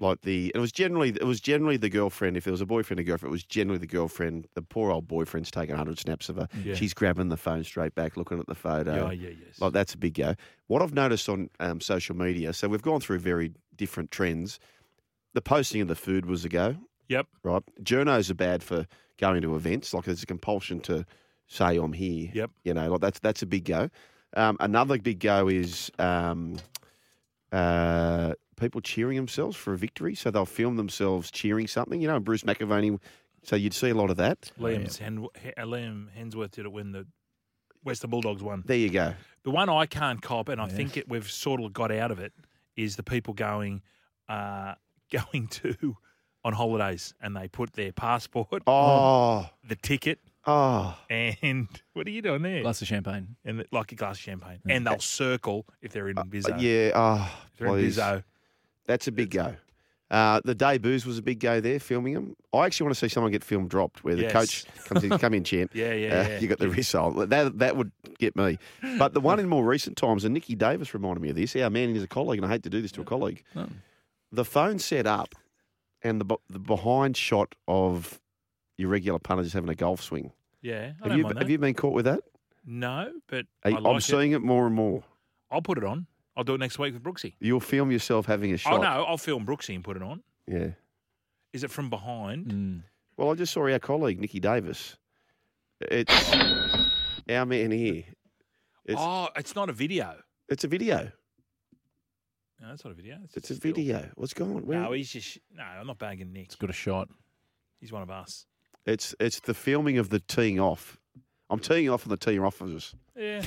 Like 0.00 0.20
the, 0.22 0.52
it 0.54 0.58
was 0.58 0.70
generally 0.70 1.08
it 1.08 1.24
was 1.24 1.40
generally 1.40 1.76
the 1.76 1.88
girlfriend. 1.88 2.36
If 2.36 2.44
there 2.44 2.52
was 2.52 2.60
a 2.60 2.66
boyfriend, 2.66 3.00
a 3.00 3.02
girlfriend, 3.02 3.30
it 3.30 3.32
was 3.32 3.42
generally 3.42 3.78
the 3.78 3.86
girlfriend. 3.88 4.46
The 4.54 4.62
poor 4.62 4.92
old 4.92 5.08
boyfriend's 5.08 5.50
taking 5.50 5.74
hundred 5.74 5.98
snaps 5.98 6.28
of 6.28 6.36
her. 6.36 6.48
Yeah. 6.62 6.76
She's 6.76 6.94
grabbing 6.94 7.30
the 7.30 7.36
phone 7.36 7.64
straight 7.64 7.96
back, 7.96 8.16
looking 8.16 8.38
at 8.38 8.46
the 8.46 8.54
photo. 8.54 9.10
Yeah, 9.10 9.28
yeah, 9.28 9.34
yes. 9.44 9.60
Like 9.60 9.72
that's 9.72 9.94
a 9.94 9.98
big 9.98 10.14
go. 10.14 10.36
What 10.68 10.82
I've 10.82 10.94
noticed 10.94 11.28
on 11.28 11.50
um, 11.58 11.80
social 11.80 12.14
media, 12.14 12.52
so 12.52 12.68
we've 12.68 12.82
gone 12.82 13.00
through 13.00 13.18
very 13.18 13.52
different 13.74 14.12
trends. 14.12 14.60
The 15.34 15.42
posting 15.42 15.80
of 15.80 15.88
the 15.88 15.96
food 15.96 16.26
was 16.26 16.44
a 16.44 16.48
go. 16.48 16.76
Yep. 17.08 17.26
Right. 17.42 17.62
Journos 17.82 18.30
are 18.30 18.34
bad 18.34 18.62
for 18.62 18.86
going 19.18 19.42
to 19.42 19.56
events. 19.56 19.92
Like 19.92 20.04
there's 20.04 20.22
a 20.22 20.26
compulsion 20.26 20.78
to 20.82 21.04
say 21.48 21.76
I'm 21.76 21.92
here. 21.92 22.30
Yep. 22.32 22.50
You 22.62 22.74
know, 22.74 22.88
like 22.92 23.00
that's 23.00 23.18
that's 23.18 23.42
a 23.42 23.46
big 23.46 23.64
go. 23.64 23.90
Um, 24.36 24.58
another 24.60 24.98
big 24.98 25.18
go 25.18 25.48
is 25.48 25.90
um, 25.98 26.58
uh, 27.52 28.34
people 28.56 28.80
cheering 28.80 29.16
themselves 29.16 29.56
for 29.56 29.72
a 29.72 29.76
victory. 29.78 30.14
So 30.14 30.30
they'll 30.30 30.46
film 30.46 30.76
themselves 30.76 31.30
cheering 31.30 31.66
something. 31.66 32.00
You 32.00 32.08
know, 32.08 32.20
Bruce 32.20 32.42
McAvaney. 32.42 32.98
So 33.44 33.56
you'd 33.56 33.74
see 33.74 33.90
a 33.90 33.94
lot 33.94 34.10
of 34.10 34.16
that. 34.16 34.50
Liam's 34.58 34.98
Hen- 34.98 35.26
He- 35.40 35.52
uh, 35.56 35.64
Liam 35.64 36.08
Hemsworth 36.18 36.50
did 36.50 36.66
it 36.66 36.72
when 36.72 36.92
the 36.92 37.06
Western 37.84 38.10
Bulldogs 38.10 38.42
won. 38.42 38.62
There 38.66 38.76
you 38.76 38.90
go. 38.90 39.14
The 39.44 39.50
one 39.50 39.68
I 39.68 39.86
can't 39.86 40.20
cop, 40.20 40.48
and 40.48 40.60
I 40.60 40.66
Yeah. 40.66 40.72
think 40.74 40.96
it, 40.96 41.08
we've 41.08 41.30
sort 41.30 41.60
of 41.62 41.72
got 41.72 41.90
out 41.92 42.10
of 42.10 42.18
it, 42.18 42.32
is 42.76 42.96
the 42.96 43.02
people 43.04 43.34
going 43.34 43.82
uh, 44.28 44.74
going 45.32 45.46
to 45.48 45.96
on 46.44 46.52
holidays 46.52 47.14
and 47.20 47.34
they 47.36 47.48
put 47.48 47.72
their 47.72 47.92
passport, 47.92 48.62
Oh, 48.66 49.48
the 49.66 49.74
ticket, 49.76 50.20
oh. 50.48 50.96
and 51.10 51.68
what 51.92 52.06
are 52.06 52.10
you 52.10 52.22
doing 52.22 52.42
there? 52.42 52.62
glass 52.62 52.82
of 52.82 52.88
champagne 52.88 53.36
and 53.44 53.60
the, 53.60 53.66
like 53.70 53.92
a 53.92 53.94
glass 53.94 54.16
of 54.16 54.22
champagne, 54.22 54.58
and 54.68 54.86
they'll 54.86 54.98
circle 54.98 55.66
if 55.82 55.92
they're 55.92 56.08
in 56.08 56.16
Bizzo. 56.16 56.54
Uh, 56.54 56.56
yeah. 56.58 56.90
Oh, 56.94 57.30
if 57.52 57.58
they're 57.58 57.68
in 57.68 57.74
please. 57.74 57.96
Bizzo. 57.98 58.24
That's 58.86 59.06
a 59.06 59.12
big 59.12 59.30
go. 59.30 59.54
Uh, 60.10 60.40
the 60.42 60.54
debuts 60.54 61.04
was 61.04 61.18
a 61.18 61.22
big 61.22 61.38
go 61.38 61.60
there, 61.60 61.78
filming 61.78 62.14
them. 62.14 62.34
I 62.54 62.64
actually 62.64 62.84
want 62.86 62.96
to 62.96 63.00
see 63.00 63.08
someone 63.12 63.30
get 63.30 63.44
film 63.44 63.68
dropped 63.68 64.04
where 64.04 64.16
the 64.16 64.22
Yes. 64.22 64.32
coach 64.32 64.64
comes 64.86 65.04
in, 65.04 65.10
come 65.18 65.34
in, 65.34 65.44
champ. 65.44 65.72
Yeah, 65.74 65.92
yeah, 65.92 66.08
Uh, 66.20 66.28
yeah. 66.28 66.38
You 66.38 66.48
got 66.48 66.58
the 66.58 66.70
wrist 66.70 66.92
hold. 66.94 67.28
That 67.28 67.58
that 67.58 67.76
would 67.76 67.92
get 68.18 68.34
me. 68.34 68.58
But 68.98 69.12
the 69.12 69.20
one 69.20 69.38
in 69.38 69.46
more 69.50 69.62
recent 69.66 69.98
times, 69.98 70.24
and 70.24 70.32
Nicky 70.32 70.54
Davis 70.54 70.94
reminded 70.94 71.20
me 71.20 71.28
of 71.28 71.36
this. 71.36 71.54
Our 71.56 71.68
man 71.68 71.94
is 71.94 72.02
a 72.02 72.06
colleague, 72.08 72.38
and 72.38 72.46
I 72.46 72.48
hate 72.54 72.62
to 72.62 72.70
do 72.70 72.80
this 72.80 72.90
to 72.92 73.02
a 73.02 73.04
colleague. 73.04 73.44
Oh. 73.54 73.66
The 74.32 74.46
phone 74.46 74.78
set 74.78 75.06
up, 75.06 75.34
and 76.00 76.18
the 76.18 76.24
be- 76.24 76.36
the 76.48 76.58
behind 76.58 77.14
shot 77.18 77.54
of 77.66 78.18
your 78.78 78.88
regular 78.88 79.18
punter 79.18 79.42
just 79.42 79.54
having 79.54 79.68
a 79.68 79.74
golf 79.74 80.00
swing. 80.02 80.32
Yeah, 80.68 80.76
I 80.76 80.86
Have 80.86 80.98
don't 81.08 81.16
you 81.18 81.24
mind 81.24 81.38
have 81.38 81.48
you 81.50 81.58
been 81.58 81.74
caught 81.74 81.94
with 81.94 82.04
that? 82.04 82.20
No, 82.66 83.10
but 83.28 83.46
Are- 83.64 83.72
I 83.72 83.76
I'm 83.76 83.82
like 83.82 83.96
it. 83.98 84.00
seeing 84.02 84.32
it 84.32 84.42
more 84.42 84.66
and 84.66 84.74
more. 84.74 85.02
I'll 85.50 85.62
put 85.62 85.78
it 85.78 85.84
on. 85.84 86.06
I'll 86.36 86.44
do 86.44 86.54
it 86.54 86.58
next 86.58 86.78
week 86.78 86.92
with 86.94 87.02
Brooksy. 87.02 87.34
You'll 87.40 87.60
film 87.60 87.90
yourself 87.90 88.26
having 88.26 88.52
a 88.52 88.56
shot. 88.58 88.74
Oh 88.74 88.82
no, 88.82 89.04
I'll 89.04 89.16
film 89.16 89.46
Brooksy 89.46 89.74
and 89.74 89.82
put 89.82 89.96
it 89.96 90.02
on. 90.02 90.22
Yeah. 90.46 90.68
Is 91.52 91.64
it 91.64 91.70
from 91.70 91.88
behind? 91.90 92.46
Mm. 92.48 92.82
Well, 93.16 93.30
I 93.30 93.34
just 93.34 93.52
saw 93.52 93.62
our 93.68 93.78
colleague 93.78 94.20
Nikki 94.20 94.38
Davis. 94.40 94.96
It's 95.80 96.32
our 97.30 97.46
man 97.46 97.70
here. 97.70 98.04
It's 98.84 99.00
oh, 99.00 99.28
it's 99.36 99.54
not 99.56 99.68
a 99.70 99.72
video. 99.72 100.16
it's 100.48 100.64
a 100.64 100.68
video. 100.68 101.10
No, 102.60 102.72
it's 102.72 102.84
not 102.84 102.90
a 102.90 102.94
video. 102.94 103.18
It's, 103.24 103.36
It's 103.36 103.50
a 103.50 103.54
still. 103.54 103.72
video. 103.72 104.10
What's 104.16 104.34
going 104.34 104.56
on? 104.56 104.66
Where- 104.66 104.80
No, 104.80 104.92
he's 104.92 105.10
just 105.12 105.38
no. 105.54 105.62
I'm 105.62 105.86
not 105.86 105.98
bagging 105.98 106.32
Nick. 106.32 106.46
it's 106.46 106.56
got 106.56 106.70
a 106.70 106.74
shot 106.74 107.08
He's 107.80 107.92
one 107.92 108.02
of 108.02 108.10
us. 108.10 108.46
It's 108.88 109.14
it's 109.20 109.40
the 109.40 109.54
filming 109.54 109.98
of 109.98 110.08
the 110.08 110.20
teeing 110.20 110.58
off. 110.58 110.98
I'm 111.50 111.58
teeing 111.60 111.88
off 111.90 112.06
on 112.06 112.10
the 112.10 112.16
teeing 112.16 112.40
off 112.40 112.60
of 112.60 112.74
us. 112.74 112.94
Yeah, 113.16 113.42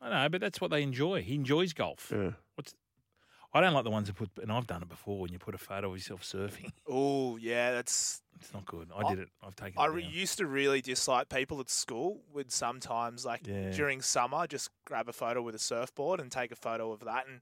I 0.00 0.10
know, 0.10 0.28
but 0.28 0.40
that's 0.40 0.60
what 0.60 0.70
they 0.70 0.82
enjoy. 0.82 1.22
He 1.22 1.34
enjoys 1.34 1.72
golf. 1.72 2.12
Yeah. 2.14 2.30
What's 2.54 2.74
I 3.54 3.60
don't 3.60 3.74
like 3.74 3.84
the 3.84 3.90
ones 3.90 4.06
that 4.06 4.14
put, 4.16 4.30
and 4.40 4.50
I've 4.50 4.66
done 4.66 4.82
it 4.82 4.88
before. 4.88 5.20
When 5.20 5.32
you 5.32 5.38
put 5.38 5.54
a 5.54 5.58
photo 5.58 5.90
of 5.90 5.96
yourself 5.96 6.22
surfing, 6.22 6.70
Oh 6.88 7.36
yeah, 7.36 7.72
that's. 7.72 8.22
it's 8.40 8.52
not 8.54 8.64
good. 8.64 8.88
I 8.96 9.08
did 9.10 9.18
it. 9.20 9.28
I've 9.46 9.54
taken. 9.56 9.74
I 9.80 9.86
it 9.86 9.90
re- 9.90 10.04
used 10.10 10.38
to 10.38 10.46
really 10.46 10.80
dislike 10.80 11.28
people 11.28 11.60
at 11.60 11.68
school 11.68 12.22
would 12.32 12.50
sometimes 12.52 13.24
like 13.26 13.46
Yeah. 13.46 13.70
during 13.70 14.00
summer 14.02 14.46
just 14.46 14.70
grab 14.86 15.08
a 15.08 15.12
photo 15.12 15.42
with 15.42 15.54
a 15.54 15.58
surfboard 15.58 16.20
and 16.20 16.30
take 16.32 16.50
a 16.52 16.56
photo 16.56 16.92
of 16.92 17.00
that 17.00 17.26
and 17.28 17.40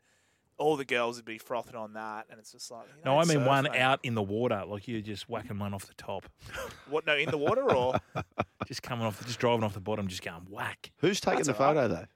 all 0.61 0.76
the 0.76 0.84
girls 0.84 1.16
would 1.16 1.24
be 1.24 1.38
frothing 1.38 1.74
on 1.74 1.94
that 1.94 2.26
and 2.30 2.38
it's 2.38 2.52
just 2.52 2.70
like 2.70 2.86
you 2.96 3.02
No, 3.04 3.16
I 3.18 3.24
mean 3.24 3.38
surf, 3.38 3.46
one 3.46 3.64
mate. 3.64 3.76
out 3.80 3.98
in 4.02 4.14
the 4.14 4.22
water, 4.22 4.62
like 4.66 4.86
you're 4.86 5.00
just 5.00 5.28
whacking 5.28 5.58
one 5.58 5.72
off 5.74 5.86
the 5.86 5.94
top, 5.94 6.26
what 6.88 7.06
no 7.06 7.16
in 7.16 7.30
the 7.30 7.38
water 7.38 7.62
or 7.74 7.94
just 8.66 8.82
coming 8.82 9.06
off, 9.06 9.24
just 9.26 9.38
driving 9.38 9.64
off 9.64 9.74
the 9.74 9.80
bottom, 9.80 10.06
just 10.06 10.22
going 10.22 10.46
whack. 10.50 10.90
Who's 10.98 11.20
taking 11.20 11.38
That's 11.44 11.48
the 11.58 11.64
all 11.64 11.74
right. 11.74 11.88
photo 11.88 12.06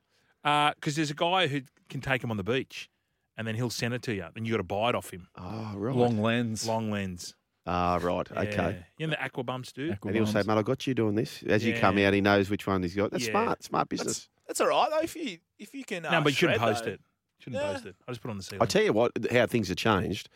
though? 0.45 0.71
Because 0.75 0.95
there's 0.97 1.11
a 1.11 1.15
guy 1.15 1.47
who 1.47 1.63
can 1.89 2.01
take 2.03 2.21
them 2.21 2.31
on 2.31 2.37
the 2.37 2.45
beach, 2.45 2.91
and 3.39 3.49
then 3.49 3.55
he'll 3.55 3.71
send 3.71 3.95
it 3.95 4.03
to 4.03 4.15
you. 4.15 4.27
Then 4.35 4.45
you 4.45 4.51
got 4.53 4.59
to 4.59 4.63
buy 4.63 4.91
it 4.91 4.95
off 4.95 5.11
him. 5.11 5.27
Oh 5.39 5.73
right. 5.75 5.97
long 5.97 6.21
lens 6.21 6.69
Long 6.69 6.91
lens. 6.91 7.35
Ah 7.67 7.99
right. 8.03 8.29
Yeah. 8.31 8.41
Okay. 8.41 8.85
You 8.99 9.07
know 9.07 9.13
the 9.19 9.29
Aquabumps, 9.31 9.73
dude. 9.73 9.93
Aqua 9.93 10.09
And 10.09 10.17
he'll 10.17 10.27
say, 10.27 10.35
bombs. 10.35 10.47
"Mate, 10.49 10.59
I 10.59 10.63
got 10.63 10.87
you 10.87 10.93
doing 10.93 11.15
this." 11.15 11.43
As 11.45 11.65
you 11.65 11.73
come 11.75 11.97
out, 11.97 12.13
he 12.13 12.21
knows 12.21 12.51
which 12.51 12.67
one 12.67 12.83
he's 12.83 12.95
got. 12.95 13.11
That's 13.11 13.25
Yeah. 13.27 13.31
smart. 13.33 13.65
Smart 13.65 13.89
business. 13.89 14.29
that's 14.47 14.61
all 14.61 14.69
right 14.69 14.91
though 14.91 15.01
if 15.01 15.17
you 15.17 15.39
if 15.59 15.75
you 15.75 15.83
can 15.83 16.05
uh, 16.05 16.11
no, 16.11 16.21
but 16.21 16.33
you 16.33 16.37
shouldn't 16.37 16.59
shred, 16.59 16.69
post 16.75 16.85
though. 16.85 16.91
it. 16.91 17.01
Shouldn't 17.39 17.63
Yeah. 17.63 17.73
post 17.73 17.87
it. 17.87 17.97
I 18.09 18.13
just 18.13 18.21
put 18.23 18.29
it 18.29 18.33
on 18.33 18.37
the 18.39 18.43
ceiling. 18.43 18.63
I 18.63 18.67
tell 18.67 18.83
you 18.83 18.93
what, 18.93 19.13
how 19.31 19.47
things 19.47 19.69
have 19.69 19.77
changed. 19.77 20.29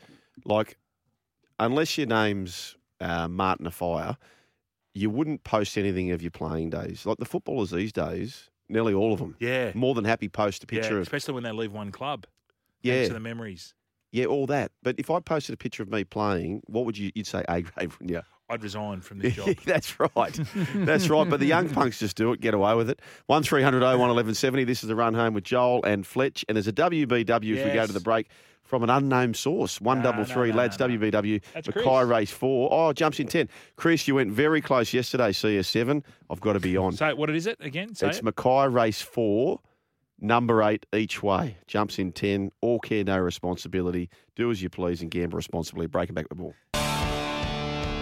Like 0.45 0.77
unless 1.59 1.97
your 1.99 2.07
name's 2.07 2.77
uh, 3.01 3.29
Martin 3.29 3.67
Afire, 3.67 4.17
you 4.95 5.11
wouldn't 5.11 5.45
post 5.45 5.77
anything 5.79 6.11
of 6.11 6.23
your 6.23 6.31
playing 6.31 6.71
days. 6.71 7.07
Like 7.07 7.19
the 7.19 7.25
footballers 7.25 7.71
these 7.71 7.93
days, 7.93 8.51
nearly 8.69 8.93
all 8.95 9.13
of 9.13 9.19
them. 9.21 9.37
Yeah. 9.39 9.73
More 9.75 9.95
than 9.95 10.05
happy 10.05 10.29
post 10.29 10.63
a 10.65 10.67
picture 10.67 10.91
yeah, 10.95 10.97
of 10.97 11.03
especially 11.03 11.35
when 11.35 11.45
they 11.45 11.53
leave 11.53 11.73
one 11.73 11.91
club. 11.93 12.27
Yeah. 12.83 13.07
To 13.07 13.13
the 13.15 13.21
memories. 13.21 13.75
yeah, 14.13 14.27
all 14.27 14.47
that. 14.47 14.71
But 14.83 14.97
if 14.99 15.11
I 15.11 15.21
posted 15.21 15.53
a 15.53 15.57
picture 15.57 15.83
of 15.83 15.91
me 15.91 16.05
playing, 16.05 16.63
what 16.67 16.85
would 16.87 16.97
you? 16.97 17.11
You'd 17.15 17.27
say 17.27 17.45
A 17.49 17.63
grade, 17.63 17.91
wouldn't 17.93 18.11
you? 18.11 18.23
I'd 18.49 18.63
resign 18.63 19.01
from 19.01 19.19
this 19.19 19.35
job. 19.37 19.57
That's 19.65 19.99
right. 20.01 20.41
That's 20.75 21.09
right. 21.11 21.29
But 21.29 21.41
the 21.41 21.47
young 21.47 21.69
punks 21.71 21.99
just 21.99 22.17
do 22.17 22.33
it, 22.33 22.41
get 22.41 22.55
away 22.55 22.75
with 22.75 22.89
it. 22.91 23.01
1300 23.27 23.81
01 23.81 23.91
1170. 23.99 24.65
This 24.65 24.83
is 24.83 24.89
the 24.89 24.97
run 24.97 25.15
home 25.15 25.35
with 25.35 25.45
Joel 25.45 25.85
and 25.85 26.07
Fletch. 26.07 26.45
And 26.49 26.57
there's 26.57 26.69
a 26.69 26.73
WBW 26.73 27.57
as 27.57 27.65
we 27.67 27.73
go 27.73 27.87
to 27.87 27.93
the 27.93 28.01
break 28.01 28.29
from 28.65 28.83
an 28.83 28.91
unknown 28.91 29.35
source. 29.35 29.81
One 29.81 30.03
double 30.03 30.25
three, 30.25 30.49
no, 30.49 30.55
no, 30.57 30.59
lads. 30.63 30.79
no. 30.79 30.89
WBW. 30.89 31.43
That's 31.55 31.69
Mackay 31.69 31.83
Chris. 31.83 32.07
race 32.07 32.31
four. 32.31 32.69
Oh, 32.73 32.93
jumps 32.93 33.19
in 33.21 33.27
10. 33.27 33.49
Chris, 33.77 34.07
you 34.09 34.15
went 34.15 34.31
very 34.31 34.61
close 34.61 34.93
yesterday, 34.93 35.31
CS7. 35.31 36.03
I've 36.31 36.41
got 36.41 36.55
to 36.55 36.61
be 36.61 36.77
on. 36.77 36.93
So 36.93 37.15
what 37.17 37.31
is 37.31 37.47
it 37.47 37.59
again? 37.61 37.95
Say 37.95 38.09
it's 38.09 38.19
it. 38.19 38.25
Mackay 38.25 38.69
race 38.69 39.01
four, 39.03 39.61
number 40.21 40.63
eight 40.63 40.85
each 40.95 41.23
way. 41.23 41.57
Jumps 41.67 41.99
in 41.99 42.13
10. 42.13 42.51
All 42.61 42.79
care, 42.79 43.05
no 43.05 43.19
responsibility. 43.19 44.11
Do 44.37 44.51
as 44.51 44.63
you 44.63 44.69
please 44.69 45.01
and 45.03 45.11
gamble 45.11 45.37
responsibly. 45.37 45.87
Breaking 45.87 46.15
back 46.15 46.29
the 46.29 46.35
ball. 46.35 46.55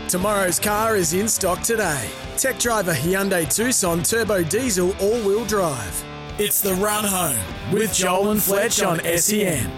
Tomorrow's 0.09 0.61
car 0.61 0.95
is 0.97 1.13
in 1.15 1.27
stock 1.27 1.63
today. 1.63 2.09
Tech 2.37 2.59
driver 2.61 2.93
Hyundai 2.95 3.53
Tucson 3.53 4.03
Turbo 4.05 4.45
Diesel 4.45 4.95
All 5.01 5.21
Wheel 5.23 5.45
Drive. 5.47 6.05
It's 6.39 6.61
the 6.61 6.75
run 6.75 7.05
home 7.05 7.37
with 7.73 7.93
Joel 7.93 8.31
and 8.31 8.41
Fletch 8.43 8.83
on 8.83 9.01
SEN. 9.19 9.69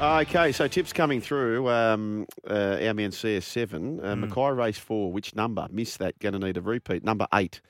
Okay, 0.00 0.52
so 0.52 0.68
tips 0.68 0.92
coming 0.92 1.20
through. 1.20 1.68
Um, 1.68 2.26
uh, 2.48 2.78
our 2.82 2.94
man 2.94 3.10
CS7, 3.10 3.98
uh, 4.04 4.14
Hmm. 4.14 4.20
Mackay 4.20 4.50
race 4.52 4.78
four. 4.78 5.10
Which 5.10 5.34
number? 5.34 5.66
Missed 5.70 5.98
that. 5.98 6.18
Going 6.20 6.34
to 6.34 6.38
need 6.38 6.56
a 6.56 6.60
repeat. 6.60 7.02
Number 7.02 7.26
eight. 7.34 7.60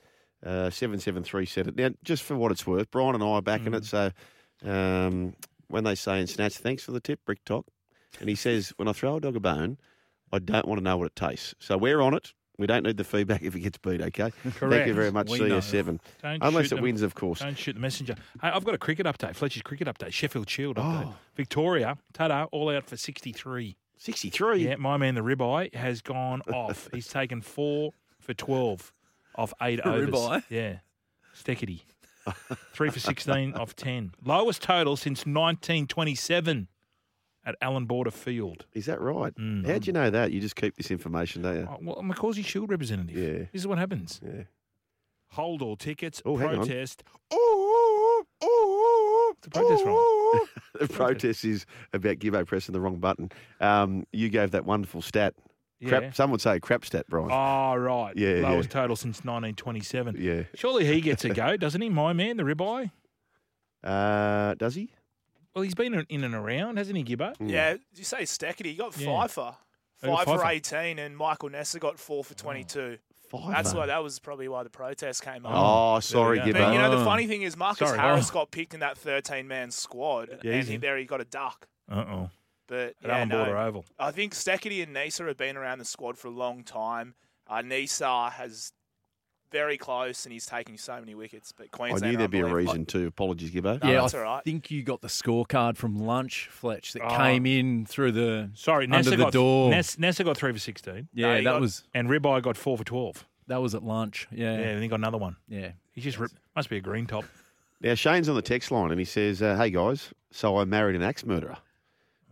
Uh, 0.45 0.69
seven 0.69 0.99
seven 0.99 1.23
three 1.23 1.45
said 1.47 1.67
it. 1.67 1.75
Now, 1.75 1.89
just 2.03 2.21
for 2.23 2.35
what 2.35 2.51
it's 2.51 2.67
worth, 2.67 2.91
Brian 2.91 3.15
and 3.15 3.23
I 3.23 3.27
are 3.27 3.41
backing 3.41 3.67
Hmm. 3.67 3.75
it. 3.75 3.85
So 3.85 4.11
um, 4.65 5.33
when 5.67 5.83
they 5.83 5.95
say 5.95 6.19
in 6.19 6.27
snatch, 6.27 6.57
thanks 6.57 6.83
for 6.83 6.91
the 6.91 6.99
tip, 6.99 7.21
Brick 7.25 7.43
Top. 7.43 7.65
And 8.19 8.29
he 8.29 8.35
says, 8.35 8.71
when 8.77 8.87
I 8.87 8.93
throw 8.93 9.15
a 9.17 9.21
dog 9.21 9.35
a 9.35 9.39
bone, 9.39 9.77
I 10.31 10.39
don't 10.39 10.67
want 10.67 10.79
to 10.79 10.83
know 10.83 10.97
what 10.97 11.05
it 11.07 11.15
tastes. 11.15 11.55
So 11.59 11.77
we're 11.77 12.01
on 12.01 12.13
it. 12.13 12.33
We 12.59 12.65
don't 12.65 12.83
need 12.83 12.97
the 12.97 13.03
feedback 13.03 13.43
if 13.43 13.55
it 13.55 13.59
gets 13.59 13.77
beat. 13.77 14.01
Okay. 14.01 14.31
Correct. 14.31 14.59
Thank 14.59 14.87
you 14.87 14.93
very 14.95 15.11
much, 15.11 15.29
We 15.29 15.39
know. 15.39 15.59
CS7. 15.59 15.99
Don't 16.23 16.39
Unless 16.41 16.65
shoot 16.65 16.71
it 16.71 16.75
them- 16.75 16.83
wins, 16.83 17.01
of 17.03 17.13
course. 17.13 17.39
Don't 17.39 17.57
shoot 17.57 17.73
the 17.73 17.79
messenger. 17.79 18.15
Hey, 18.41 18.49
I've 18.49 18.63
got 18.65 18.73
a 18.73 18.79
cricket 18.79 19.05
update. 19.05 19.35
Fletcher's 19.35 19.61
cricket 19.61 19.87
update. 19.87 20.11
Sheffield 20.11 20.49
Shield 20.49 20.77
update. 20.77 21.05
Oh. 21.07 21.15
Victoria, 21.35 21.97
ta 22.13 22.45
all 22.51 22.69
out 22.69 22.85
for 22.85 22.97
63. 22.97 23.77
63? 23.99 24.57
Yeah, 24.67 24.75
my 24.77 24.97
man, 24.97 25.13
the 25.15 25.21
ribeye, 25.21 25.73
has 25.75 26.01
gone 26.01 26.41
off. 26.53 26.89
He's 26.91 27.07
taken 27.07 27.41
four 27.41 27.91
for 28.19 28.33
12 28.33 28.91
off 29.35 29.53
eight 29.61 29.77
The 29.83 29.89
overs. 29.89 30.09
ribeye? 30.09 30.43
Yeah. 30.49 30.77
Steketee. 31.35 31.81
Three 32.73 32.89
for 32.89 32.99
16 32.99 33.53
off 33.55 33.75
10. 33.75 34.11
Lowest 34.25 34.63
total 34.63 34.97
since 34.97 35.19
1927 35.27 36.67
at 37.47 37.55
Allan 37.61 37.85
Border 37.85 38.11
Field. 38.11 38.65
Is 38.73 38.85
that 38.87 38.99
right? 38.99 39.33
Mm. 39.35 39.65
How'd 39.65 39.87
you 39.87 39.93
know 39.93 40.09
that? 40.09 40.33
You 40.33 40.41
just 40.41 40.57
keep 40.57 40.75
this 40.75 40.91
information, 40.91 41.41
don't 41.41 41.55
you? 41.55 41.67
Oh, 41.71 41.77
well, 41.81 41.95
I'm 41.97 42.11
a 42.11 42.13
Causey 42.13 42.43
Shield 42.43 42.69
representative. 42.69 43.17
Yeah. 43.17 43.45
This 43.51 43.61
is 43.61 43.67
what 43.67 43.77
happens. 43.77 44.19
Yeah. 44.23 44.43
Hold 45.31 45.61
all 45.61 45.77
tickets. 45.77 46.21
Oh, 46.25 46.37
protest. 46.37 47.03
What's 47.29 48.27
the 49.41 49.49
protest 49.49 49.83
from? 49.83 49.93
the 50.79 50.87
protest 50.93 51.45
is 51.45 51.65
about 51.93 52.17
Gibbo 52.17 52.45
pressing 52.45 52.73
the 52.73 52.81
wrong 52.81 52.97
button. 52.97 53.31
Um, 53.61 54.05
you 54.11 54.29
gave 54.29 54.51
that 54.51 54.65
wonderful 54.65 55.01
stat. 55.01 55.33
Yeah. 55.79 55.89
Crap, 55.89 56.15
some 56.15 56.31
would 56.31 56.41
say 56.41 56.59
crap 56.59 56.83
stat, 56.85 57.05
Brian. 57.07 57.29
Oh, 57.31 57.75
right. 57.75 58.15
Yeah, 58.17 58.35
yeah. 58.35 58.49
Lowest 58.49 58.71
total 58.71 58.95
since 58.95 59.17
1927. 59.17 60.15
Yeah. 60.19 60.43
Surely 60.55 60.85
he 60.85 61.01
gets 61.01 61.23
a 61.23 61.29
go, 61.29 61.55
doesn't 61.57 61.81
he, 61.81 61.89
my 61.89 62.13
man, 62.13 62.37
the 62.37 62.43
ribeye? 62.43 62.91
Uh, 63.83 64.55
does 64.55 64.75
he? 64.75 64.89
Well, 65.57 65.63
he's 65.63 65.73
been 65.73 66.05
in 66.07 66.23
and 66.23 66.35
around, 66.35 66.77
hasn't 66.77 66.95
he, 66.95 67.03
Gibbo? 67.03 67.33
Yeah, 67.39 67.77
you 67.95 68.03
say 68.03 68.21
Steketee? 68.21 68.65
He 68.67 68.73
got 68.75 68.95
Yeah. 68.95 69.07
Pfeiffer. 69.07 69.55
Who 70.01 70.07
got 70.07 70.17
Five 70.17 70.25
for 70.25 70.37
Pfeiffer? 70.43 70.51
18, 70.51 70.99
and 70.99 71.17
Michael 71.17 71.49
Neser 71.49 71.79
got 71.79 71.97
four 71.97 72.23
for 72.23 72.35
22. 72.35 72.99
Pfeiffer. 73.31 73.51
That's 73.51 73.73
why 73.73 73.87
that 73.87 74.03
was 74.03 74.19
probably 74.19 74.47
why 74.47 74.61
the 74.61 74.69
protest 74.69 75.23
came 75.23 75.47
up. 75.47 75.53
Oh, 75.55 75.99
sorry, 75.99 76.37
we 76.41 76.45
go. 76.45 76.59
Gibbo. 76.59 76.63
But 76.65 76.73
you 76.73 76.77
know, 76.79 76.91
the 76.91 77.01
Oh. 77.01 77.05
funny 77.05 77.25
thing 77.25 77.41
is, 77.41 77.57
Marcus 77.57 77.87
Sorry. 77.89 77.97
Harris 77.99 78.29
Oh. 78.29 78.33
got 78.33 78.51
picked 78.51 78.75
in 78.75 78.81
that 78.81 78.99
13 78.99 79.47
man 79.47 79.71
squad, 79.71 80.29
Yeah, 80.29 80.35
and 80.51 80.53
he's 80.57 80.67
he, 80.67 80.75
in. 80.75 80.81
there 80.81 80.95
he 80.95 81.05
got 81.05 81.21
a 81.21 81.25
duck. 81.25 81.67
Uh 81.91 82.05
oh. 82.07 82.29
But 82.67 82.77
At 82.79 82.95
yeah, 83.01 83.15
Allan 83.15 83.29
no. 83.29 83.37
Border 83.45 83.57
Oval. 83.57 83.85
I 83.97 84.11
think 84.11 84.35
Steketee 84.35 84.83
and 84.83 84.95
Neser 84.95 85.27
have 85.27 85.37
been 85.37 85.57
around 85.57 85.79
the 85.79 85.85
squad 85.85 86.19
for 86.19 86.27
a 86.27 86.31
long 86.31 86.63
time. 86.63 87.15
Uh, 87.47 87.63
Neser 87.63 88.31
has 88.33 88.73
very 89.51 89.77
close, 89.77 90.25
and 90.25 90.33
he's 90.33 90.45
taking 90.45 90.77
so 90.77 90.99
many 90.99 91.15
wickets. 91.15 91.51
But 91.51 91.71
queens 91.71 92.01
I 92.03 92.09
knew 92.09 92.17
there'd 92.17 92.31
be 92.31 92.39
a 92.39 92.45
unbelievable. 92.45 92.73
reason 92.73 92.85
to. 92.87 93.07
Apologies, 93.07 93.51
Gibbo. 93.51 93.81
No, 93.83 93.89
yeah, 93.91 94.01
that's 94.01 94.13
I 94.13 94.17
all 94.19 94.23
right. 94.23 94.43
think 94.43 94.69
you 94.71 94.83
got 94.83 95.01
the 95.01 95.07
scorecard 95.07 95.77
from 95.77 95.95
lunch, 95.97 96.47
Fletch, 96.51 96.93
that 96.93 97.01
Oh. 97.03 97.17
came 97.17 97.45
in 97.45 97.85
through 97.85 98.11
the 98.13 98.49
Sorry, 98.53 98.85
under 98.85 98.97
Neser 98.97 99.11
the 99.11 99.17
got, 99.17 99.33
door. 99.33 99.69
Ness, 99.69 99.95
Neser 99.97 100.25
got 100.25 100.37
three 100.37 100.51
for 100.53 100.59
16. 100.59 101.07
yeah, 101.13 101.27
No, 101.27 101.33
that 101.35 101.43
got- 101.43 101.61
was 101.61 101.83
And 101.93 102.09
Ribeye 102.09 102.41
got 102.41 102.57
four 102.57 102.77
for 102.77 102.83
12. 102.83 103.25
that 103.47 103.61
was 103.61 103.73
at 103.75 103.83
lunch. 103.83 104.27
Yeah, 104.31 104.57
Yeah, 104.57 104.65
and 104.69 104.83
he 104.83 104.89
got 104.89 104.95
another 104.99 105.17
one. 105.17 105.37
yeah. 105.47 105.71
He 105.93 106.01
just 106.01 106.19
ripped. 106.19 106.35
Must 106.55 106.69
be 106.69 106.77
a 106.77 106.81
green 106.81 107.05
top. 107.07 107.25
Now, 107.79 107.93
Shane's 107.93 108.27
on 108.27 108.33
the 108.35 108.41
text 108.41 108.71
line 108.71 108.89
and 108.89 108.99
he 108.99 109.05
says, 109.05 109.39
uh, 109.43 109.55
Hey, 109.55 109.69
guys, 109.69 110.11
so 110.31 110.57
I 110.57 110.65
married 110.65 110.95
an 110.95 111.03
axe 111.03 111.23
murderer. 111.23 111.57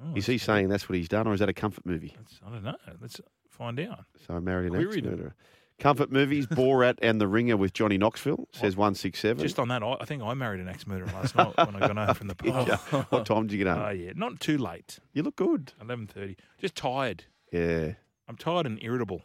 Oh, 0.03 0.16
Is 0.16 0.26
he 0.26 0.39
saying 0.39 0.70
that's 0.70 0.89
what 0.89 0.97
he's 0.97 1.07
done, 1.07 1.28
or 1.28 1.34
is 1.36 1.39
that 1.39 1.49
a 1.49 1.53
comfort 1.53 1.86
movie? 1.86 2.16
that's- 2.18 2.39
I 2.45 2.49
don't 2.49 2.63
know. 2.63 2.76
Let's 2.99 3.22
find 3.51 3.80
out. 3.80 4.05
So 4.26 4.34
I 4.36 4.39
married 4.39 4.74
an 4.74 4.82
axe 4.84 4.95
them. 4.95 5.05
murderer. 5.05 5.36
Comfort 5.80 6.11
movies, 6.11 6.47
Borat 6.51 6.97
and 7.01 7.19
The 7.19 7.28
Ringer 7.28 7.57
with 7.57 7.73
Johnny 7.73 7.97
Knoxville, 7.97 8.47
says 8.53 8.76
167. 8.78 9.41
Just 9.43 9.59
on 9.59 9.67
that, 9.67 9.84
I, 9.84 9.97
I 9.99 10.05
think 10.05 10.23
I 10.23 10.34
married 10.34 10.61
an 10.61 10.69
ex 10.69 10.88
murderer 10.88 11.07
last 11.07 11.36
night 11.36 11.53
when 11.57 11.76
I 11.76 11.80
got 11.88 11.97
home 11.97 12.15
from 12.15 12.28
the 12.28 12.36
pub. 12.36 12.69
What 13.09 13.26
time 13.26 13.47
did 13.47 13.51
you 13.57 13.63
get 13.63 13.67
home? 13.73 13.84
Oh, 13.86 13.89
yeah. 13.89 14.11
Not 14.15 14.39
too 14.39 14.57
late. 14.57 14.99
you 15.13 15.21
look 15.23 15.36
good. 15.36 15.73
11.30. 15.82 16.38
Just 16.59 16.76
tired. 16.76 17.26
Yeah. 17.51 17.93
I'm 18.28 18.38
tired 18.38 18.65
and 18.65 18.80
irritable. 18.82 19.21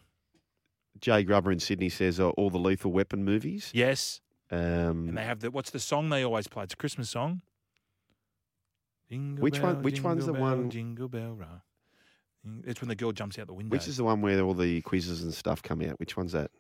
Jay 1.01 1.22
Grubber 1.22 1.53
in 1.53 1.61
Sydney 1.61 1.88
says 1.88 2.18
uh, 2.20 2.30
all 2.30 2.51
the 2.51 2.59
Lethal 2.59 2.92
Weapon 2.92 3.24
movies. 3.24 3.70
Yes. 3.72 4.20
Um, 4.51 5.09
And 5.09 5.16
they 5.16 5.24
have 5.24 5.40
the, 5.40 5.51
what's 5.51 5.70
the 5.70 5.78
song 5.78 6.09
they 6.11 6.24
always 6.24 6.48
play? 6.48 6.64
It's 6.64 6.74
a 6.74 6.76
Christmas 6.76 7.09
song. 7.09 7.42
Jingle 9.09 9.42
Which 9.42 9.61
one- 9.61 9.74
bell, 9.76 9.82
which 9.82 10.03
one's 10.03 10.26
the 10.26 10.32
bell, 10.32 10.42
one- 10.42 10.70
Jingle 10.70 11.09
bell 11.09 11.32
rock. 11.34 11.62
It's 12.66 12.80
when 12.80 12.88
the 12.88 12.95
girl 12.95 13.12
jumps 13.12 13.38
out 13.38 13.47
the 13.47 13.53
window. 13.53 13.72
which 13.74 13.86
is 13.88 13.97
the 13.99 14.05
one 14.05 14.22
where 14.22 14.41
all 14.41 14.55
the 14.55 14.80
quizzes 14.82 15.22
and 15.22 15.32
stuff 15.34 15.62
come 15.62 15.82
out? 15.82 15.99
Which 16.01 16.16
one's 16.16 16.32
that? 16.32 16.51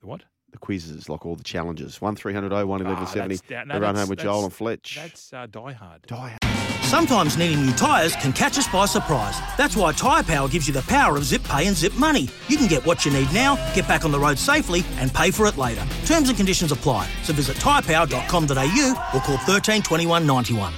the 0.00 0.06
what? 0.06 0.22
The 0.50 0.58
quizzes, 0.58 1.08
like 1.08 1.24
all 1.24 1.36
the 1.36 1.44
challenges. 1.44 2.00
1300 2.00 2.52
01 2.52 2.66
1170. 2.68 3.34
Ah, 3.34 3.38
that's- 3.48 3.68
the 3.68 3.74
no, 3.74 3.80
run 3.80 3.94
home 3.96 4.08
with 4.08 4.18
Joel 4.18 4.44
and 4.44 4.52
Fletch. 4.52 4.96
That's 4.96 5.32
uh, 5.32 5.46
Die 5.46 5.72
Hard. 5.72 6.02
Die 6.06 6.16
Hard. 6.16 6.38
Sometimes 6.84 7.38
needing 7.38 7.64
new 7.64 7.72
tyres 7.72 8.14
can 8.16 8.34
catch 8.34 8.58
us 8.58 8.68
by 8.68 8.84
surprise. 8.84 9.34
That's 9.56 9.76
why 9.76 9.92
Tyre 9.92 10.22
Power 10.22 10.46
gives 10.48 10.68
you 10.68 10.74
the 10.74 10.82
power 10.82 11.16
of 11.16 11.24
zip 11.24 11.42
pay 11.44 11.66
and 11.66 11.74
zip 11.74 11.94
money. 11.94 12.28
You 12.48 12.58
can 12.58 12.66
get 12.66 12.84
what 12.84 13.06
you 13.06 13.12
need 13.12 13.32
now, 13.32 13.54
get 13.74 13.88
back 13.88 14.04
on 14.04 14.12
the 14.12 14.18
road 14.20 14.38
safely, 14.38 14.84
and 14.98 15.10
pay 15.14 15.30
for 15.30 15.46
it 15.46 15.56
later. 15.56 15.86
Terms 16.04 16.28
and 16.28 16.36
conditions 16.36 16.70
apply. 16.70 17.08
So 17.22 17.32
visit 17.32 17.56
tyrepower.com.au 17.56 19.10
or 19.14 19.20
call 19.20 19.38
13 19.38 19.80
21 19.82 20.26
91. 20.26 20.74